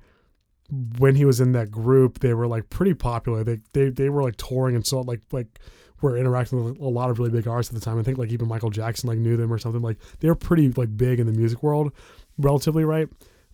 when 0.97 1.13
he 1.13 1.25
was 1.25 1.39
in 1.39 1.51
that 1.51 1.69
group, 1.69 2.19
they 2.19 2.33
were 2.33 2.47
like 2.47 2.71
pretty 2.71 2.95
popular. 2.95 3.43
They 3.43 3.59
they 3.73 3.89
they 3.89 4.09
were 4.09 4.23
like 4.23 4.37
touring 4.37 4.75
and 4.75 4.85
so 4.85 5.01
like 5.01 5.21
like 5.31 5.59
were 6.01 6.17
interacting 6.17 6.63
with 6.63 6.79
a 6.79 6.87
lot 6.87 7.09
of 7.09 7.19
really 7.19 7.31
big 7.31 7.47
artists 7.47 7.73
at 7.73 7.79
the 7.79 7.83
time. 7.83 7.99
I 7.99 8.03
think 8.03 8.17
like 8.17 8.31
even 8.31 8.47
Michael 8.47 8.69
Jackson 8.69 9.07
like 9.07 9.17
knew 9.17 9.37
them 9.37 9.51
or 9.51 9.57
something. 9.57 9.81
Like 9.81 9.97
they 10.19 10.27
were 10.27 10.35
pretty 10.35 10.69
like 10.69 10.95
big 10.95 11.19
in 11.19 11.27
the 11.27 11.33
music 11.33 11.63
world, 11.63 11.91
relatively 12.37 12.83
right. 12.83 13.07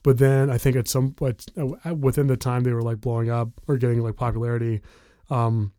But 0.04 0.20
then 0.20 0.50
I 0.50 0.58
think 0.58 0.76
at 0.76 0.88
some 0.88 1.10
but 1.10 1.46
uh, 1.58 1.96
within 1.96 2.28
the 2.28 2.38
time 2.38 2.64
they 2.64 2.74
were 2.74 2.84
like 2.84 3.02
blowing 3.02 3.30
up 3.30 3.50
or 3.68 3.78
getting 3.78 4.02
like 4.02 4.16
popularity. 4.16 4.82
Um, 5.30 5.74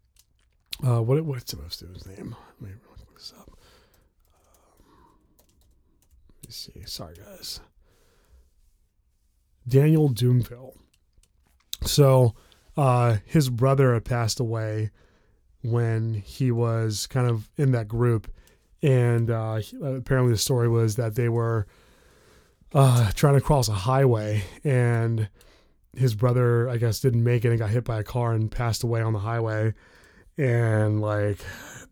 uh, 0.87 1.01
what 1.01 1.25
what's 1.25 1.53
the 1.53 1.63
most 1.63 1.81
his 1.81 2.07
name? 2.07 2.35
Let 2.61 2.71
me 2.71 2.77
look 2.91 3.15
this 3.15 3.33
up. 3.39 3.49
Um, 3.49 3.57
let 6.43 6.49
me 6.49 6.51
see. 6.51 6.83
Sorry 6.87 7.15
guys. 7.15 7.61
Daniel 9.69 10.09
Dumile. 10.11 10.77
So 11.85 12.35
uh, 12.77 13.19
his 13.25 13.49
brother 13.49 13.95
had 13.95 14.05
passed 14.05 14.41
away 14.41 14.91
when 15.71 16.15
he 16.15 16.51
was 16.51 17.07
kind 17.07 17.29
of 17.29 17.49
in 17.57 17.73
that 17.73 17.89
group. 17.89 18.31
And 18.83 19.31
uh, 19.31 19.61
apparently 19.83 20.33
the 20.33 20.39
story 20.39 20.69
was 20.69 20.97
that 20.97 21.15
they 21.15 21.29
were 21.29 21.67
uh, 22.73 23.11
trying 23.15 23.35
to 23.35 23.41
cross 23.41 23.69
a 23.69 23.73
highway 23.73 24.43
and 24.65 25.29
his 25.97 26.15
brother 26.15 26.69
i 26.69 26.77
guess 26.77 27.01
didn't 27.01 27.25
make 27.25 27.43
it 27.43 27.49
and 27.49 27.59
got 27.59 27.71
hit 27.71 27.85
by 27.85 27.99
a 27.99 28.05
car 28.05 28.35
and 28.35 28.51
passed 28.51 28.83
away 28.83 29.01
on 29.01 29.13
the 29.13 29.19
highway. 29.21 29.73
And 30.39 31.01
like 31.01 31.39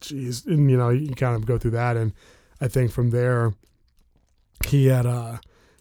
jeez 0.00 0.46
and 0.46 0.70
you 0.70 0.76
know 0.76 0.90
you 0.90 1.14
kind 1.14 1.34
of 1.34 1.46
go 1.46 1.58
through 1.58 1.72
that. 1.72 1.96
And 1.96 2.12
i 2.60 2.68
think 2.68 2.92
from 2.92 3.10
there 3.10 3.54
he 4.66 4.86
had 4.86 5.06
uh, 5.06 5.38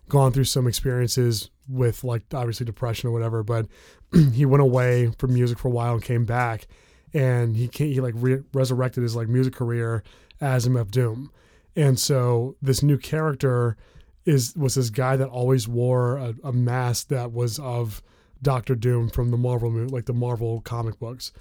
gone 0.09 0.31
through 0.31 0.45
some 0.45 0.67
experiences 0.67 1.49
with 1.67 2.03
like 2.03 2.23
obviously 2.33 2.65
depression 2.65 3.09
or 3.09 3.11
whatever 3.13 3.43
but 3.43 3.67
he 4.33 4.45
went 4.45 4.61
away 4.61 5.11
from 5.17 5.33
music 5.33 5.57
for 5.57 5.69
a 5.69 5.71
while 5.71 5.93
and 5.93 6.03
came 6.03 6.25
back 6.25 6.67
and 7.13 7.55
he 7.55 7.69
he 7.73 8.01
like 8.01 8.15
re- 8.17 8.43
resurrected 8.53 9.03
his 9.03 9.15
like 9.15 9.27
music 9.27 9.53
career 9.53 10.03
as 10.41 10.67
MF 10.67 10.89
Doom 10.91 11.31
and 11.75 11.99
so 11.99 12.55
this 12.61 12.83
new 12.83 12.97
character 12.97 13.77
is 14.25 14.55
was 14.55 14.75
this 14.75 14.89
guy 14.89 15.15
that 15.17 15.27
always 15.27 15.67
wore 15.67 16.17
a, 16.17 16.35
a 16.43 16.53
mask 16.53 17.09
that 17.09 17.31
was 17.31 17.59
of 17.59 18.01
Doctor 18.41 18.75
Doom 18.75 19.09
from 19.09 19.31
the 19.31 19.37
Marvel 19.37 19.71
movie, 19.71 19.91
like 19.91 20.05
the 20.05 20.13
Marvel 20.13 20.61
comic 20.61 20.99
books. 20.99 21.31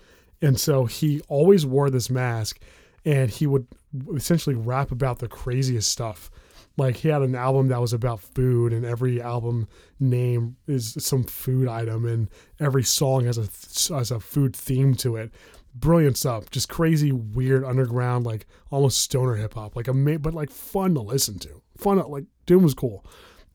And 0.41 0.59
so 0.59 0.87
he 0.87 1.21
always 1.29 1.67
wore 1.67 1.91
this 1.91 2.11
mask 2.11 2.61
and 3.05 3.31
he 3.31 3.47
would 3.47 3.67
essentially 4.15 4.57
rap 4.57 4.91
about 4.91 5.19
the 5.19 5.29
craziest 5.29 5.91
stuff. 5.91 6.31
Like 6.77 6.97
he 6.97 7.09
had 7.09 7.23
an 7.23 7.35
album 7.35 7.69
that 7.69 7.81
was 7.81 7.93
about 7.93 8.21
food 8.21 8.73
and 8.73 8.85
every 8.85 9.21
album 9.21 9.69
name 10.01 10.57
is 10.67 10.97
some 10.99 11.23
food 11.25 11.69
item 11.69 12.07
and 12.07 12.29
every 12.59 12.83
song 12.83 13.27
has 13.27 13.37
a 13.37 13.95
has 13.95 14.11
a 14.11 14.19
food 14.19 14.57
theme 14.57 14.95
to 14.97 15.17
it. 15.17 15.31
Brilliant 15.75 16.17
stuff. 16.17 16.51
Just 16.51 16.69
crazy 16.69 17.13
weird 17.13 17.65
underground 17.65 18.27
like 18.27 18.47
almost 18.71 18.99
stoner 18.99 19.37
hip 19.37 19.55
hop. 19.55 19.75
Like 19.75 19.89
a 19.89 19.95
but 20.19 20.35
like 20.35 20.51
fun 20.51 20.95
to 20.95 21.01
listen 21.01 21.39
to. 21.41 21.63
Fun 21.77 21.99
like 22.09 22.25
Doom 22.47 22.63
was 22.63 22.75
cool. 22.75 23.05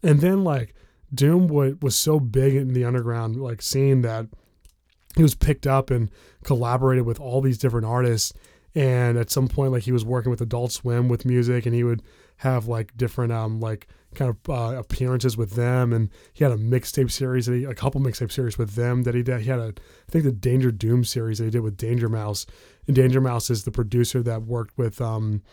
And 0.03 0.21
then 0.21 0.43
like 0.43 0.73
Doom 1.13 1.47
would, 1.47 1.81
was 1.83 1.95
so 1.95 2.19
big 2.19 2.55
in 2.55 2.73
the 2.73 2.85
underground 2.85 3.37
like 3.37 3.61
scene 3.61 4.01
that 4.01 4.27
he 5.15 5.23
was 5.23 5.35
picked 5.35 5.65
up 5.65 5.89
and 5.89 6.11
collaborated 6.43 7.05
with 7.05 7.19
all 7.19 7.41
these 7.41 7.57
different 7.57 7.85
artists. 7.85 8.33
And 8.75 9.17
at 9.17 9.31
some 9.31 9.47
point, 9.47 9.71
like 9.71 9.83
he 9.83 9.91
was 9.91 10.05
working 10.05 10.29
with 10.29 10.41
Adult 10.41 10.71
Swim 10.71 11.09
with 11.09 11.25
music, 11.25 11.65
and 11.65 11.73
he 11.73 11.83
would 11.83 12.03
have 12.37 12.67
like 12.67 12.95
different 12.95 13.31
um 13.33 13.59
like 13.59 13.87
kind 14.17 14.29
of 14.29 14.49
uh, 14.49 14.77
appearances 14.77 15.37
with 15.37 15.51
them. 15.51 15.93
And 15.93 16.09
he 16.33 16.43
had 16.43 16.51
a 16.51 16.57
mixtape 16.57 17.11
series, 17.11 17.45
that 17.45 17.55
he, 17.55 17.63
a 17.63 17.73
couple 17.73 18.01
mixtape 18.01 18.31
series 18.31 18.57
with 18.57 18.75
them 18.75 19.03
that 19.03 19.15
he 19.15 19.23
did. 19.23 19.41
He 19.41 19.49
had 19.49 19.59
a 19.59 19.73
I 20.07 20.11
think 20.11 20.25
the 20.25 20.31
Danger 20.31 20.71
Doom 20.71 21.05
series 21.05 21.37
that 21.37 21.45
he 21.45 21.51
did 21.51 21.61
with 21.61 21.77
Danger 21.77 22.09
Mouse. 22.09 22.45
And 22.87 22.95
Danger 22.95 23.21
Mouse 23.21 23.49
is 23.49 23.63
the 23.63 23.71
producer 23.71 24.21
that 24.23 24.43
worked 24.43 24.77
with 24.77 24.99
um 24.99 25.43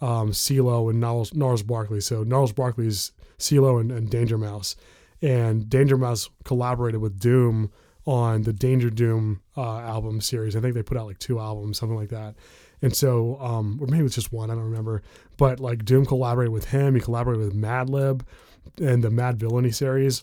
um 0.00 0.32
CeeLo 0.32 0.90
and 0.90 1.00
Gnarls, 1.00 1.32
Gnarls 1.32 1.62
Barkley. 1.62 2.00
So 2.00 2.22
Gnarls 2.22 2.52
Barkley 2.52 2.86
is 2.86 3.12
CeeLo 3.38 3.80
and, 3.80 3.90
and 3.90 4.10
Danger 4.10 4.36
Mouse 4.36 4.76
and 5.22 5.68
Danger 5.68 5.96
Mouse 5.96 6.30
collaborated 6.44 7.00
with 7.00 7.18
Doom 7.18 7.70
on 8.06 8.42
the 8.42 8.52
Danger 8.52 8.90
Doom 8.90 9.42
uh, 9.56 9.80
album 9.80 10.20
series. 10.20 10.56
I 10.56 10.60
think 10.60 10.74
they 10.74 10.82
put 10.82 10.96
out 10.96 11.06
like 11.06 11.18
two 11.18 11.38
albums, 11.38 11.78
something 11.78 11.96
like 11.96 12.08
that. 12.10 12.36
And 12.80 12.94
so, 12.94 13.38
um, 13.40 13.78
or 13.80 13.86
maybe 13.86 14.04
it's 14.04 14.14
just 14.14 14.32
one, 14.32 14.50
I 14.50 14.54
don't 14.54 14.64
remember. 14.64 15.02
But 15.38 15.60
like 15.60 15.86
Doom 15.86 16.04
collaborated 16.04 16.52
with 16.52 16.66
him. 16.66 16.94
He 16.94 17.00
collaborated 17.00 17.42
with 17.42 17.54
Madlib 17.54 18.22
and 18.78 19.02
the 19.02 19.08
Madvillainy 19.08 19.74
series, 19.74 20.22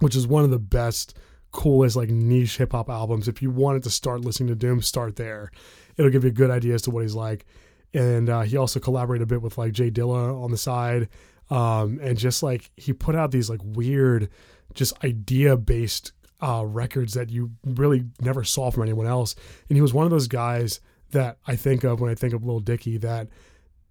which 0.00 0.14
is 0.14 0.26
one 0.26 0.44
of 0.44 0.50
the 0.50 0.58
best, 0.58 1.16
coolest 1.52 1.96
like 1.96 2.10
niche 2.10 2.58
hip 2.58 2.72
hop 2.72 2.90
albums. 2.90 3.28
If 3.28 3.40
you 3.40 3.50
wanted 3.50 3.82
to 3.84 3.90
start 3.90 4.20
listening 4.20 4.48
to 4.48 4.54
Doom, 4.54 4.82
start 4.82 5.16
there. 5.16 5.50
It'll 5.96 6.10
give 6.10 6.24
you 6.24 6.30
a 6.30 6.34
good 6.34 6.50
idea 6.50 6.74
as 6.74 6.82
to 6.82 6.90
what 6.90 7.02
he's 7.02 7.14
like. 7.14 7.46
And 7.94 8.28
uh, 8.28 8.42
he 8.42 8.58
also 8.58 8.78
collaborated 8.78 9.22
a 9.22 9.26
bit 9.26 9.40
with 9.40 9.56
like 9.56 9.72
J 9.72 9.90
Dilla 9.90 10.38
on 10.42 10.50
the 10.50 10.58
side 10.58 11.08
um, 11.50 11.98
and 12.02 12.18
just 12.18 12.42
like 12.42 12.70
he 12.76 12.92
put 12.92 13.14
out 13.14 13.30
these 13.30 13.48
like 13.48 13.60
weird, 13.62 14.28
just 14.74 15.02
idea 15.04 15.56
based 15.56 16.12
uh, 16.40 16.64
records 16.66 17.14
that 17.14 17.30
you 17.30 17.52
really 17.64 18.04
never 18.20 18.44
saw 18.44 18.70
from 18.70 18.82
anyone 18.82 19.06
else. 19.06 19.34
And 19.68 19.76
he 19.76 19.82
was 19.82 19.94
one 19.94 20.04
of 20.04 20.10
those 20.10 20.28
guys 20.28 20.80
that 21.12 21.38
I 21.46 21.56
think 21.56 21.84
of 21.84 22.00
when 22.00 22.10
I 22.10 22.14
think 22.14 22.34
of 22.34 22.44
Lil 22.44 22.60
Dicky 22.60 22.98
that 22.98 23.28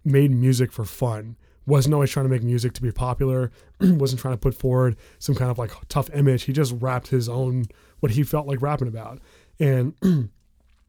made 0.06 0.30
music 0.30 0.72
for 0.72 0.84
fun. 0.84 1.36
Wasn't 1.66 1.92
always 1.92 2.10
trying 2.10 2.26
to 2.26 2.30
make 2.30 2.42
music 2.42 2.72
to 2.74 2.82
be 2.82 2.92
popular. 2.92 3.50
wasn't 3.80 4.20
trying 4.20 4.34
to 4.34 4.38
put 4.38 4.54
forward 4.54 4.96
some 5.18 5.34
kind 5.34 5.50
of 5.50 5.58
like 5.58 5.72
tough 5.88 6.08
image. 6.14 6.44
He 6.44 6.52
just 6.52 6.74
rapped 6.78 7.08
his 7.08 7.28
own 7.28 7.66
what 8.00 8.12
he 8.12 8.22
felt 8.22 8.46
like 8.46 8.62
rapping 8.62 8.88
about. 8.88 9.20
And 9.58 9.94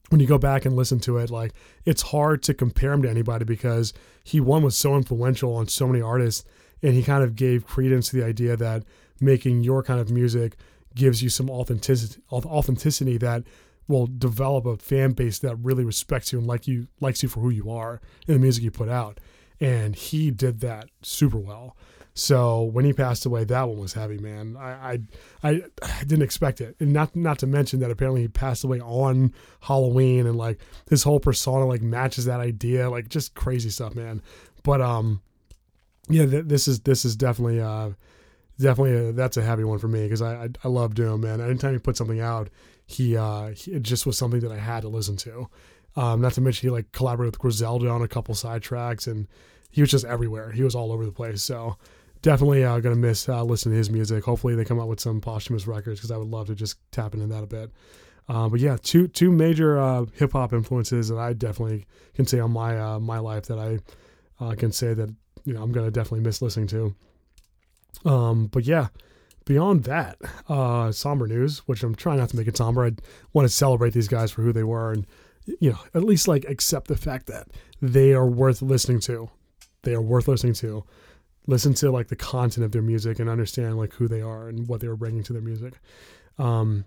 when 0.09 0.19
you 0.19 0.27
go 0.27 0.37
back 0.37 0.65
and 0.65 0.75
listen 0.75 0.99
to 1.01 1.17
it, 1.17 1.29
like 1.29 1.53
it's 1.85 2.03
hard 2.03 2.43
to 2.43 2.53
compare 2.53 2.93
him 2.93 3.01
to 3.01 3.09
anybody 3.09 3.43
because 3.43 3.93
he 4.23 4.39
one 4.39 4.63
was 4.63 4.77
so 4.77 4.95
influential 4.95 5.55
on 5.55 5.67
so 5.67 5.87
many 5.87 6.01
artists, 6.01 6.45
and 6.83 6.93
he 6.93 7.01
kind 7.01 7.23
of 7.23 7.35
gave 7.35 7.65
credence 7.65 8.09
to 8.09 8.17
the 8.17 8.25
idea 8.25 8.55
that 8.55 8.83
making 9.19 9.63
your 9.63 9.81
kind 9.81 9.99
of 9.99 10.11
music 10.11 10.55
gives 10.93 11.23
you 11.23 11.29
some 11.29 11.49
authenticity, 11.49 12.21
authenticity 12.31 13.17
that 13.17 13.43
will 13.87 14.07
develop 14.07 14.65
a 14.65 14.77
fan 14.77 15.11
base 15.11 15.39
that 15.39 15.55
really 15.57 15.85
respects 15.85 16.31
you 16.31 16.39
and 16.39 16.47
like 16.47 16.67
you 16.67 16.87
likes 16.99 17.23
you 17.23 17.29
for 17.29 17.39
who 17.39 17.49
you 17.49 17.69
are 17.71 18.01
and 18.27 18.35
the 18.35 18.39
music 18.39 18.63
you 18.63 18.71
put 18.71 18.89
out. 18.89 19.19
And 19.59 19.95
he 19.95 20.29
did 20.29 20.59
that 20.59 20.89
super 21.01 21.37
well. 21.37 21.75
So 22.17 22.63
when 22.63 22.83
he 22.83 22.93
passed 22.93 23.27
away, 23.27 23.43
that 23.43 23.69
one 23.69 23.77
was 23.77 23.93
heavy, 23.93 24.17
man. 24.17 24.57
I, 24.59 25.01
I, 25.43 25.63
I, 25.83 25.99
didn't 25.99 26.23
expect 26.23 26.61
it, 26.61 26.75
and 26.79 26.91
not 26.91 27.15
not 27.15 27.37
to 27.39 27.47
mention 27.47 27.79
that 27.81 27.91
apparently 27.91 28.23
he 28.23 28.27
passed 28.27 28.63
away 28.63 28.79
on 28.79 29.35
Halloween, 29.61 30.25
and 30.25 30.35
like 30.35 30.59
his 30.89 31.03
whole 31.03 31.19
persona 31.19 31.67
like 31.67 31.83
matches 31.83 32.25
that 32.25 32.39
idea, 32.39 32.89
like 32.89 33.07
just 33.07 33.35
crazy 33.35 33.69
stuff, 33.69 33.93
man. 33.93 34.23
But 34.63 34.81
um, 34.81 35.21
yeah, 36.09 36.25
th- 36.25 36.45
this 36.45 36.67
is 36.67 36.79
this 36.79 37.05
is 37.05 37.15
definitely 37.15 37.61
uh, 37.61 37.91
definitely 38.59 39.09
a, 39.09 39.11
that's 39.11 39.37
a 39.37 39.43
heavy 39.43 39.63
one 39.63 39.77
for 39.77 39.87
me 39.87 40.01
because 40.01 40.23
I, 40.23 40.45
I 40.45 40.49
I 40.63 40.69
love 40.69 40.95
Doom, 40.95 41.21
man. 41.21 41.39
Anytime 41.39 41.73
he 41.73 41.79
put 41.79 41.97
something 41.97 42.19
out, 42.19 42.49
he 42.87 43.15
uh, 43.15 43.49
he, 43.49 43.73
it 43.73 43.83
just 43.83 44.05
was 44.05 44.17
something 44.17 44.39
that 44.39 44.51
I 44.51 44.57
had 44.57 44.81
to 44.81 44.89
listen 44.89 45.17
to. 45.17 45.47
Um, 45.95 46.21
not 46.21 46.33
to 46.33 46.41
mention 46.41 46.67
he 46.67 46.71
like 46.71 46.91
collaborated 46.93 47.33
with 47.33 47.39
Griselda 47.39 47.89
on 47.89 48.01
a 48.01 48.07
couple 48.07 48.33
side 48.33 48.63
tracks, 48.63 49.07
and 49.07 49.27
he 49.69 49.81
was 49.81 49.91
just 49.91 50.05
everywhere. 50.05 50.51
He 50.51 50.63
was 50.63 50.73
all 50.73 50.91
over 50.91 51.05
the 51.05 51.11
place. 51.11 51.43
So 51.43 51.77
definitely 52.21 52.63
uh, 52.63 52.79
gonna 52.79 52.95
miss 52.95 53.27
uh, 53.27 53.43
listening 53.43 53.73
to 53.73 53.77
his 53.77 53.89
music. 53.89 54.23
Hopefully 54.23 54.55
they 54.55 54.65
come 54.65 54.79
out 54.79 54.87
with 54.87 55.01
some 55.01 55.19
posthumous 55.19 55.67
records 55.67 55.99
because 55.99 56.11
I 56.11 56.17
would 56.17 56.29
love 56.29 56.47
to 56.47 56.55
just 56.55 56.77
tap 56.91 57.13
into 57.13 57.27
that 57.27 57.43
a 57.43 57.47
bit. 57.47 57.71
Uh, 58.29 58.47
but 58.47 58.59
yeah, 58.59 58.77
two 58.81 59.07
two 59.07 59.31
major 59.31 59.79
uh, 59.79 60.05
hip 60.13 60.31
hop 60.31 60.53
influences 60.53 61.09
that 61.09 61.17
I 61.17 61.33
definitely 61.33 61.85
can 62.13 62.25
say 62.25 62.39
on 62.39 62.51
my 62.51 62.79
uh, 62.79 62.99
my 62.99 63.19
life 63.19 63.43
that 63.47 63.59
I 63.59 63.79
uh, 64.43 64.55
can 64.55 64.71
say 64.71 64.93
that 64.93 65.13
you 65.45 65.53
know 65.53 65.61
I'm 65.61 65.71
gonna 65.71 65.91
definitely 65.91 66.21
miss 66.21 66.41
listening 66.41 66.67
to. 66.67 66.95
Um, 68.05 68.47
but 68.47 68.63
yeah, 68.63 68.87
beyond 69.47 69.85
that, 69.85 70.19
uh, 70.47 70.91
somber 70.91 71.25
news, 71.25 71.59
which 71.59 71.81
I'm 71.81 71.95
trying 71.95 72.17
not 72.17 72.29
to 72.29 72.37
make 72.37 72.47
it 72.47 72.57
somber. 72.57 72.85
I 72.85 72.91
want 73.33 73.47
to 73.47 73.53
celebrate 73.53 73.93
these 73.93 74.07
guys 74.07 74.31
for 74.31 74.43
who 74.43 74.53
they 74.53 74.63
were 74.63 74.91
and 74.91 75.07
you 75.61 75.71
know 75.71 75.79
at 75.93 76.03
least 76.03 76.27
like 76.27 76.43
accept 76.45 76.87
the 76.87 76.97
fact 76.97 77.27
that 77.27 77.47
they 77.81 78.13
are 78.13 78.27
worth 78.27 78.61
listening 78.61 78.99
to. 79.01 79.29
They 79.83 79.93
are 79.93 80.01
worth 80.01 80.27
listening 80.27 80.53
to 80.55 80.83
listen 81.47 81.73
to 81.75 81.89
like 81.89 82.09
the 82.09 82.15
content 82.15 82.65
of 82.65 82.73
their 82.73 82.81
music 82.81 83.19
and 83.19 83.29
understand 83.29 83.77
like 83.77 83.93
who 83.93 84.07
they 84.07 84.21
are 84.21 84.49
and 84.49 84.67
what 84.67 84.81
they 84.81 84.87
were 84.87 84.97
bringing 84.97 85.23
to 85.23 85.33
their 85.33 85.41
music. 85.41 85.75
Um, 86.37 86.85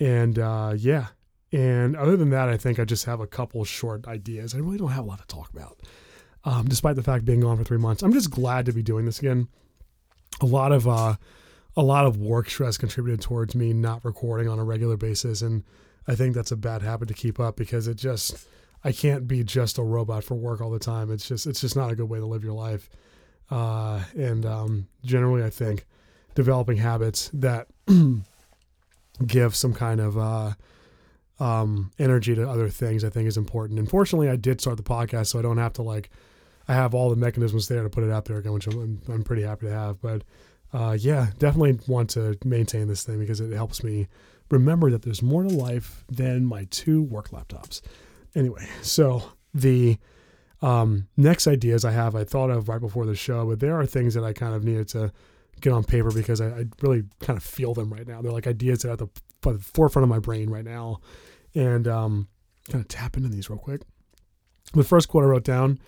and 0.00 0.38
uh, 0.38 0.74
yeah, 0.76 1.06
and 1.52 1.96
other 1.96 2.16
than 2.16 2.30
that, 2.30 2.48
I 2.48 2.56
think 2.56 2.78
I 2.78 2.84
just 2.84 3.04
have 3.04 3.20
a 3.20 3.26
couple 3.26 3.64
short 3.64 4.06
ideas. 4.08 4.54
I 4.54 4.58
really 4.58 4.78
don't 4.78 4.90
have 4.90 5.04
a 5.04 5.08
lot 5.08 5.20
to 5.20 5.26
talk 5.26 5.50
about, 5.50 5.78
um, 6.44 6.66
despite 6.66 6.96
the 6.96 7.02
fact 7.02 7.24
being 7.24 7.40
gone 7.40 7.56
for 7.56 7.64
three 7.64 7.78
months. 7.78 8.02
I'm 8.02 8.12
just 8.12 8.30
glad 8.30 8.66
to 8.66 8.72
be 8.72 8.82
doing 8.82 9.04
this 9.04 9.20
again. 9.20 9.48
A 10.40 10.46
lot 10.46 10.72
of 10.72 10.88
uh, 10.88 11.16
a 11.76 11.82
lot 11.82 12.06
of 12.06 12.16
work 12.16 12.50
stress 12.50 12.76
contributed 12.76 13.20
towards 13.20 13.54
me 13.54 13.72
not 13.72 14.04
recording 14.04 14.48
on 14.48 14.58
a 14.58 14.64
regular 14.64 14.96
basis, 14.96 15.42
and 15.42 15.64
I 16.06 16.14
think 16.14 16.34
that's 16.34 16.52
a 16.52 16.56
bad 16.56 16.82
habit 16.82 17.08
to 17.08 17.14
keep 17.14 17.38
up 17.38 17.56
because 17.56 17.86
it 17.86 17.96
just 17.96 18.46
I 18.82 18.92
can't 18.92 19.28
be 19.28 19.44
just 19.44 19.78
a 19.78 19.82
robot 19.82 20.24
for 20.24 20.34
work 20.34 20.60
all 20.60 20.70
the 20.70 20.78
time. 20.78 21.10
It's 21.10 21.28
just 21.28 21.46
it's 21.46 21.60
just 21.60 21.76
not 21.76 21.90
a 21.90 21.94
good 21.94 22.08
way 22.08 22.18
to 22.18 22.26
live 22.26 22.44
your 22.44 22.54
life. 22.54 22.88
Uh, 23.50 24.02
and 24.16 24.46
um, 24.46 24.86
generally, 25.04 25.42
I 25.42 25.50
think 25.50 25.86
developing 26.34 26.78
habits 26.78 27.30
that 27.32 27.66
give 29.26 29.56
some 29.56 29.74
kind 29.74 30.00
of 30.00 30.16
uh, 30.16 30.52
um, 31.40 31.90
energy 31.98 32.34
to 32.34 32.48
other 32.48 32.68
things, 32.68 33.04
I 33.04 33.10
think 33.10 33.26
is 33.26 33.36
important. 33.36 33.78
Unfortunately, 33.78 34.28
I 34.28 34.36
did 34.36 34.60
start 34.60 34.76
the 34.76 34.82
podcast, 34.82 35.28
so 35.28 35.38
I 35.38 35.42
don't 35.42 35.58
have 35.58 35.72
to 35.74 35.82
like, 35.82 36.10
I 36.68 36.74
have 36.74 36.94
all 36.94 37.10
the 37.10 37.16
mechanisms 37.16 37.68
there 37.68 37.82
to 37.82 37.90
put 37.90 38.04
it 38.04 38.10
out 38.10 38.26
there 38.26 38.38
again, 38.38 38.52
which 38.52 38.66
I'm, 38.66 39.02
I'm 39.08 39.24
pretty 39.24 39.42
happy 39.42 39.66
to 39.66 39.72
have. 39.72 40.00
But 40.00 40.22
uh, 40.72 40.96
yeah, 40.98 41.28
definitely 41.38 41.78
want 41.86 42.10
to 42.10 42.36
maintain 42.44 42.88
this 42.88 43.02
thing 43.02 43.18
because 43.18 43.40
it 43.40 43.52
helps 43.52 43.82
me 43.82 44.08
remember 44.50 44.90
that 44.90 45.02
there's 45.02 45.22
more 45.22 45.42
to 45.42 45.48
life 45.48 46.04
than 46.08 46.44
my 46.44 46.66
two 46.70 47.02
work 47.02 47.30
laptops. 47.30 47.80
Anyway, 48.34 48.66
so 48.82 49.22
the 49.54 49.98
um, 50.62 51.08
next 51.16 51.46
ideas 51.46 51.84
I 51.84 51.92
have, 51.92 52.14
I 52.14 52.24
thought 52.24 52.50
of 52.50 52.68
right 52.68 52.80
before 52.80 53.06
the 53.06 53.14
show, 53.14 53.46
but 53.46 53.60
there 53.60 53.78
are 53.78 53.86
things 53.86 54.14
that 54.14 54.24
I 54.24 54.32
kind 54.32 54.54
of 54.54 54.64
needed 54.64 54.88
to 54.88 55.12
get 55.60 55.72
on 55.72 55.84
paper 55.84 56.10
because 56.10 56.40
I, 56.40 56.48
I 56.48 56.64
really 56.82 57.04
kind 57.20 57.36
of 57.36 57.42
feel 57.42 57.74
them 57.74 57.92
right 57.92 58.06
now. 58.06 58.22
They're 58.22 58.32
like 58.32 58.46
ideas 58.46 58.80
that 58.82 58.88
are 58.88 58.92
at 58.92 58.98
the, 58.98 59.08
the 59.42 59.58
forefront 59.58 60.04
of 60.04 60.08
my 60.08 60.18
brain 60.18 60.50
right 60.50 60.64
now. 60.64 61.00
And 61.54 61.88
um, 61.88 62.28
kind 62.70 62.82
of 62.82 62.88
tap 62.88 63.16
into 63.16 63.28
these 63.28 63.50
real 63.50 63.58
quick. 63.58 63.82
The 64.72 64.84
first 64.84 65.08
quote 65.08 65.24
I 65.24 65.26
wrote 65.26 65.44
down 65.44 65.80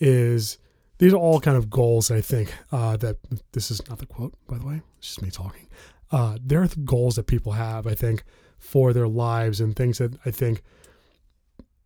is 0.00 0.58
these 0.98 1.12
are 1.12 1.18
all 1.18 1.40
kind 1.40 1.56
of 1.56 1.70
goals 1.70 2.10
I 2.10 2.20
think 2.20 2.52
uh, 2.72 2.96
that 2.98 3.16
this 3.52 3.70
is 3.70 3.86
not 3.88 3.98
the 3.98 4.06
quote 4.06 4.34
by 4.48 4.58
the 4.58 4.66
way, 4.66 4.82
it's 4.98 5.08
just 5.08 5.22
me 5.22 5.30
talking. 5.30 5.68
Uh, 6.10 6.38
there 6.42 6.62
are 6.62 6.68
goals 6.84 7.16
that 7.16 7.26
people 7.26 7.52
have 7.52 7.86
I 7.86 7.94
think 7.94 8.24
for 8.58 8.92
their 8.92 9.08
lives 9.08 9.60
and 9.60 9.76
things 9.76 9.98
that 9.98 10.14
I 10.26 10.30
think 10.30 10.62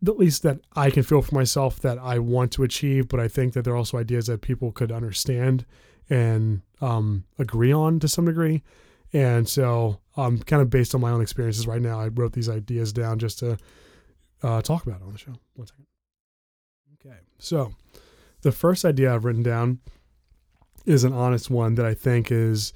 at 0.07 0.17
least 0.17 0.43
that 0.43 0.59
I 0.75 0.89
can 0.89 1.03
feel 1.03 1.21
for 1.21 1.33
myself 1.33 1.79
that 1.79 1.97
I 1.97 2.19
want 2.19 2.51
to 2.53 2.63
achieve, 2.63 3.07
but 3.07 3.19
I 3.19 3.27
think 3.27 3.53
that 3.53 3.63
there 3.63 3.73
are 3.73 3.77
also 3.77 3.97
ideas 3.97 4.27
that 4.27 4.41
people 4.41 4.71
could 4.71 4.91
understand 4.91 5.65
and 6.09 6.61
um, 6.81 7.23
agree 7.39 7.71
on 7.71 7.99
to 8.01 8.07
some 8.07 8.25
degree. 8.25 8.63
And 9.13 9.47
so, 9.47 9.99
um, 10.17 10.39
kind 10.39 10.61
of 10.61 10.69
based 10.69 10.93
on 10.95 11.01
my 11.01 11.11
own 11.11 11.21
experiences 11.21 11.67
right 11.67 11.81
now, 11.81 11.99
I 11.99 12.07
wrote 12.07 12.33
these 12.33 12.49
ideas 12.49 12.91
down 12.91 13.19
just 13.19 13.39
to 13.39 13.57
uh, 14.41 14.61
talk 14.61 14.85
about 14.85 15.01
on 15.01 15.11
the 15.13 15.17
show. 15.17 15.33
One 15.53 15.67
second. 15.67 15.85
Okay. 17.05 17.17
So, 17.37 17.73
the 18.43 18.51
first 18.51 18.85
idea 18.85 19.13
I've 19.13 19.25
written 19.25 19.43
down 19.43 19.79
is 20.85 21.03
an 21.03 21.13
honest 21.13 21.49
one 21.49 21.75
that 21.75 21.85
I 21.85 21.93
think 21.93 22.31
is 22.31 22.73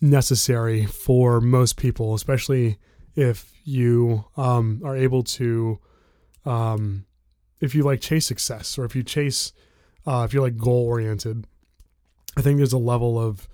necessary 0.00 0.86
for 0.86 1.40
most 1.40 1.76
people, 1.76 2.14
especially 2.14 2.78
if 3.16 3.52
you 3.64 4.24
um, 4.36 4.82
are 4.84 4.96
able 4.96 5.22
to 5.24 5.78
um, 6.44 7.04
if 7.60 7.74
you 7.74 7.82
like 7.82 8.00
chase 8.00 8.26
success 8.26 8.78
or 8.78 8.84
if 8.84 8.94
you 8.94 9.02
chase, 9.02 9.52
uh, 10.06 10.22
if 10.24 10.32
you're 10.32 10.42
like 10.42 10.56
goal 10.56 10.86
oriented, 10.86 11.46
I 12.36 12.42
think 12.42 12.58
there's 12.58 12.72
a 12.72 12.78
level 12.78 13.18
of 13.18 13.48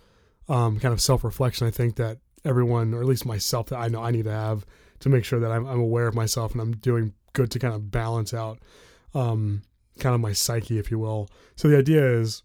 um, 0.49 0.78
kind 0.78 0.92
of 0.92 1.01
self 1.01 1.24
reflection. 1.24 1.66
I 1.66 1.70
think 1.70 1.97
that 1.97 2.18
everyone, 2.45 2.92
or 2.95 3.01
at 3.01 3.07
least 3.07 3.24
myself, 3.26 3.68
that 3.68 3.78
I 3.78 3.88
know 3.88 4.03
I 4.03 4.11
need 4.11 4.24
to 4.24 4.32
have 4.32 4.66
to 5.01 5.09
make 5.09 5.24
sure 5.24 5.40
that 5.40 5.51
I'm, 5.51 5.66
I'm 5.66 5.80
aware 5.80 6.07
of 6.07 6.14
myself 6.14 6.53
and 6.53 6.61
I'm 6.61 6.72
doing 6.76 7.14
good 7.32 7.51
to 7.53 7.59
kind 7.59 7.74
of 7.74 7.90
balance 7.90 8.32
out 8.32 8.59
um, 9.14 9.62
kind 9.99 10.14
of 10.14 10.20
my 10.20 10.32
psyche, 10.32 10.78
if 10.78 10.90
you 10.90 10.99
will. 10.99 11.28
So 11.57 11.68
the 11.68 11.78
idea 11.78 12.05
is 12.18 12.42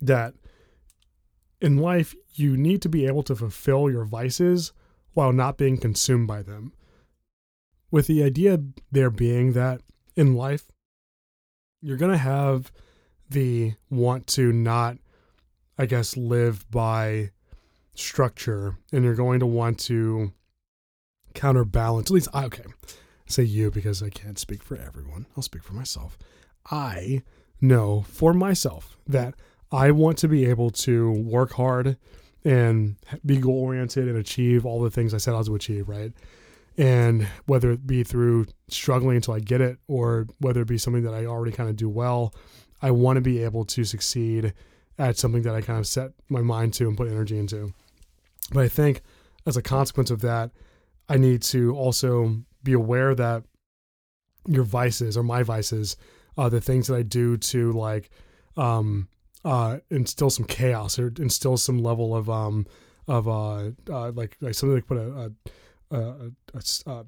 that 0.00 0.34
in 1.60 1.76
life, 1.76 2.14
you 2.34 2.56
need 2.56 2.82
to 2.82 2.88
be 2.88 3.06
able 3.06 3.22
to 3.24 3.34
fulfill 3.34 3.90
your 3.90 4.04
vices 4.04 4.72
while 5.14 5.32
not 5.32 5.58
being 5.58 5.76
consumed 5.76 6.28
by 6.28 6.42
them 6.42 6.72
with 7.90 8.06
the 8.06 8.22
idea 8.22 8.60
there 8.92 9.10
being 9.10 9.52
that 9.52 9.80
in 10.16 10.34
life, 10.34 10.66
you're 11.80 11.96
going 11.96 12.12
to 12.12 12.18
have 12.18 12.72
the 13.30 13.74
want 13.90 14.26
to 14.26 14.52
not, 14.52 14.98
I 15.78 15.86
guess, 15.86 16.16
live 16.16 16.70
by 16.70 17.30
structure 17.94 18.76
and 18.92 19.04
you're 19.04 19.14
going 19.14 19.40
to 19.40 19.46
want 19.46 19.78
to 19.80 20.32
counterbalance. 21.34 22.10
At 22.10 22.14
least, 22.14 22.28
I, 22.32 22.44
okay, 22.44 22.64
say 23.26 23.42
you 23.42 23.70
because 23.70 24.02
I 24.02 24.10
can't 24.10 24.38
speak 24.38 24.62
for 24.62 24.76
everyone. 24.76 25.26
I'll 25.36 25.42
speak 25.42 25.62
for 25.62 25.74
myself. 25.74 26.18
I 26.70 27.22
know 27.60 28.02
for 28.08 28.32
myself 28.32 28.96
that 29.06 29.34
I 29.70 29.90
want 29.90 30.18
to 30.18 30.28
be 30.28 30.46
able 30.46 30.70
to 30.70 31.12
work 31.12 31.52
hard 31.52 31.96
and 32.44 32.96
be 33.24 33.38
goal 33.38 33.62
oriented 33.62 34.08
and 34.08 34.16
achieve 34.16 34.64
all 34.64 34.80
the 34.80 34.90
things 34.90 35.12
I 35.12 35.18
set 35.18 35.34
out 35.34 35.46
to 35.46 35.54
achieve, 35.54 35.88
right? 35.88 36.12
and 36.78 37.26
whether 37.46 37.72
it 37.72 37.86
be 37.86 38.04
through 38.04 38.46
struggling 38.68 39.16
until 39.16 39.34
I 39.34 39.40
get 39.40 39.60
it 39.60 39.78
or 39.88 40.28
whether 40.38 40.62
it 40.62 40.68
be 40.68 40.78
something 40.78 41.02
that 41.02 41.12
I 41.12 41.26
already 41.26 41.50
kind 41.50 41.68
of 41.68 41.74
do 41.74 41.88
well, 41.88 42.32
I 42.80 42.92
want 42.92 43.16
to 43.16 43.20
be 43.20 43.42
able 43.42 43.64
to 43.66 43.82
succeed 43.82 44.54
at 44.96 45.18
something 45.18 45.42
that 45.42 45.56
I 45.56 45.60
kind 45.60 45.80
of 45.80 45.88
set 45.88 46.12
my 46.28 46.40
mind 46.40 46.74
to 46.74 46.86
and 46.86 46.96
put 46.96 47.08
energy 47.08 47.36
into. 47.36 47.74
But 48.52 48.62
I 48.62 48.68
think 48.68 49.02
as 49.44 49.56
a 49.56 49.62
consequence 49.62 50.12
of 50.12 50.20
that, 50.20 50.52
I 51.08 51.16
need 51.16 51.42
to 51.42 51.74
also 51.74 52.42
be 52.62 52.74
aware 52.74 53.14
that 53.16 53.42
your 54.46 54.64
vices 54.64 55.16
or 55.16 55.24
my 55.24 55.42
vices, 55.42 55.96
uh, 56.38 56.48
the 56.48 56.60
things 56.60 56.86
that 56.86 56.94
I 56.94 57.02
do 57.02 57.36
to 57.36 57.72
like 57.72 58.10
um, 58.56 59.08
uh, 59.44 59.78
instill 59.90 60.30
some 60.30 60.46
chaos 60.46 60.98
or 60.98 61.12
instill 61.18 61.58
some 61.58 61.78
level 61.78 62.16
of 62.16 62.30
um, 62.30 62.66
of 63.06 63.28
uh, 63.28 63.70
uh, 63.90 64.12
like 64.12 64.36
like 64.40 64.54
something 64.54 64.76
like 64.76 64.86
put 64.86 64.98
a, 64.98 65.10
a 65.10 65.30
uh, 65.90 66.14
uh, 66.86 67.02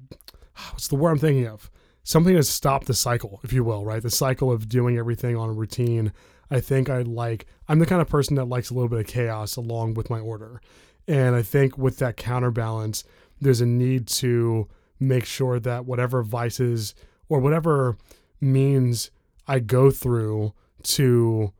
what's 0.71 0.87
the 0.87 0.95
word 0.95 1.11
I'm 1.11 1.19
thinking 1.19 1.47
of? 1.47 1.69
Something 2.03 2.35
to 2.35 2.43
stop 2.43 2.85
the 2.85 2.93
cycle, 2.93 3.39
if 3.43 3.53
you 3.53 3.63
will, 3.63 3.85
right? 3.85 4.01
The 4.01 4.09
cycle 4.09 4.51
of 4.51 4.67
doing 4.67 4.97
everything 4.97 5.37
on 5.37 5.49
a 5.49 5.53
routine. 5.53 6.13
I 6.49 6.59
think 6.59 6.89
I 6.89 7.03
like, 7.03 7.45
I'm 7.67 7.79
the 7.79 7.85
kind 7.85 8.01
of 8.01 8.09
person 8.09 8.35
that 8.35 8.45
likes 8.45 8.69
a 8.69 8.73
little 8.73 8.89
bit 8.89 8.99
of 8.99 9.07
chaos 9.07 9.55
along 9.55 9.93
with 9.93 10.09
my 10.09 10.19
order. 10.19 10.61
And 11.07 11.35
I 11.35 11.43
think 11.43 11.77
with 11.77 11.97
that 11.99 12.17
counterbalance, 12.17 13.03
there's 13.39 13.61
a 13.61 13.65
need 13.65 14.07
to 14.07 14.67
make 14.99 15.25
sure 15.25 15.59
that 15.59 15.85
whatever 15.85 16.23
vices 16.23 16.95
or 17.29 17.39
whatever 17.39 17.97
means 18.41 19.11
I 19.47 19.59
go 19.59 19.91
through 19.91 20.53
to 20.83 21.53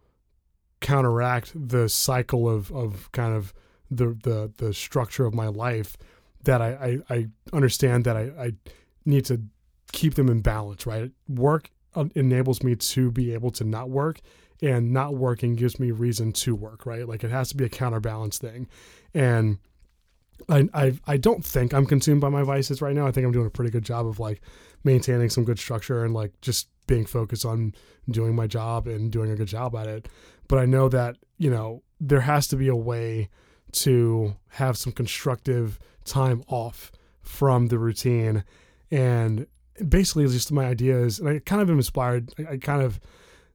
counteract 0.80 1.54
the 1.56 1.88
cycle 1.88 2.50
of, 2.50 2.72
of 2.72 3.12
kind 3.12 3.36
of 3.36 3.54
the, 3.90 4.18
the, 4.24 4.52
the 4.58 4.74
structure 4.74 5.26
of 5.26 5.34
my 5.34 5.48
life 5.48 5.98
that 6.44 6.62
I, 6.62 7.00
I, 7.10 7.16
I 7.16 7.28
understand 7.54 8.06
that 8.06 8.18
I, 8.18 8.32
I 8.40 8.52
need 9.06 9.26
to 9.26 9.42
keep 9.92 10.16
them 10.16 10.30
in 10.30 10.42
balance, 10.42 10.86
right? 10.86 11.12
Work 11.28 11.70
enables 12.16 12.64
me 12.64 12.76
to 12.76 13.12
be 13.12 13.34
able 13.34 13.52
to 13.52 13.64
not 13.64 13.90
work 13.90 14.22
and 14.62 14.92
not 14.92 15.16
working 15.16 15.56
gives 15.56 15.80
me 15.80 15.92
reason 15.92 16.32
to 16.32 16.56
work, 16.56 16.86
right? 16.86 17.08
Like 17.08 17.24
it 17.24 17.32
has 17.32 17.50
to 17.50 17.58
be 17.58 17.66
a 17.66 17.70
counterbalance 17.70 18.38
thing. 18.38 18.68
And 19.14 19.58
I, 20.50 20.70
I, 20.74 21.00
I 21.08 21.18
don't 21.18 21.44
think 21.44 21.74
I'm 21.74 21.86
consumed 21.86 22.22
by 22.22 22.30
my 22.30 22.44
vices 22.44 22.82
right 22.82 22.96
now. 22.96 23.08
I 23.08 23.12
think 23.12 23.26
I'm 23.26 23.32
doing 23.32 23.48
a 23.48 23.52
pretty 23.52 23.72
good 23.72 23.86
job 23.86 24.08
of 24.08 24.20
like 24.20 24.42
maintaining 24.84 25.30
some 25.30 25.44
good 25.44 25.60
structure 25.60 26.04
and 26.04 26.14
like 26.14 26.40
just 26.42 26.68
being 26.88 27.06
focused 27.06 27.46
on 27.46 27.74
doing 28.10 28.36
my 28.36 28.48
job 28.48 28.88
and 28.88 29.12
doing 29.12 29.32
a 29.32 29.36
good 29.36 29.48
job 29.48 29.76
at 29.76 29.88
it. 29.88 30.10
But 30.48 30.60
I 30.60 30.66
know 30.66 30.90
that, 30.90 31.18
you 31.38 31.50
know, 31.50 31.84
there 32.00 32.22
has 32.22 32.48
to 32.48 32.56
be 32.56 32.68
a 32.68 32.76
way 32.76 33.30
to 33.74 34.36
have 34.50 34.78
some 34.78 34.92
constructive 34.92 35.80
time 36.04 36.44
off 36.48 36.92
from 37.22 37.68
the 37.68 37.80
routine. 37.80 38.44
And 38.90 39.48
basically, 39.88 40.28
just 40.28 40.52
my 40.52 40.66
ideas, 40.66 41.20
and 41.20 41.30
I 41.30 41.40
kind 41.40 41.62
of 41.62 41.70
am 41.70 41.78
inspired. 41.78 42.34
I, 42.38 42.54
I 42.54 42.58
kind 42.58 42.82
of, 42.82 43.00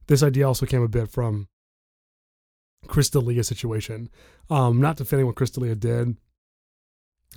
this 0.07 0.23
idea 0.23 0.47
also 0.47 0.65
came 0.65 0.81
a 0.81 0.87
bit 0.87 1.09
from 1.09 1.47
Chris 2.87 3.09
D'Elia 3.09 3.43
situation. 3.43 4.09
Um, 4.49 4.79
not 4.81 4.97
defending 4.97 5.27
what 5.27 5.35
Chris 5.35 5.51
D'Elia 5.51 5.75
did. 5.75 6.17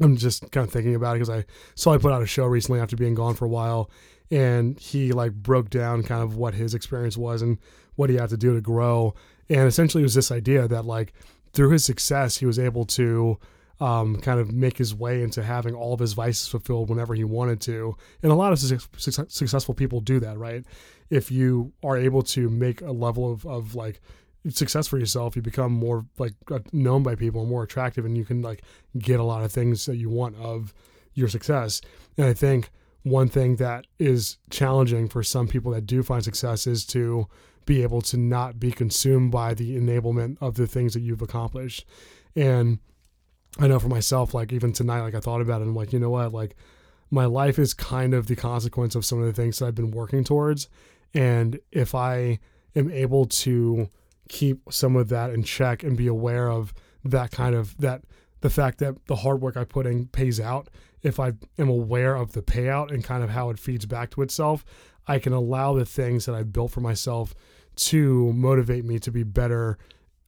I'm 0.00 0.16
just 0.16 0.50
kind 0.50 0.66
of 0.66 0.72
thinking 0.72 0.94
about 0.94 1.16
it 1.16 1.20
because 1.20 1.30
I 1.30 1.44
saw 1.74 1.92
I 1.92 1.98
put 1.98 2.12
out 2.12 2.22
a 2.22 2.26
show 2.26 2.46
recently 2.46 2.80
after 2.80 2.96
being 2.96 3.14
gone 3.14 3.34
for 3.34 3.44
a 3.44 3.48
while, 3.48 3.90
and 4.30 4.78
he 4.78 5.12
like 5.12 5.32
broke 5.32 5.70
down 5.70 6.02
kind 6.02 6.22
of 6.22 6.36
what 6.36 6.54
his 6.54 6.74
experience 6.74 7.16
was 7.16 7.42
and 7.42 7.58
what 7.96 8.10
he 8.10 8.16
had 8.16 8.30
to 8.30 8.36
do 8.36 8.54
to 8.54 8.60
grow. 8.60 9.14
And 9.48 9.66
essentially, 9.66 10.02
it 10.02 10.04
was 10.04 10.14
this 10.14 10.30
idea 10.30 10.68
that 10.68 10.84
like 10.84 11.12
through 11.52 11.70
his 11.70 11.84
success, 11.84 12.36
he 12.36 12.46
was 12.46 12.58
able 12.58 12.84
to 12.86 13.38
um, 13.80 14.16
kind 14.20 14.38
of 14.38 14.52
make 14.52 14.76
his 14.76 14.94
way 14.94 15.22
into 15.22 15.42
having 15.42 15.74
all 15.74 15.94
of 15.94 16.00
his 16.00 16.12
vices 16.12 16.46
fulfilled 16.46 16.90
whenever 16.90 17.14
he 17.14 17.24
wanted 17.24 17.60
to. 17.62 17.96
And 18.22 18.30
a 18.30 18.34
lot 18.34 18.52
of 18.52 18.58
su- 18.58 18.78
su- 18.96 19.26
successful 19.28 19.74
people 19.74 20.00
do 20.00 20.20
that, 20.20 20.38
right? 20.38 20.64
If 21.08 21.30
you 21.30 21.72
are 21.82 21.96
able 21.96 22.22
to 22.22 22.48
make 22.50 22.82
a 22.82 22.92
level 22.92 23.32
of, 23.32 23.46
of 23.46 23.74
like 23.74 24.00
success 24.48 24.86
for 24.86 24.98
yourself, 24.98 25.36
you 25.36 25.42
become 25.42 25.72
more 25.72 26.06
like 26.18 26.34
uh, 26.50 26.60
known 26.72 27.02
by 27.02 27.14
people, 27.14 27.44
more 27.44 27.62
attractive, 27.62 28.04
and 28.04 28.16
you 28.16 28.24
can 28.24 28.42
like 28.42 28.62
get 28.98 29.20
a 29.20 29.24
lot 29.24 29.44
of 29.44 29.52
things 29.52 29.86
that 29.86 29.96
you 29.96 30.08
want 30.08 30.36
of 30.36 30.74
your 31.14 31.28
success. 31.28 31.80
And 32.16 32.26
I 32.26 32.32
think 32.32 32.70
one 33.02 33.28
thing 33.28 33.56
that 33.56 33.86
is 33.98 34.38
challenging 34.50 35.08
for 35.08 35.22
some 35.22 35.48
people 35.48 35.72
that 35.72 35.86
do 35.86 36.02
find 36.02 36.22
success 36.22 36.66
is 36.66 36.84
to 36.86 37.26
be 37.66 37.82
able 37.82 38.00
to 38.02 38.16
not 38.16 38.58
be 38.58 38.72
consumed 38.72 39.30
by 39.30 39.54
the 39.54 39.76
enablement 39.76 40.36
of 40.40 40.54
the 40.54 40.66
things 40.66 40.94
that 40.94 41.00
you've 41.00 41.22
accomplished. 41.22 41.84
And 42.34 42.78
I 43.58 43.68
know 43.68 43.78
for 43.78 43.88
myself, 43.88 44.34
like 44.34 44.52
even 44.52 44.72
tonight, 44.72 45.02
like 45.02 45.14
I 45.14 45.20
thought 45.20 45.40
about 45.40 45.60
it. 45.60 45.64
I'm 45.64 45.74
like, 45.74 45.92
you 45.92 45.98
know 45.98 46.10
what? 46.10 46.32
Like 46.32 46.56
my 47.10 47.26
life 47.26 47.58
is 47.58 47.74
kind 47.74 48.14
of 48.14 48.26
the 48.26 48.36
consequence 48.36 48.94
of 48.94 49.04
some 49.04 49.20
of 49.20 49.26
the 49.26 49.32
things 49.32 49.58
that 49.58 49.66
I've 49.66 49.74
been 49.74 49.90
working 49.90 50.24
towards. 50.24 50.68
And 51.12 51.58
if 51.72 51.94
I 51.94 52.38
am 52.76 52.90
able 52.90 53.26
to 53.26 53.90
keep 54.30 54.72
some 54.72 54.94
of 54.94 55.08
that 55.08 55.30
in 55.30 55.42
check 55.42 55.82
and 55.82 55.96
be 55.96 56.06
aware 56.06 56.48
of 56.48 56.72
that 57.04 57.32
kind 57.32 57.54
of 57.54 57.76
that 57.78 58.02
the 58.42 58.48
fact 58.48 58.78
that 58.78 59.06
the 59.06 59.16
hard 59.16 59.42
work 59.42 59.56
I 59.56 59.64
put 59.64 59.86
in 59.86 60.06
pays 60.06 60.40
out, 60.40 60.68
if 61.02 61.20
I 61.20 61.32
am 61.58 61.68
aware 61.68 62.14
of 62.14 62.32
the 62.32 62.40
payout 62.40 62.90
and 62.90 63.04
kind 63.04 63.22
of 63.22 63.30
how 63.30 63.50
it 63.50 63.58
feeds 63.58 63.84
back 63.84 64.10
to 64.12 64.22
itself, 64.22 64.64
I 65.06 65.18
can 65.18 65.32
allow 65.32 65.74
the 65.74 65.84
things 65.84 66.24
that 66.26 66.34
I 66.34 66.44
built 66.44 66.70
for 66.70 66.80
myself 66.80 67.34
to 67.76 68.32
motivate 68.32 68.84
me 68.84 68.98
to 69.00 69.10
be 69.10 69.24
better 69.24 69.76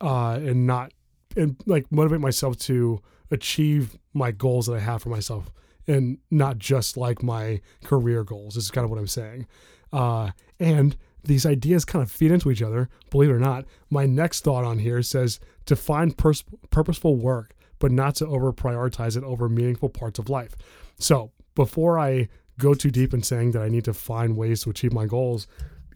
uh, 0.01 0.39
and 0.43 0.67
not 0.67 0.93
and 1.37 1.57
like 1.65 1.91
motivate 1.91 2.21
myself 2.21 2.59
to 2.59 3.01
achieve 3.31 3.97
my 4.13 4.33
goals 4.33 4.67
that 4.67 4.75
I 4.75 4.81
have 4.81 5.03
for 5.03 5.09
myself 5.09 5.51
and 5.87 6.19
not 6.31 6.59
just 6.59 6.97
like 6.97 7.23
my 7.23 7.61
career 7.85 8.25
goals. 8.25 8.57
This 8.57 8.65
is 8.65 8.71
kind 8.71 8.85
of 8.85 8.91
what 8.91 8.99
I'm 8.99 9.07
saying. 9.07 9.47
Uh, 9.93 10.31
and 10.59 10.97
these 11.25 11.47
ideas 11.47 11.85
kind 11.85 12.03
of 12.03 12.11
feed 12.11 12.33
into 12.33 12.51
each 12.51 12.63
other, 12.63 12.89
believe 13.11 13.31
it 13.31 13.35
or 13.35 13.39
not. 13.39 13.65
My 13.91 14.07
next 14.07 14.45
thought 14.45 14.65
on 14.65 14.79
here 14.79 15.03
says 15.03 15.41
to 15.67 15.77
find 15.77 16.17
pers- 16.17 16.45
purposeful 16.71 17.17
work, 17.17 17.55
but 17.79 17.93
not 17.93 18.17
to 18.17 18.27
over 18.27 18.53
prioritize 18.53 19.17
it 19.17 19.25
over 19.25 19.49
meaningful 19.49 19.89
parts 19.89 20.19
of 20.19 20.29
life. 20.29 20.55
So 20.99 21.33
before 21.55 21.99
I 21.99 22.29
go 22.59 22.75
too 22.75 22.91
deep 22.91 23.15
in 23.15 23.23
saying 23.23 23.53
that 23.53 23.63
I 23.63 23.69
need 23.69 23.85
to 23.85 23.95
find 23.95 24.37
ways 24.37 24.63
to 24.63 24.71
achieve 24.71 24.93
my 24.93 25.07
goals, 25.07 25.47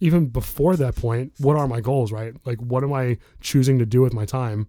even 0.00 0.26
before 0.26 0.76
that 0.76 0.96
point, 0.96 1.32
what 1.38 1.56
are 1.56 1.68
my 1.68 1.80
goals, 1.80 2.12
right? 2.12 2.34
Like, 2.44 2.58
what 2.60 2.84
am 2.84 2.92
I 2.92 3.18
choosing 3.40 3.78
to 3.78 3.86
do 3.86 4.02
with 4.02 4.12
my 4.12 4.24
time? 4.24 4.68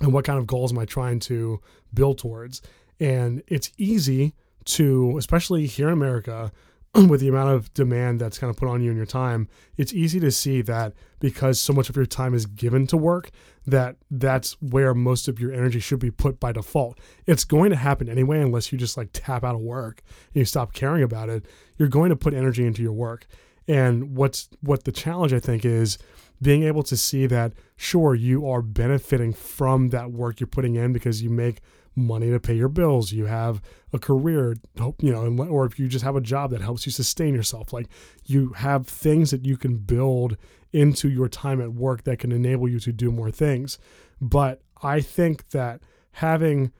And 0.00 0.12
what 0.12 0.24
kind 0.24 0.38
of 0.38 0.46
goals 0.46 0.72
am 0.72 0.78
I 0.78 0.84
trying 0.84 1.20
to 1.20 1.60
build 1.94 2.18
towards? 2.18 2.60
And 3.00 3.42
it's 3.46 3.70
easy 3.78 4.34
to, 4.64 5.16
especially 5.18 5.66
here 5.66 5.88
in 5.88 5.94
America, 5.94 6.52
with 7.08 7.20
the 7.20 7.28
amount 7.28 7.50
of 7.50 7.72
demand 7.72 8.20
that's 8.20 8.38
kind 8.38 8.50
of 8.50 8.56
put 8.56 8.68
on 8.68 8.82
you 8.82 8.90
in 8.90 8.96
your 8.96 9.06
time, 9.06 9.48
it's 9.76 9.94
easy 9.94 10.20
to 10.20 10.30
see 10.30 10.60
that 10.62 10.92
because 11.20 11.58
so 11.58 11.72
much 11.72 11.88
of 11.88 11.96
your 11.96 12.04
time 12.04 12.34
is 12.34 12.44
given 12.44 12.86
to 12.86 12.96
work, 12.96 13.30
that 13.66 13.96
that's 14.10 14.60
where 14.60 14.92
most 14.92 15.26
of 15.26 15.40
your 15.40 15.52
energy 15.52 15.80
should 15.80 16.00
be 16.00 16.10
put 16.10 16.38
by 16.38 16.52
default. 16.52 16.98
It's 17.26 17.44
going 17.44 17.70
to 17.70 17.76
happen 17.76 18.08
anyway, 18.08 18.40
unless 18.40 18.72
you 18.72 18.78
just 18.78 18.96
like 18.96 19.08
tap 19.12 19.42
out 19.42 19.54
of 19.54 19.62
work 19.62 20.02
and 20.34 20.40
you 20.40 20.44
stop 20.44 20.74
caring 20.74 21.02
about 21.02 21.30
it. 21.30 21.46
You're 21.78 21.88
going 21.88 22.10
to 22.10 22.16
put 22.16 22.34
energy 22.34 22.66
into 22.66 22.82
your 22.82 22.92
work. 22.92 23.26
And 23.68 24.16
what's 24.16 24.48
what 24.60 24.84
the 24.84 24.92
challenge 24.92 25.32
I 25.32 25.38
think 25.38 25.64
is 25.64 25.96
being 26.42 26.64
able 26.64 26.82
to 26.82 26.96
see 26.96 27.26
that 27.26 27.52
sure 27.76 28.14
you 28.14 28.48
are 28.48 28.60
benefiting 28.60 29.32
from 29.32 29.90
that 29.90 30.10
work 30.10 30.40
you're 30.40 30.48
putting 30.48 30.74
in 30.74 30.92
because 30.92 31.22
you 31.22 31.30
make 31.30 31.60
money 31.94 32.30
to 32.30 32.40
pay 32.40 32.54
your 32.54 32.68
bills, 32.68 33.12
you 33.12 33.26
have 33.26 33.60
a 33.92 33.98
career, 33.98 34.56
you 34.98 35.12
know, 35.12 35.44
or 35.44 35.66
if 35.66 35.78
you 35.78 35.88
just 35.88 36.04
have 36.04 36.16
a 36.16 36.20
job 36.20 36.50
that 36.50 36.60
helps 36.60 36.86
you 36.86 36.92
sustain 36.92 37.34
yourself, 37.34 37.72
like 37.72 37.88
you 38.24 38.50
have 38.54 38.86
things 38.86 39.30
that 39.30 39.44
you 39.44 39.56
can 39.56 39.76
build 39.76 40.36
into 40.72 41.08
your 41.10 41.28
time 41.28 41.60
at 41.60 41.74
work 41.74 42.04
that 42.04 42.18
can 42.18 42.32
enable 42.32 42.68
you 42.68 42.80
to 42.80 42.92
do 42.92 43.12
more 43.12 43.30
things. 43.30 43.78
But 44.20 44.62
I 44.82 45.00
think 45.00 45.50
that 45.50 45.82
having 46.12 46.72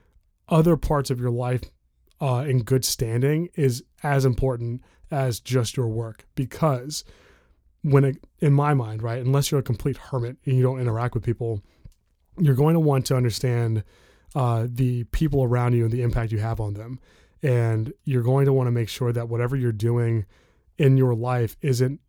other 0.49 0.77
parts 0.77 1.09
of 1.09 1.19
your 1.19 1.31
life 1.31 1.63
uh, 2.19 2.45
in 2.47 2.63
good 2.63 2.85
standing 2.85 3.49
is 3.55 3.83
as 4.01 4.25
important 4.25 4.81
as 5.11 5.39
just 5.39 5.77
your 5.77 5.87
work 5.87 6.25
because 6.35 7.03
when 7.83 8.03
it, 8.03 8.17
in 8.39 8.53
my 8.53 8.73
mind, 8.73 9.03
right, 9.03 9.23
unless 9.23 9.51
you're 9.51 9.59
a 9.59 9.63
complete 9.63 9.97
hermit 9.97 10.37
and 10.45 10.55
you 10.55 10.63
don't 10.63 10.79
interact 10.79 11.13
with 11.13 11.23
people, 11.23 11.61
you're 12.39 12.55
going 12.55 12.73
to 12.73 12.79
want 12.79 13.05
to 13.07 13.15
understand 13.15 13.83
uh, 14.35 14.67
the 14.69 15.03
people 15.05 15.43
around 15.43 15.73
you 15.73 15.83
and 15.83 15.91
the 15.91 16.01
impact 16.01 16.31
you 16.31 16.39
have 16.39 16.59
on 16.59 16.73
them. 16.73 16.99
And 17.41 17.93
you're 18.05 18.23
going 18.23 18.45
to 18.45 18.53
want 18.53 18.67
to 18.67 18.71
make 18.71 18.89
sure 18.89 19.11
that 19.11 19.27
whatever 19.29 19.55
you're 19.55 19.71
doing 19.71 20.25
in 20.77 20.97
your 20.97 21.13
life 21.13 21.57
isn't 21.61 21.99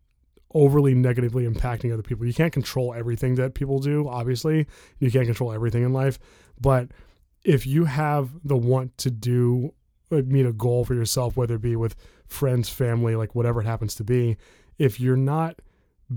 overly 0.53 0.95
negatively 0.95 1.45
impacting 1.45 1.93
other 1.93 2.01
people. 2.01 2.25
You 2.25 2.33
can't 2.33 2.53
control 2.53 2.93
everything 2.93 3.35
that 3.35 3.53
people 3.53 3.79
do, 3.79 4.07
obviously. 4.07 4.67
You 4.99 5.11
can't 5.11 5.25
control 5.25 5.51
everything 5.51 5.83
in 5.83 5.91
life. 5.91 6.17
But 6.59 6.89
if 7.43 7.67
you 7.67 7.85
have 7.85 8.29
the 8.43 8.55
want 8.55 8.97
to 8.99 9.11
do, 9.11 9.73
meet 10.09 10.45
a 10.45 10.53
goal 10.53 10.85
for 10.85 10.93
yourself, 10.93 11.35
whether 11.35 11.55
it 11.55 11.61
be 11.61 11.75
with 11.75 11.95
friends, 12.27 12.69
family, 12.69 13.15
like 13.15 13.35
whatever 13.35 13.61
it 13.61 13.65
happens 13.65 13.95
to 13.95 14.03
be, 14.05 14.37
if 14.79 14.99
you're 14.99 15.17
not 15.17 15.61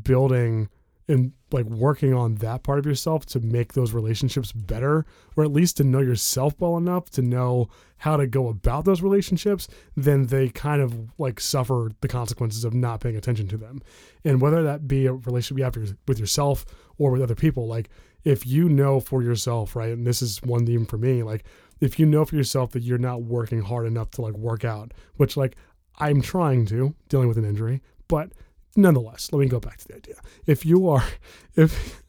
building 0.03 0.69
and 1.09 1.33
like 1.51 1.65
working 1.65 2.13
on 2.13 2.35
that 2.37 2.63
part 2.63 2.79
of 2.79 2.85
yourself 2.85 3.25
to 3.25 3.41
make 3.41 3.73
those 3.73 3.93
relationships 3.93 4.53
better 4.53 5.07
or 5.37 5.45
at 5.45 5.53
least 5.53 5.79
to 5.79 5.85
know 5.85 6.01
yourself 6.01 6.55
well 6.59 6.77
enough 6.77 7.09
to 7.09 7.23
know 7.23 7.69
how 7.99 8.17
to 8.17 8.27
go 8.27 8.49
about 8.49 8.85
those 8.85 9.01
relationships 9.01 9.67
then 9.97 10.27
they 10.27 10.51
kind 10.51 10.83
of 10.83 11.11
like 11.19 11.41
suffer 11.41 11.91
the 12.03 12.09
consequences 12.09 12.65
of 12.65 12.75
not 12.75 13.01
paying 13.01 13.17
attention 13.17 13.49
to 13.49 13.57
them. 13.57 13.81
And 14.25 14.41
whether 14.41 14.63
that 14.63 14.87
be 14.87 15.07
a 15.07 15.15
relationship 15.15 15.59
you 15.59 15.65
have 15.65 15.97
with 16.07 16.19
yourself 16.19 16.67
or 16.99 17.11
with 17.11 17.23
other 17.23 17.35
people 17.35 17.67
like 17.67 17.89
if 18.25 18.47
you 18.47 18.69
know 18.69 19.01
for 19.01 19.23
yourself 19.23 19.75
right 19.75 19.93
and 19.93 20.07
this 20.07 20.21
is 20.21 20.43
one 20.43 20.69
even 20.69 20.87
for 20.87 20.99
me 20.99 21.23
like 21.23 21.45
if 21.81 21.99
you 21.99 22.05
know 22.07 22.25
for 22.25 22.37
yourself 22.37 22.73
that 22.73 22.83
you're 22.83 22.99
not 22.99 23.23
working 23.23 23.63
hard 23.63 23.87
enough 23.87 24.11
to 24.11 24.21
like 24.21 24.35
work 24.35 24.65
out 24.65 24.93
which 25.17 25.37
like 25.37 25.57
i'm 25.99 26.21
trying 26.21 26.67
to 26.67 26.95
dealing 27.09 27.29
with 27.29 27.39
an 27.39 27.45
injury 27.45 27.81
but 28.09 28.33
nonetheless, 28.79 29.31
let 29.33 29.41
me 29.41 29.49
go 29.49 29.61
back 29.61 29.79
to 29.79 29.89
the 29.89 29.97
idea. 29.97 30.15
If 30.47 30.65
you 30.65 30.89
are, 30.89 31.05
if 31.57 32.03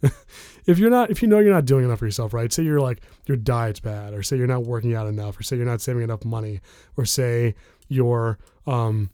if 0.66 0.78
you're 0.78 0.90
not, 0.90 1.10
if 1.10 1.22
you 1.22 1.28
know 1.28 1.40
you're 1.40 1.54
not 1.54 1.66
doing 1.66 1.86
enough 1.86 2.00
for 2.00 2.06
yourself, 2.06 2.34
right? 2.34 2.52
Say 2.54 2.64
you're 2.64 2.80
like 2.80 3.02
your 3.26 3.38
diet's 3.38 3.80
bad, 3.80 4.14
or 4.14 4.24
say 4.24 4.38
you're 4.38 4.48
not 4.48 4.64
working 4.64 4.96
out 4.96 5.08
enough, 5.08 5.40
or 5.40 5.44
say 5.44 5.58
you're 5.58 5.66
not 5.66 5.82
saving 5.82 6.04
enough 6.04 6.24
money, 6.24 6.62
or 6.96 7.06
say 7.06 7.56
you're 7.88 8.38
um 8.68 9.10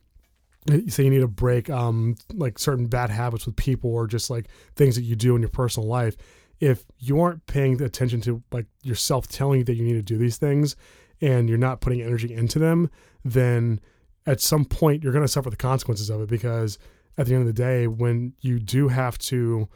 say 0.87 1.03
you 1.03 1.09
need 1.09 1.19
to 1.19 1.27
break 1.27 1.69
um 1.69 2.15
like 2.33 2.59
certain 2.59 2.87
bad 2.87 3.09
habits 3.09 3.45
with 3.45 3.55
people 3.55 3.91
or 3.91 4.07
just 4.07 4.29
like 4.29 4.47
things 4.75 4.95
that 4.95 5.03
you 5.03 5.15
do 5.15 5.35
in 5.35 5.41
your 5.41 5.49
personal 5.49 5.87
life 5.87 6.15
if 6.59 6.85
you 6.97 7.21
aren't 7.21 7.45
paying 7.45 7.79
attention 7.81 8.19
to 8.21 8.41
like 8.51 8.65
yourself 8.81 9.27
telling 9.27 9.59
you 9.59 9.63
that 9.63 9.75
you 9.75 9.83
need 9.83 9.93
to 9.93 10.01
do 10.01 10.17
these 10.17 10.37
things 10.37 10.75
and 11.21 11.47
you're 11.47 11.57
not 11.57 11.81
putting 11.81 12.01
energy 12.01 12.33
into 12.33 12.57
them 12.57 12.89
then 13.23 13.79
at 14.25 14.41
some 14.41 14.65
point 14.65 15.03
you're 15.03 15.13
going 15.13 15.23
to 15.23 15.31
suffer 15.31 15.51
the 15.51 15.55
consequences 15.55 16.09
of 16.09 16.19
it 16.21 16.29
because 16.29 16.79
at 17.17 17.27
the 17.27 17.33
end 17.33 17.41
of 17.41 17.47
the 17.47 17.53
day, 17.53 17.87
when 17.87 18.33
you 18.41 18.59
do 18.59 18.89
have 18.89 19.17
to 19.17 19.67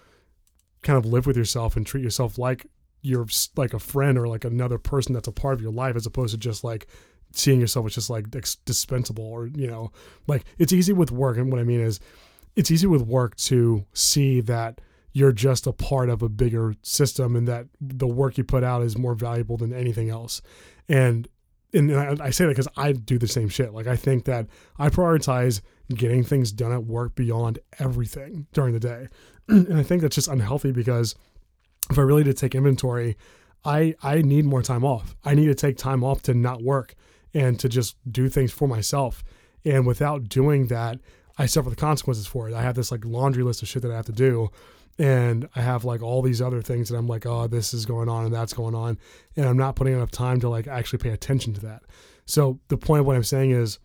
kind 0.82 0.98
of 0.98 1.06
live 1.06 1.26
with 1.26 1.38
yourself 1.38 1.76
and 1.76 1.86
treat 1.86 2.04
yourself 2.04 2.38
like 2.38 2.66
you're 3.02 3.28
like 3.56 3.74
a 3.74 3.80
friend 3.80 4.18
or 4.18 4.28
like 4.28 4.44
another 4.44 4.78
person 4.78 5.14
that's 5.14 5.28
a 5.28 5.32
part 5.32 5.54
of 5.54 5.62
your 5.62 5.72
life, 5.72 5.96
as 5.96 6.06
opposed 6.06 6.34
to 6.34 6.38
just 6.38 6.64
like 6.64 6.88
seeing 7.32 7.60
yourself 7.60 7.86
as 7.86 7.96
just 7.96 8.10
like 8.10 8.30
dispensable 8.66 9.26
or 9.26 9.48
you 9.48 9.68
know, 9.68 9.92
like 10.28 10.44
it's 10.58 10.74
easy 10.74 10.94
with 10.94 11.12
work. 11.12 11.38
And 11.38 11.52
what 11.52 11.62
I 11.62 11.64
mean 11.64 11.80
is, 11.80 12.00
it's 12.56 12.72
easy 12.72 12.88
with 12.88 13.04
work 13.04 13.36
to 13.38 13.86
see 13.94 14.42
that 14.42 14.82
you're 15.14 15.32
just 15.32 15.66
a 15.66 15.72
part 15.72 16.10
of 16.10 16.22
a 16.22 16.30
bigger 16.30 16.76
system 16.82 17.36
and 17.36 17.48
that 17.48 17.68
the 17.80 18.08
work 18.08 18.38
you 18.38 18.44
put 18.44 18.64
out 18.64 18.82
is 18.82 18.98
more 18.98 19.16
valuable 19.16 19.58
than 19.58 19.74
anything 19.74 20.10
else. 20.10 20.42
And 20.88 21.28
and 21.74 22.22
I, 22.22 22.30
say 22.32 22.46
that 22.46 22.52
because 22.52 22.68
I 22.76 22.94
do 22.94 23.18
the 23.18 23.28
same 23.28 23.50
shit. 23.50 23.74
Like 23.74 23.88
I 23.88 23.96
think 23.96 24.26
that 24.26 24.48
I 24.78 24.90
prioritize 24.90 25.62
getting 25.94 26.24
things 26.24 26.52
done 26.52 26.72
at 26.72 26.86
work 26.86 27.16
beyond 27.16 27.60
everything 27.80 28.48
during 28.54 28.74
the 28.74 28.80
day. 28.80 29.08
and 29.48 29.78
I 29.78 29.84
think 29.84 30.02
that's 30.02 30.16
just 30.16 30.28
unhealthy 30.28 30.72
because 30.72 31.16
if 31.90 31.98
I 31.98 32.02
really 32.02 32.24
did 32.24 32.38
take 32.38 32.56
inventory, 32.56 33.18
I 33.66 33.96
I 34.02 34.22
need 34.22 34.46
more 34.46 34.62
time 34.62 34.84
off. 34.84 35.16
I 35.24 35.36
need 35.36 35.48
to 35.48 35.56
take 35.56 35.78
time 35.78 36.04
off 36.04 36.22
to 36.24 36.34
not 36.34 36.62
work 36.62 36.96
and 37.34 37.60
to 37.60 37.70
just 37.70 37.98
do 38.12 38.30
things 38.30 38.52
for 38.52 38.68
myself. 38.68 39.24
And 39.66 39.86
without 39.86 40.30
doing 40.30 40.68
that, 40.68 41.00
I 41.38 41.46
suffer 41.46 41.70
the 41.70 41.76
consequences 41.76 42.28
for 42.28 42.50
it. 42.50 42.56
I 42.56 42.62
have 42.62 42.76
this 42.76 42.92
like 42.92 43.06
laundry 43.06 43.44
list 43.44 43.62
of 43.62 43.68
shit 43.68 43.82
that 43.84 43.92
I 43.92 43.96
have 43.96 44.06
to 44.08 44.12
do. 44.12 44.50
And 45.00 45.48
I 45.56 45.62
have 45.62 45.86
like 45.86 46.04
all 46.04 46.22
these 46.22 46.42
other 46.42 46.62
things 46.62 46.90
that 46.90 46.98
I'm 46.98 47.08
like, 47.08 47.26
oh, 47.26 47.48
this 47.48 47.74
is 47.74 47.86
going 47.86 48.10
on 48.10 48.26
and 48.26 48.36
that's 48.36 48.54
going 48.54 48.76
on. 48.76 49.00
And 49.38 49.48
I'm 49.48 49.58
not 49.58 49.78
putting 49.78 49.94
enough 49.94 50.12
time 50.12 50.42
to 50.42 50.50
like 50.50 50.68
actually 50.68 51.00
pay 51.00 51.12
attention 51.12 51.54
to 51.54 51.62
that. 51.62 51.84
So 52.26 52.60
the 52.68 52.78
point 52.78 53.00
of 53.00 53.06
what 53.06 53.16
I'm 53.16 53.24
saying 53.24 53.52
is 53.52 53.80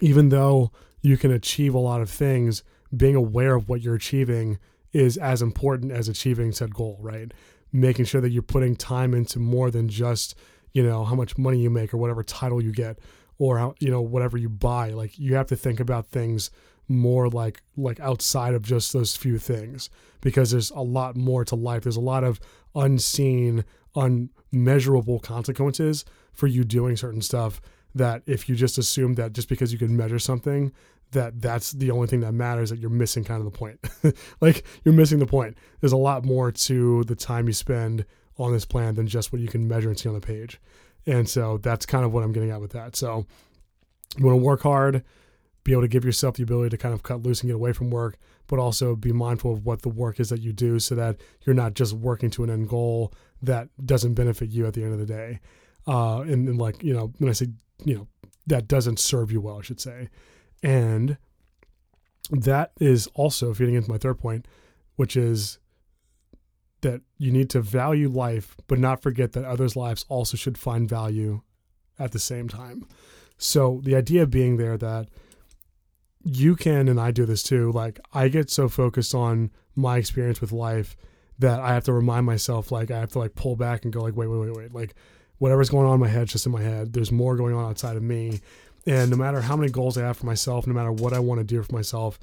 even 0.00 0.28
though 0.28 0.70
you 1.02 1.16
can 1.16 1.32
achieve 1.32 1.74
a 1.74 1.78
lot 1.78 2.00
of 2.00 2.08
things, 2.08 2.62
being 2.96 3.16
aware 3.16 3.56
of 3.56 3.68
what 3.68 3.82
you're 3.82 3.96
achieving 3.96 4.58
is 4.92 5.16
as 5.18 5.42
important 5.42 5.90
as 5.90 6.08
achieving 6.08 6.52
said 6.52 6.72
goal, 6.72 6.98
right? 7.00 7.32
Making 7.72 8.04
sure 8.04 8.20
that 8.20 8.30
you're 8.30 8.42
putting 8.42 8.76
time 8.76 9.14
into 9.14 9.40
more 9.40 9.72
than 9.72 9.88
just, 9.88 10.36
you 10.72 10.84
know, 10.84 11.04
how 11.04 11.16
much 11.16 11.36
money 11.36 11.58
you 11.58 11.70
make 11.70 11.92
or 11.92 11.96
whatever 11.96 12.22
title 12.22 12.62
you 12.62 12.70
get 12.70 13.00
or 13.38 13.58
how, 13.58 13.74
you 13.80 13.90
know, 13.90 14.02
whatever 14.02 14.38
you 14.38 14.48
buy. 14.48 14.90
Like 14.90 15.18
you 15.18 15.34
have 15.34 15.48
to 15.48 15.56
think 15.56 15.80
about 15.80 16.06
things 16.06 16.50
more 16.92 17.28
like 17.28 17.62
like 17.76 18.00
outside 18.00 18.54
of 18.54 18.62
just 18.62 18.92
those 18.92 19.16
few 19.16 19.38
things 19.38 19.90
because 20.20 20.50
there's 20.50 20.70
a 20.70 20.80
lot 20.80 21.16
more 21.16 21.44
to 21.44 21.54
life. 21.54 21.82
There's 21.82 21.96
a 21.96 22.00
lot 22.00 22.24
of 22.24 22.40
unseen, 22.74 23.64
unmeasurable 23.94 25.20
consequences 25.20 26.04
for 26.32 26.46
you 26.46 26.64
doing 26.64 26.96
certain 26.96 27.22
stuff 27.22 27.60
that 27.94 28.22
if 28.26 28.48
you 28.48 28.54
just 28.54 28.78
assume 28.78 29.14
that 29.14 29.32
just 29.32 29.48
because 29.48 29.72
you 29.72 29.78
can 29.78 29.96
measure 29.96 30.18
something 30.18 30.72
that 31.10 31.40
that's 31.42 31.72
the 31.72 31.90
only 31.90 32.06
thing 32.06 32.20
that 32.20 32.32
matters 32.32 32.70
that 32.70 32.78
you're 32.78 32.90
missing 32.90 33.22
kind 33.22 33.44
of 33.44 33.52
the 33.52 33.56
point. 33.56 33.78
Like 34.40 34.64
you're 34.84 34.94
missing 34.94 35.18
the 35.18 35.26
point. 35.26 35.56
There's 35.80 35.92
a 35.92 35.96
lot 35.96 36.24
more 36.24 36.50
to 36.50 37.04
the 37.04 37.14
time 37.14 37.46
you 37.46 37.52
spend 37.52 38.04
on 38.38 38.52
this 38.52 38.64
plan 38.64 38.94
than 38.94 39.06
just 39.06 39.32
what 39.32 39.40
you 39.40 39.48
can 39.48 39.68
measure 39.68 39.88
and 39.88 39.98
see 39.98 40.08
on 40.08 40.14
the 40.14 40.20
page. 40.20 40.60
And 41.06 41.28
so 41.28 41.58
that's 41.58 41.86
kind 41.86 42.04
of 42.04 42.12
what 42.12 42.24
i'm 42.24 42.32
getting 42.32 42.50
at 42.50 42.60
with 42.60 42.72
that. 42.72 42.96
So 42.96 43.26
you 44.16 44.24
want 44.24 44.38
to 44.38 44.44
work 44.44 44.62
hard 44.62 45.04
be 45.64 45.72
able 45.72 45.82
to 45.82 45.88
give 45.88 46.04
yourself 46.04 46.36
the 46.36 46.42
ability 46.42 46.70
to 46.70 46.76
kind 46.76 46.94
of 46.94 47.02
cut 47.02 47.22
loose 47.22 47.40
and 47.40 47.48
get 47.48 47.54
away 47.54 47.72
from 47.72 47.90
work 47.90 48.18
but 48.48 48.58
also 48.58 48.96
be 48.96 49.12
mindful 49.12 49.52
of 49.52 49.64
what 49.64 49.82
the 49.82 49.88
work 49.88 50.18
is 50.18 50.28
that 50.28 50.40
you 50.40 50.52
do 50.52 50.78
so 50.78 50.94
that 50.94 51.16
you're 51.44 51.54
not 51.54 51.74
just 51.74 51.92
working 51.92 52.30
to 52.30 52.42
an 52.44 52.50
end 52.50 52.68
goal 52.68 53.12
that 53.40 53.68
doesn't 53.84 54.14
benefit 54.14 54.50
you 54.50 54.66
at 54.66 54.74
the 54.74 54.82
end 54.82 54.92
of 54.92 54.98
the 54.98 55.06
day 55.06 55.40
uh, 55.86 56.20
and, 56.20 56.48
and 56.48 56.58
like 56.58 56.82
you 56.82 56.92
know 56.92 57.12
when 57.18 57.30
i 57.30 57.32
say 57.32 57.46
you 57.84 57.94
know 57.94 58.06
that 58.46 58.66
doesn't 58.66 58.98
serve 58.98 59.30
you 59.30 59.40
well 59.40 59.58
i 59.58 59.62
should 59.62 59.80
say 59.80 60.08
and 60.62 61.16
that 62.30 62.72
is 62.80 63.08
also 63.14 63.52
feeding 63.52 63.74
into 63.74 63.90
my 63.90 63.98
third 63.98 64.18
point, 64.18 64.46
which 64.96 65.16
is 65.16 65.58
that 66.82 67.00
you 67.18 67.30
need 67.30 67.50
to 67.50 67.60
value 67.60 68.08
life, 68.08 68.56
but 68.66 68.78
not 68.78 69.02
forget 69.02 69.32
that 69.32 69.44
others' 69.44 69.76
lives 69.76 70.04
also 70.08 70.36
should 70.36 70.58
find 70.58 70.88
value 70.88 71.42
at 71.98 72.12
the 72.12 72.18
same 72.18 72.48
time. 72.48 72.86
So 73.38 73.80
the 73.84 73.94
idea 73.94 74.22
of 74.22 74.30
being 74.30 74.56
there 74.56 74.76
that 74.78 75.08
you 76.24 76.56
can, 76.56 76.88
and 76.88 77.00
I 77.00 77.10
do 77.10 77.26
this 77.26 77.42
too, 77.42 77.72
like 77.72 78.00
I 78.12 78.28
get 78.28 78.50
so 78.50 78.68
focused 78.68 79.14
on 79.14 79.50
my 79.74 79.96
experience 79.96 80.40
with 80.40 80.52
life 80.52 80.96
that 81.38 81.60
I 81.60 81.74
have 81.74 81.84
to 81.84 81.92
remind 81.92 82.26
myself, 82.26 82.70
like 82.70 82.90
I 82.90 83.00
have 83.00 83.10
to 83.12 83.18
like 83.18 83.34
pull 83.34 83.56
back 83.56 83.84
and 83.84 83.92
go 83.92 84.02
like, 84.02 84.16
wait, 84.16 84.28
wait, 84.28 84.38
wait, 84.38 84.54
wait. 84.54 84.74
Like 84.74 84.94
whatever's 85.38 85.70
going 85.70 85.86
on 85.86 85.94
in 85.94 86.00
my 86.00 86.08
head, 86.08 86.28
just 86.28 86.46
in 86.46 86.52
my 86.52 86.62
head. 86.62 86.92
There's 86.92 87.10
more 87.10 87.36
going 87.36 87.54
on 87.54 87.68
outside 87.68 87.96
of 87.96 88.02
me. 88.02 88.40
And 88.86 89.10
no 89.10 89.16
matter 89.16 89.40
how 89.40 89.56
many 89.56 89.70
goals 89.70 89.96
I 89.96 90.02
have 90.02 90.16
for 90.16 90.26
myself, 90.26 90.66
no 90.66 90.74
matter 90.74 90.92
what 90.92 91.12
I 91.12 91.18
want 91.18 91.40
to 91.40 91.44
do 91.44 91.62
for 91.62 91.74
myself, 91.74 92.18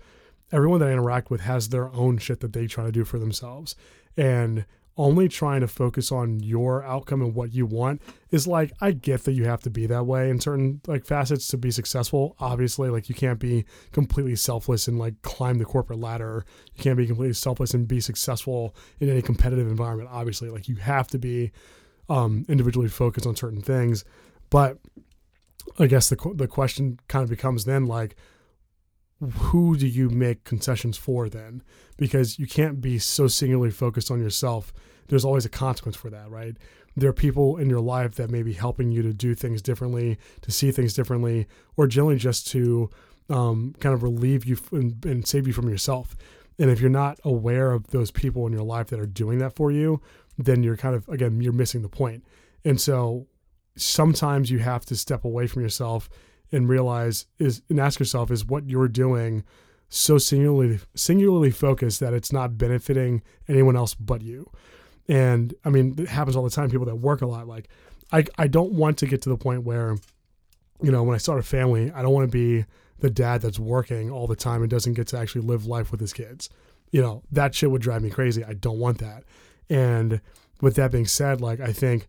everyone 0.52 0.80
that 0.80 0.90
I 0.90 0.94
interact 0.94 1.30
with 1.30 1.42
has 1.42 1.70
their 1.70 1.92
own 1.94 2.18
shit 2.18 2.40
that 2.42 2.54
they 2.54 2.68
try 2.68 2.86
to 2.86 2.92
do 2.92 3.06
for 3.06 3.20
themselves. 3.20 3.76
And 4.16 4.66
only 5.00 5.30
trying 5.30 5.62
to 5.62 5.68
focus 5.68 6.12
on 6.12 6.42
your 6.42 6.84
outcome 6.84 7.22
and 7.22 7.34
what 7.34 7.54
you 7.54 7.66
want 7.66 8.02
is 8.32 8.46
like 8.46 8.74
I 8.82 8.92
get 8.92 9.24
that 9.24 9.32
you 9.32 9.46
have 9.46 9.62
to 9.62 9.70
be 9.70 9.86
that 9.88 10.06
way 10.06 10.30
in 10.30 10.42
certain 10.42 10.82
like 10.88 11.06
facets 11.06 11.48
to 11.48 11.58
be 11.58 11.72
successful. 11.72 12.36
Obviously, 12.38 12.90
like 12.90 13.08
you 13.08 13.16
can't 13.16 13.40
be 13.40 13.64
completely 13.94 14.36
selfless 14.36 14.90
and 14.90 15.00
like 15.00 15.22
climb 15.22 15.58
the 15.58 15.64
corporate 15.64 16.00
ladder. 16.00 16.44
You 16.76 16.84
can't 16.84 16.98
be 16.98 17.08
completely 17.08 17.34
selfless 17.34 17.74
and 17.74 17.88
be 17.88 18.02
successful 18.02 18.76
in 19.00 19.10
any 19.10 19.22
competitive 19.22 19.68
environment. 19.68 20.10
Obviously, 20.12 20.50
like 20.50 20.68
you 20.68 20.76
have 20.76 21.08
to 21.08 21.18
be 21.18 21.54
um, 22.10 22.46
individually 22.50 22.90
focused 22.90 23.26
on 23.26 23.38
certain 23.38 23.62
things. 23.62 24.04
But 24.50 24.80
I 25.80 25.88
guess 25.88 26.10
the 26.10 26.18
the 26.36 26.48
question 26.48 27.00
kind 27.08 27.24
of 27.24 27.30
becomes 27.30 27.64
then 27.64 27.86
like 27.86 28.18
who 29.20 29.76
do 29.76 29.88
you 29.88 30.10
make 30.10 30.44
concessions 30.44 30.98
for 30.98 31.30
then? 31.30 31.62
Because 31.98 32.40
you 32.40 32.48
can't 32.48 32.82
be 32.82 33.00
so 33.00 33.28
singularly 33.28 33.72
focused 33.72 34.10
on 34.12 34.22
yourself. 34.22 34.74
There's 35.08 35.26
always 35.26 35.46
a 35.46 35.50
consequence 35.50 35.98
for 35.98 36.10
that, 36.10 36.30
right? 36.30 36.56
There 36.96 37.10
are 37.10 37.14
people 37.14 37.58
in 37.58 37.70
your 37.70 37.82
life 37.82 38.16
that 38.16 38.30
may 38.30 38.44
be 38.44 38.54
helping 38.54 38.92
you 38.92 39.02
to 39.02 39.14
do 39.14 39.36
things 39.36 39.62
differently, 39.62 40.18
to 40.42 40.52
see 40.52 40.72
things 40.72 40.94
differently, 40.94 41.48
or 41.78 41.88
generally 41.88 42.18
just 42.18 42.48
to 42.48 42.90
um, 43.30 43.76
kind 43.80 43.94
of 43.94 44.04
relieve 44.04 44.46
you 44.46 44.58
and, 44.72 45.04
and 45.06 45.28
save 45.28 45.48
you 45.48 45.54
from 45.54 45.70
yourself. 45.70 46.16
And 46.58 46.70
if 46.70 46.82
you're 46.82 46.90
not 46.90 47.20
aware 47.24 47.72
of 47.72 47.88
those 47.88 48.12
people 48.12 48.46
in 48.48 48.54
your 48.54 48.64
life 48.64 48.88
that 48.88 49.00
are 49.00 49.06
doing 49.06 49.40
that 49.40 49.56
for 49.56 49.72
you, 49.72 50.02
then 50.38 50.64
you're 50.64 50.78
kind 50.78 50.96
of, 50.96 51.08
again, 51.10 51.42
you're 51.42 51.54
missing 51.54 51.82
the 51.82 51.90
point. 51.90 52.24
And 52.66 52.80
so 52.80 53.28
sometimes 53.76 54.52
you 54.52 54.60
have 54.60 54.86
to 54.86 54.96
step 54.96 55.24
away 55.24 55.48
from 55.48 55.62
yourself 55.62 56.10
and 56.52 56.70
realize 56.70 57.26
is 57.38 57.62
and 57.70 57.80
ask 57.80 58.00
yourself 58.00 58.32
is 58.32 58.46
what 58.46 58.70
you're 58.70 58.88
doing 58.88 59.44
so 59.90 60.18
singularly 60.18 60.80
singularly 60.96 61.52
focused 61.52 62.00
that 62.00 62.14
it's 62.14 62.32
not 62.32 62.58
benefiting 62.58 63.22
anyone 63.48 63.76
else 63.76 63.94
but 63.96 64.22
you. 64.22 64.50
And 65.08 65.56
I 65.66 65.70
mean, 65.70 65.96
it 65.98 66.08
happens 66.08 66.36
all 66.36 66.44
the 66.44 66.50
time. 66.52 66.70
People 66.70 66.86
that 66.86 66.96
work 66.96 67.22
a 67.22 67.26
lot, 67.26 67.48
like 67.48 67.68
I, 68.12 68.26
I 68.38 68.48
don't 68.48 68.74
want 68.74 68.98
to 69.00 69.08
get 69.08 69.22
to 69.24 69.30
the 69.30 69.38
point 69.38 69.64
where, 69.64 69.98
you 70.82 70.92
know, 70.92 71.04
when 71.04 71.16
I 71.16 71.18
start 71.18 71.40
a 71.40 71.44
family, 71.44 71.92
I 71.92 72.02
don't 72.02 72.14
want 72.14 72.32
to 72.32 72.38
be 72.38 72.66
the 73.00 73.10
dad 73.10 73.42
that's 73.42 73.60
working 73.60 74.12
all 74.12 74.28
the 74.28 74.36
time 74.36 74.62
and 74.62 74.70
doesn't 74.70 74.94
get 74.94 75.08
to 75.08 75.18
actually 75.18 75.42
live 75.42 75.66
life 75.66 75.92
with 75.92 76.00
his 76.00 76.14
kids. 76.14 76.50
You 76.92 77.02
know, 77.02 77.24
that 77.32 77.56
shit 77.56 77.72
would 77.72 77.82
drive 77.82 78.04
me 78.04 78.10
crazy. 78.10 78.44
I 78.44 78.54
don't 78.54 78.80
want 78.80 79.00
that. 79.00 79.24
And 79.70 80.22
with 80.62 80.76
that 80.76 80.92
being 80.92 81.06
said, 81.06 81.42
like 81.42 81.60
I 81.60 81.72
think 81.72 82.08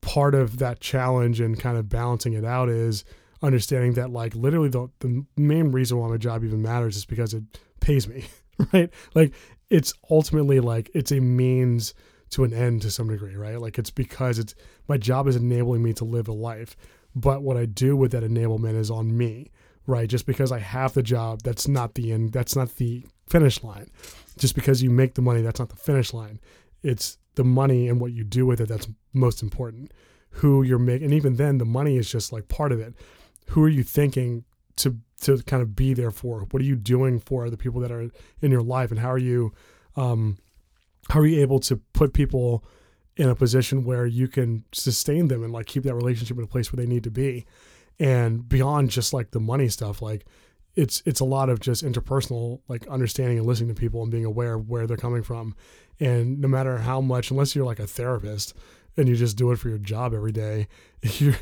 part 0.00 0.34
of 0.34 0.58
that 0.58 0.80
challenge 0.80 1.40
and 1.40 1.58
kind 1.58 1.76
of 1.76 1.88
balancing 1.88 2.32
it 2.32 2.44
out 2.44 2.68
is 2.68 3.04
understanding 3.42 3.94
that 3.94 4.10
like 4.10 4.34
literally 4.34 4.68
the, 4.68 4.88
the 5.00 5.24
main 5.36 5.72
reason 5.72 5.98
why 5.98 6.08
my 6.08 6.16
job 6.16 6.44
even 6.44 6.62
matters 6.62 6.96
is 6.96 7.04
because 7.04 7.34
it 7.34 7.42
pays 7.80 8.06
me 8.06 8.24
right? 8.72 8.90
Like 9.14 9.34
it's 9.70 9.92
ultimately 10.10 10.60
like 10.60 10.90
it's 10.94 11.12
a 11.12 11.20
means 11.20 11.94
to 12.30 12.44
an 12.44 12.52
end 12.52 12.82
to 12.82 12.90
some 12.90 13.08
degree 13.08 13.36
right? 13.36 13.60
Like 13.60 13.78
it's 13.78 13.90
because 13.90 14.38
it's 14.38 14.54
my 14.88 14.96
job 14.96 15.26
is 15.28 15.36
enabling 15.36 15.82
me 15.82 15.92
to 15.94 16.04
live 16.04 16.28
a 16.28 16.32
life 16.32 16.76
but 17.14 17.42
what 17.42 17.58
i 17.58 17.66
do 17.66 17.94
with 17.94 18.12
that 18.12 18.22
enablement 18.22 18.74
is 18.74 18.90
on 18.90 19.16
me 19.16 19.50
right? 19.86 20.08
Just 20.08 20.26
because 20.26 20.52
i 20.52 20.60
have 20.60 20.94
the 20.94 21.02
job 21.02 21.42
that's 21.42 21.66
not 21.66 21.94
the 21.94 22.12
end 22.12 22.32
that's 22.32 22.54
not 22.54 22.76
the 22.76 23.04
finish 23.28 23.62
line. 23.62 23.90
Just 24.38 24.54
because 24.54 24.82
you 24.82 24.90
make 24.90 25.14
the 25.14 25.22
money 25.22 25.42
that's 25.42 25.58
not 25.58 25.70
the 25.70 25.76
finish 25.76 26.14
line. 26.14 26.40
It's 26.82 27.18
the 27.34 27.44
money 27.44 27.88
and 27.88 28.00
what 28.00 28.12
you 28.12 28.24
do 28.24 28.46
with 28.46 28.60
it 28.60 28.68
that's 28.68 28.88
most 29.12 29.42
important. 29.42 29.92
Who 30.36 30.62
you're 30.62 30.78
making 30.78 31.06
and 31.06 31.14
even 31.14 31.36
then 31.36 31.58
the 31.58 31.64
money 31.64 31.96
is 31.96 32.10
just 32.10 32.32
like 32.32 32.48
part 32.48 32.72
of 32.72 32.80
it 32.80 32.94
who 33.48 33.62
are 33.62 33.68
you 33.68 33.82
thinking 33.82 34.44
to 34.76 34.96
to 35.22 35.38
kind 35.44 35.62
of 35.62 35.76
be 35.76 35.94
there 35.94 36.10
for? 36.10 36.40
What 36.50 36.60
are 36.60 36.66
you 36.66 36.76
doing 36.76 37.20
for 37.20 37.48
the 37.48 37.56
people 37.56 37.80
that 37.80 37.92
are 37.92 38.10
in 38.40 38.50
your 38.50 38.62
life, 38.62 38.90
and 38.90 39.00
how 39.00 39.10
are 39.10 39.18
you 39.18 39.52
um, 39.96 40.38
how 41.10 41.20
are 41.20 41.26
you 41.26 41.40
able 41.40 41.60
to 41.60 41.76
put 41.92 42.12
people 42.12 42.64
in 43.16 43.28
a 43.28 43.34
position 43.34 43.84
where 43.84 44.06
you 44.06 44.26
can 44.26 44.64
sustain 44.72 45.28
them 45.28 45.44
and 45.44 45.52
like 45.52 45.66
keep 45.66 45.82
that 45.82 45.94
relationship 45.94 46.38
in 46.38 46.44
a 46.44 46.46
place 46.46 46.72
where 46.72 46.82
they 46.82 46.90
need 46.90 47.04
to 47.04 47.10
be, 47.10 47.46
and 47.98 48.48
beyond 48.48 48.90
just 48.90 49.12
like 49.12 49.30
the 49.30 49.40
money 49.40 49.68
stuff, 49.68 50.02
like 50.02 50.24
it's 50.74 51.02
it's 51.04 51.20
a 51.20 51.24
lot 51.24 51.50
of 51.50 51.60
just 51.60 51.84
interpersonal 51.84 52.60
like 52.68 52.86
understanding 52.88 53.38
and 53.38 53.46
listening 53.46 53.74
to 53.74 53.80
people 53.80 54.02
and 54.02 54.10
being 54.10 54.24
aware 54.24 54.54
of 54.54 54.68
where 54.68 54.86
they're 54.86 54.96
coming 54.96 55.22
from. 55.22 55.54
And 56.00 56.40
no 56.40 56.48
matter 56.48 56.78
how 56.78 57.00
much 57.00 57.30
unless 57.30 57.54
you're 57.54 57.66
like 57.66 57.78
a 57.78 57.86
therapist 57.86 58.54
and 58.96 59.08
you 59.08 59.16
just 59.16 59.36
do 59.36 59.50
it 59.52 59.58
for 59.58 59.68
your 59.68 59.78
job 59.78 60.14
every 60.14 60.32
day, 60.32 60.68
you 61.02 61.34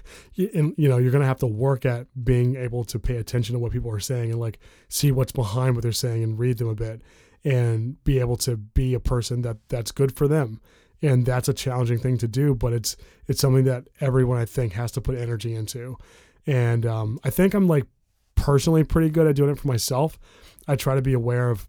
and 0.55 0.75
you 0.77 0.89
know 0.89 0.99
you're 0.99 1.11
gonna 1.11 1.25
have 1.25 1.39
to 1.39 1.47
work 1.47 1.85
at 1.85 2.07
being 2.25 2.57
able 2.57 2.85
to 2.85 2.99
pay 2.99 3.17
attention 3.17 3.55
to 3.55 3.59
what 3.59 3.73
people 3.73 3.91
are 3.91 4.01
saying 4.01 4.31
and 4.31 4.41
like 4.41 4.59
see 4.89 5.13
what's 5.13 5.33
behind 5.33 5.75
what 5.75 5.83
they're 5.83 5.93
saying 5.93 6.23
and 6.23 6.39
read 6.39 6.59
them 6.59 6.69
a 6.69 6.75
bit 6.75 7.03
and 7.45 8.03
be 8.05 8.19
able 8.21 8.37
to 8.37 8.57
be 8.57 8.95
a 8.95 9.01
person 9.01 9.43
that 9.43 9.57
that's 9.69 9.93
good 9.93 10.17
for 10.17 10.29
them. 10.29 10.61
And 11.03 11.25
that's 11.25 11.49
a 11.49 11.55
challenging 11.55 11.99
thing 11.99 12.19
to 12.19 12.29
do 12.29 12.55
but 12.55 12.73
it's 12.73 12.97
it's 13.27 13.41
something 13.41 13.65
that 13.65 13.89
everyone 14.01 14.37
i 14.39 14.45
think 14.45 14.75
has 14.75 14.93
to 14.93 15.01
put 15.01 15.17
energy 15.17 15.55
into. 15.55 15.97
And 16.47 16.85
um, 16.85 17.19
i 17.25 17.31
think 17.31 17.55
i'm 17.55 17.67
like 17.67 17.87
personally 18.35 18.85
pretty 18.85 19.11
good 19.11 19.27
at 19.27 19.37
doing 19.37 19.51
it 19.51 19.59
for 19.59 19.69
myself. 19.69 20.19
I 20.69 20.77
try 20.77 20.95
to 20.95 21.03
be 21.03 21.15
aware 21.15 21.51
of 21.51 21.69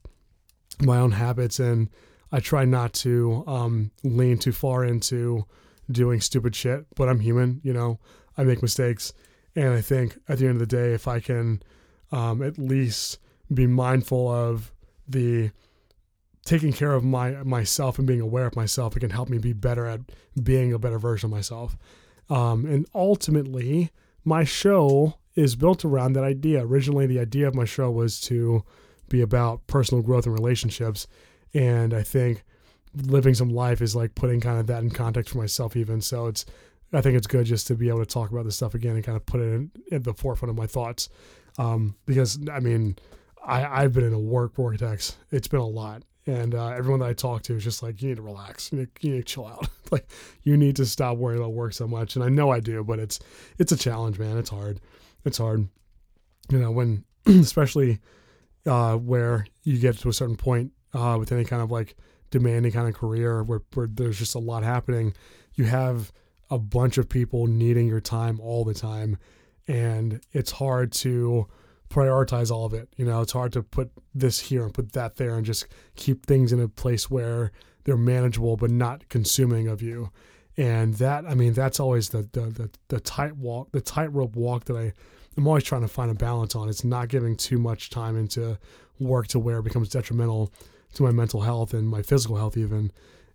my 0.82 0.98
own 0.98 1.12
habits 1.12 1.60
and 1.60 1.90
i 2.32 2.40
try 2.40 2.66
not 2.66 2.94
to 2.94 3.44
um, 3.48 3.92
lean 4.04 4.38
too 4.38 4.52
far 4.52 4.84
into 4.84 5.46
doing 5.92 6.22
stupid 6.22 6.56
shit, 6.56 6.86
but 6.96 7.10
I'm 7.10 7.20
human, 7.20 7.62
you 7.64 7.74
know, 7.74 8.00
I 8.38 8.44
make 8.44 8.62
mistakes. 8.62 9.14
And 9.56 9.70
I 9.70 9.82
think 9.82 10.18
at 10.28 10.38
the 10.40 10.48
end 10.48 10.56
of 10.56 10.60
the 10.60 10.76
day, 10.76 10.94
if 10.94 11.08
I 11.08 11.20
can 11.20 11.62
um, 12.12 12.42
at 12.42 12.58
least 12.58 13.20
be 13.54 13.68
mindful 13.68 14.30
of 14.30 14.72
the 15.08 15.52
taking 16.46 16.74
care 16.74 16.94
of 16.94 17.04
my 17.04 17.32
myself 17.44 17.98
and 18.00 18.08
being 18.08 18.22
aware 18.22 18.46
of 18.46 18.56
myself, 18.56 18.96
it 18.96 19.02
can 19.02 19.10
help 19.10 19.30
me 19.30 19.38
be 19.38 19.54
better 19.54 19.86
at 19.86 20.02
being 20.42 20.74
a 20.74 20.80
better 20.80 20.98
version 20.98 21.28
of 21.28 21.32
myself. 21.32 21.78
Um, 22.30 22.66
and 22.66 22.86
ultimately, 22.96 23.92
my 24.24 24.44
show 24.44 25.16
is 25.36 25.56
built 25.56 25.84
around 25.86 26.14
that 26.14 26.24
idea. 26.24 26.66
Originally, 26.66 27.08
the 27.08 27.20
idea 27.20 27.48
of 27.48 27.56
my 27.56 27.66
show 27.66 27.92
was 27.92 28.20
to 28.22 28.64
be 29.10 29.22
about 29.22 29.66
personal 29.68 30.02
growth 30.02 30.26
and 30.26 30.34
relationships. 30.34 31.08
And 31.54 31.94
I 31.94 32.04
think 32.04 32.44
living 32.96 33.34
some 33.34 33.50
life 33.50 33.82
is 33.82 33.96
like 33.96 34.16
putting 34.16 34.40
kind 34.40 34.60
of 34.60 34.68
that 34.68 34.84
in 34.84 34.90
context 34.90 35.32
for 35.32 35.38
myself 35.38 35.76
even. 35.76 36.02
So 36.02 36.28
it's 36.28 36.46
i 36.94 37.00
think 37.00 37.16
it's 37.16 37.28
good 37.28 37.46
just 37.46 37.68
to 37.68 37.76
be 37.76 37.88
able 37.88 38.00
to 38.00 38.06
talk 38.06 38.32
about 38.32 38.44
this 38.44 38.58
stuff 38.58 38.74
again 38.74 38.96
and 38.96 39.04
kind 39.06 39.16
of 39.16 39.26
put 39.26 39.40
it 39.40 39.46
in, 39.54 39.72
at 39.94 40.04
the 40.04 40.14
forefront 40.14 40.50
of 40.50 40.58
my 40.58 40.68
thoughts. 40.68 41.10
Um, 41.58 41.96
because 42.06 42.40
i 42.52 42.60
mean 42.60 42.98
I, 43.46 43.84
i've 43.84 43.94
been 43.94 44.04
in 44.04 44.14
a 44.14 44.20
work 44.20 44.56
vortex. 44.56 45.18
It's 45.32 45.48
been 45.48 45.60
a 45.60 45.68
lot. 45.68 46.04
And 46.28 46.54
uh, 46.54 46.68
everyone 46.68 47.00
that 47.00 47.10
i 47.10 47.14
talk 47.14 47.44
to 47.44 47.56
is 47.56 47.64
just 47.64 47.82
like 47.82 48.02
you 48.02 48.10
need 48.10 48.18
to 48.18 48.22
relax. 48.22 48.72
You 48.72 48.80
need, 48.80 48.90
you 49.00 49.12
need 49.12 49.26
to 49.26 49.34
chill 49.34 49.48
out. 49.48 49.68
Like 49.92 50.10
you 50.44 50.56
need 50.56 50.78
to 50.78 50.86
stop 50.86 51.18
worrying 51.18 51.42
about 51.42 51.52
work 51.52 51.74
so 51.74 51.86
much. 51.86 52.16
And 52.16 52.24
i 52.24 52.30
know 52.30 52.50
i 52.50 52.62
do 52.62 52.82
but 52.82 52.98
it's 53.00 53.20
it's 53.58 53.72
a 53.72 53.78
challenge 53.78 54.20
man. 54.20 54.38
It's 54.38 54.50
hard. 54.50 54.80
It's 55.26 55.38
hard. 55.38 55.68
You 56.50 56.60
know 56.60 56.72
when 56.72 57.04
especially 57.26 58.00
uh, 58.66 58.96
where 58.96 59.46
you 59.64 59.78
get 59.80 59.98
to 59.98 60.10
a 60.10 60.14
certain 60.14 60.38
point 60.38 60.72
uh, 60.94 61.18
with 61.20 61.32
any 61.32 61.44
kind 61.44 61.62
of 61.62 61.72
like 61.72 61.96
demanding 62.32 62.72
kind 62.72 62.88
of 62.88 62.96
career 62.96 63.44
where, 63.44 63.62
where 63.74 63.88
there's 63.88 64.18
just 64.18 64.36
a 64.36 64.40
lot 64.40 64.64
happening, 64.64 65.14
you 65.54 65.66
have 65.66 66.12
a 66.50 66.58
bunch 66.58 66.98
of 66.98 67.08
people 67.08 67.48
needing 67.48 67.88
your 67.88 68.02
time 68.02 68.40
all 68.40 68.66
the 68.66 68.74
time. 68.74 69.18
And 69.68 70.22
it's 70.32 70.52
hard 70.52 70.92
to 70.94 71.48
prioritize 71.90 72.52
all 72.52 72.66
of 72.66 72.74
it. 72.74 72.90
You 72.98 73.06
know, 73.06 73.22
it's 73.22 73.34
hard 73.34 73.54
to 73.54 73.62
put 73.62 73.92
this 74.16 74.40
here 74.40 74.64
and 74.64 74.74
put 74.74 74.94
that 74.94 75.18
there 75.18 75.36
and 75.36 75.46
just 75.46 75.68
keep 75.96 76.26
things 76.26 76.52
in 76.52 76.60
a 76.60 76.68
place 76.68 77.10
where 77.10 77.52
they're 77.84 77.98
manageable 77.98 78.58
but 78.58 78.72
not 78.72 79.08
consuming 79.10 79.68
of 79.68 79.82
you. 79.82 80.10
And 80.58 80.96
that, 80.96 81.26
I 81.26 81.36
mean, 81.36 81.54
that's 81.54 81.80
always 81.80 82.10
the 82.10 82.28
the 82.32 82.42
the, 82.42 82.70
the 82.90 83.00
tight 83.00 83.38
walk, 83.38 83.72
the 83.72 83.82
tightrope 83.82 84.36
walk 84.36 84.66
that 84.66 84.76
I 84.76 84.94
I'm 85.38 85.48
always 85.48 85.64
trying 85.64 85.82
to 85.82 85.88
find 85.88 86.12
a 86.12 86.14
balance 86.16 86.56
on. 86.56 86.68
It's 86.68 86.84
not 86.84 87.08
giving 87.08 87.38
too 87.38 87.58
much 87.58 87.90
time 87.90 88.18
into 88.18 88.58
work 89.00 89.28
to 89.28 89.40
where 89.40 89.60
it 89.60 89.64
becomes 89.64 89.90
detrimental 89.90 90.52
to 90.94 91.04
my 91.04 91.12
mental 91.12 91.42
health 91.42 91.74
and 91.74 91.88
my 91.88 92.02
physical 92.02 92.38
health 92.38 92.58
even, 92.58 92.92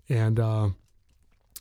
and 0.09 0.38
uh, 0.38 0.68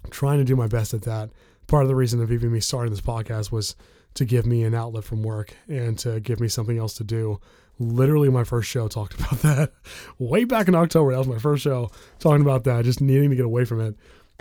trying 0.09 0.39
to 0.39 0.43
do 0.43 0.55
my 0.55 0.67
best 0.67 0.93
at 0.93 1.03
that. 1.03 1.29
Part 1.67 1.83
of 1.83 1.89
the 1.89 1.95
reason 1.95 2.21
of 2.21 2.31
even 2.31 2.51
me 2.51 2.59
starting 2.59 2.91
this 2.91 3.01
podcast 3.01 3.51
was 3.51 3.75
to 4.13 4.25
give 4.25 4.45
me 4.45 4.63
an 4.63 4.73
outlet 4.73 5.03
from 5.03 5.23
work 5.23 5.53
and 5.67 5.97
to 5.99 6.19
give 6.19 6.39
me 6.39 6.47
something 6.47 6.77
else 6.77 6.93
to 6.95 7.03
do. 7.03 7.39
Literally, 7.79 8.29
my 8.29 8.43
first 8.43 8.69
show 8.69 8.87
talked 8.87 9.13
about 9.19 9.39
that 9.41 9.71
way 10.17 10.43
back 10.43 10.67
in 10.67 10.75
October. 10.75 11.11
That 11.11 11.19
was 11.19 11.27
my 11.27 11.39
first 11.39 11.63
show 11.63 11.91
talking 12.19 12.41
about 12.41 12.63
that, 12.63 12.85
just 12.85 13.01
needing 13.01 13.29
to 13.29 13.35
get 13.35 13.45
away 13.45 13.65
from 13.65 13.81
it. 13.81 13.95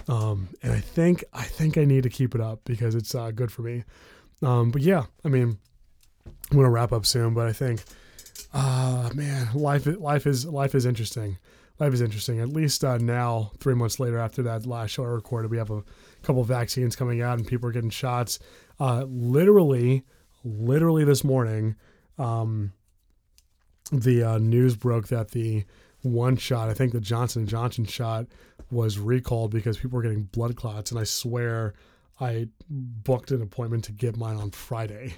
Um, 0.09 0.49
and 0.63 0.73
I 0.73 0.81
think 0.81 1.25
I 1.33 1.45
think 1.45 1.79
I 1.79 1.85
need 1.85 2.03
to 2.03 2.11
keep 2.11 2.35
it 2.35 2.41
up 2.41 2.61
because 2.65 2.95
it's 2.95 3.15
uh, 3.15 3.31
good 3.31 3.51
for 3.51 3.63
me. 3.63 3.85
Um, 4.43 4.71
but 4.71 4.83
yeah, 4.83 5.05
I 5.25 5.29
mean, 5.29 5.59
I'm 6.51 6.57
gonna 6.57 6.71
wrap 6.71 6.93
up 6.93 7.07
soon, 7.07 7.35
but 7.35 7.47
I 7.47 7.53
think 7.53 7.83
Ah, 8.57 9.07
uh, 9.07 9.15
man, 9.15 9.49
life 9.53 9.87
life 9.99 10.27
is 10.29 10.47
life 10.47 10.77
is 10.77 10.87
interesting. 10.87 11.39
Life 11.81 11.93
is 11.93 12.01
interesting. 12.01 12.39
At 12.39 12.51
least 12.51 12.85
uh, 12.85 12.99
now, 12.99 13.51
three 13.59 13.75
months 13.75 13.99
later, 13.99 14.17
after 14.17 14.45
that 14.45 14.65
last 14.65 14.93
show 14.93 15.03
I 15.03 15.09
recorded, 15.09 15.51
we 15.51 15.57
have 15.59 15.73
a 15.73 15.83
couple 16.23 16.45
vaccines 16.45 16.95
coming 16.95 17.21
out 17.21 17.39
and 17.39 17.47
people 17.47 17.69
are 17.69 17.73
getting 17.73 17.91
shots. 17.91 18.39
Uh, 18.79 19.07
literally, 19.09 20.05
literally 20.45 21.03
this 21.03 21.25
morning, 21.25 21.75
um, 22.17 22.73
the 23.91 24.23
uh, 24.23 24.39
news 24.39 24.77
broke 24.77 25.09
that 25.09 25.33
the 25.33 25.65
one 26.03 26.37
shot, 26.37 26.69
I 26.69 26.75
think 26.75 26.93
the 26.93 27.01
Johnson 27.01 27.43
and 27.43 27.49
Johnson 27.49 27.85
shot, 27.87 28.27
was 28.71 29.01
recalled 29.01 29.51
because 29.51 29.79
people 29.79 29.97
were 29.97 30.03
getting 30.03 30.25
blood 30.25 30.55
clots, 30.55 30.93
and 30.93 31.01
I 31.01 31.05
swear 31.05 31.75
I 32.21 32.47
booked 32.71 33.33
an 33.33 33.43
appointment 33.43 33.83
to 33.85 33.93
get 33.93 34.17
mine 34.17 34.37
on 34.37 34.53
Friday 34.53 35.15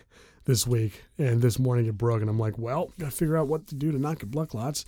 this 0.46 0.66
week, 0.66 1.04
and 1.18 1.42
this 1.42 1.58
morning 1.58 1.86
it 1.86 1.98
broke, 1.98 2.22
and 2.22 2.30
I'm 2.30 2.38
like, 2.38 2.56
well, 2.56 2.92
gotta 2.98 3.12
figure 3.12 3.36
out 3.36 3.48
what 3.48 3.66
to 3.68 3.74
do 3.74 3.92
to 3.92 3.98
not 3.98 4.18
get 4.18 4.30
blood 4.30 4.48
clots, 4.48 4.86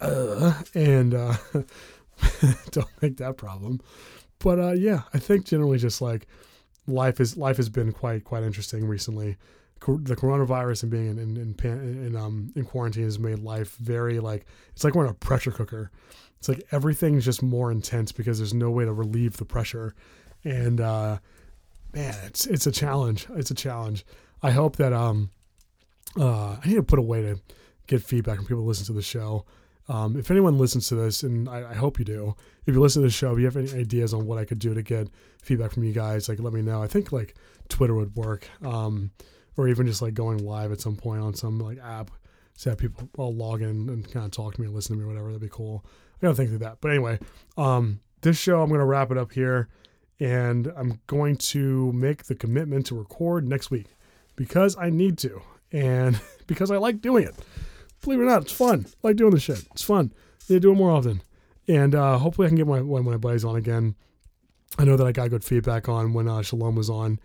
uh, 0.00 0.60
and 0.74 1.14
uh, 1.14 1.36
don't 2.72 3.02
make 3.02 3.18
that 3.18 3.36
problem. 3.36 3.80
But 4.40 4.58
uh, 4.58 4.72
yeah, 4.72 5.02
I 5.14 5.18
think 5.18 5.46
generally 5.46 5.78
just 5.78 6.02
like 6.02 6.26
life 6.86 7.20
is 7.20 7.36
life 7.36 7.56
has 7.58 7.68
been 7.68 7.92
quite 7.92 8.24
quite 8.24 8.42
interesting 8.42 8.86
recently. 8.86 9.36
The 9.80 10.16
coronavirus 10.16 10.82
and 10.84 10.90
being 10.90 11.06
in 11.08 11.18
in, 11.18 11.36
in, 11.36 12.06
in 12.06 12.16
um 12.16 12.52
in 12.56 12.64
quarantine 12.64 13.04
has 13.04 13.18
made 13.18 13.38
life 13.38 13.76
very 13.76 14.18
like 14.18 14.46
it's 14.72 14.82
like 14.82 14.94
we're 14.94 15.04
in 15.04 15.10
a 15.10 15.14
pressure 15.14 15.52
cooker. 15.52 15.90
It's 16.38 16.48
like 16.48 16.62
everything's 16.72 17.24
just 17.24 17.42
more 17.42 17.70
intense 17.70 18.12
because 18.12 18.38
there's 18.38 18.54
no 18.54 18.70
way 18.70 18.84
to 18.84 18.92
relieve 18.92 19.36
the 19.36 19.44
pressure, 19.44 19.94
and 20.44 20.80
uh, 20.80 21.18
man, 21.94 22.14
it's 22.24 22.46
it's 22.46 22.66
a 22.66 22.72
challenge. 22.72 23.26
It's 23.36 23.50
a 23.50 23.54
challenge. 23.54 24.04
I 24.42 24.50
hope 24.50 24.76
that 24.76 24.92
um 24.92 25.30
uh, 26.18 26.56
I 26.62 26.68
need 26.68 26.76
to 26.76 26.82
put 26.82 26.98
a 26.98 27.02
way 27.02 27.22
to 27.22 27.40
get 27.86 28.02
feedback 28.02 28.36
from 28.36 28.46
people 28.46 28.62
who 28.62 28.68
listen 28.68 28.86
to 28.86 28.92
the 28.92 29.02
show. 29.02 29.44
Um, 29.88 30.16
if 30.16 30.30
anyone 30.30 30.58
listens 30.58 30.88
to 30.88 30.96
this, 30.96 31.22
and 31.22 31.48
I, 31.48 31.70
I, 31.70 31.74
hope 31.74 31.98
you 31.98 32.04
do, 32.04 32.34
if 32.66 32.74
you 32.74 32.80
listen 32.80 33.02
to 33.02 33.06
the 33.08 33.12
show, 33.12 33.32
if 33.32 33.38
you 33.38 33.44
have 33.44 33.56
any 33.56 33.72
ideas 33.72 34.12
on 34.12 34.26
what 34.26 34.36
I 34.36 34.44
could 34.44 34.58
do 34.58 34.74
to 34.74 34.82
get 34.82 35.08
feedback 35.40 35.72
from 35.72 35.84
you 35.84 35.92
guys, 35.92 36.28
like 36.28 36.40
let 36.40 36.52
me 36.52 36.60
know. 36.60 36.82
I 36.82 36.88
think 36.88 37.12
like 37.12 37.36
Twitter 37.68 37.94
would 37.94 38.16
work, 38.16 38.48
um, 38.64 39.12
or 39.56 39.68
even 39.68 39.86
just 39.86 40.02
like 40.02 40.14
going 40.14 40.38
live 40.38 40.72
at 40.72 40.80
some 40.80 40.96
point 40.96 41.22
on 41.22 41.34
some 41.34 41.60
like 41.60 41.78
app, 41.78 42.10
so 42.54 42.70
that 42.70 42.78
people 42.78 43.08
all 43.16 43.32
log 43.32 43.62
in 43.62 43.88
and 43.88 44.10
kind 44.10 44.24
of 44.26 44.32
talk 44.32 44.54
to 44.54 44.60
me, 44.60 44.66
or 44.66 44.70
listen 44.70 44.96
to 44.96 44.98
me, 44.98 45.04
or 45.04 45.08
whatever. 45.08 45.28
That'd 45.28 45.42
be 45.42 45.48
cool. 45.48 45.84
I 46.16 46.26
gotta 46.26 46.34
think 46.34 46.52
of 46.52 46.58
that. 46.60 46.78
But 46.80 46.90
anyway, 46.90 47.20
um, 47.56 48.00
this 48.22 48.36
show 48.36 48.62
I'm 48.62 48.70
gonna 48.70 48.84
wrap 48.84 49.12
it 49.12 49.18
up 49.18 49.30
here, 49.30 49.68
and 50.18 50.66
I'm 50.76 51.00
going 51.06 51.36
to 51.36 51.92
make 51.92 52.24
the 52.24 52.34
commitment 52.34 52.86
to 52.86 52.98
record 52.98 53.46
next 53.46 53.70
week 53.70 53.86
because 54.36 54.76
I 54.76 54.90
need 54.90 55.18
to, 55.18 55.40
and 55.72 56.20
because 56.46 56.70
I 56.70 56.76
like 56.76 57.00
doing 57.00 57.24
it 57.24 57.34
believe 58.06 58.20
it 58.20 58.22
or 58.22 58.26
not, 58.26 58.42
it's 58.42 58.52
fun. 58.52 58.86
I 58.86 59.08
like 59.08 59.16
doing 59.16 59.32
this 59.32 59.42
shit. 59.42 59.66
It's 59.72 59.82
fun. 59.82 60.12
Need 60.48 60.56
to 60.56 60.60
do 60.60 60.72
it 60.72 60.76
more 60.76 60.90
often. 60.90 61.22
And 61.68 61.94
uh, 61.94 62.18
hopefully 62.18 62.46
I 62.46 62.48
can 62.48 62.56
get 62.56 62.66
my 62.66 62.80
one 62.80 63.00
of 63.00 63.06
my 63.06 63.16
buddies 63.16 63.44
on 63.44 63.56
again. 63.56 63.96
I 64.78 64.84
know 64.84 64.96
that 64.96 65.06
I 65.06 65.12
got 65.12 65.30
good 65.30 65.44
feedback 65.44 65.88
on 65.88 66.12
when 66.12 66.28
uh, 66.28 66.42
Shalom 66.42 66.76
was 66.76 66.88
on, 66.88 67.18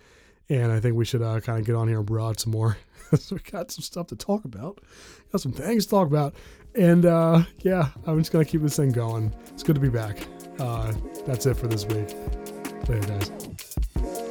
and 0.49 0.71
I 0.71 0.79
think 0.79 0.95
we 0.95 1.05
should 1.05 1.21
uh, 1.21 1.39
kind 1.39 1.59
of 1.59 1.65
get 1.65 1.75
on 1.75 1.87
here 1.87 1.97
and 1.97 2.05
broad 2.05 2.39
some 2.39 2.51
more. 2.51 2.77
so 3.15 3.35
we 3.35 3.41
got 3.51 3.71
some 3.71 3.83
stuff 3.83 4.07
to 4.07 4.15
talk 4.15 4.45
about, 4.45 4.79
got 5.31 5.41
some 5.41 5.51
things 5.51 5.85
to 5.85 5.91
talk 5.91 6.07
about, 6.07 6.33
and 6.75 7.05
uh, 7.05 7.43
yeah, 7.59 7.89
I'm 8.07 8.17
just 8.19 8.31
gonna 8.31 8.45
keep 8.45 8.61
this 8.61 8.77
thing 8.77 8.91
going. 8.91 9.33
It's 9.49 9.63
good 9.63 9.75
to 9.75 9.81
be 9.81 9.89
back. 9.89 10.17
Uh, 10.59 10.93
that's 11.27 11.45
it 11.45 11.55
for 11.55 11.67
this 11.67 11.85
week. 11.85 12.15
Later, 12.87 13.07
guys. 13.07 14.30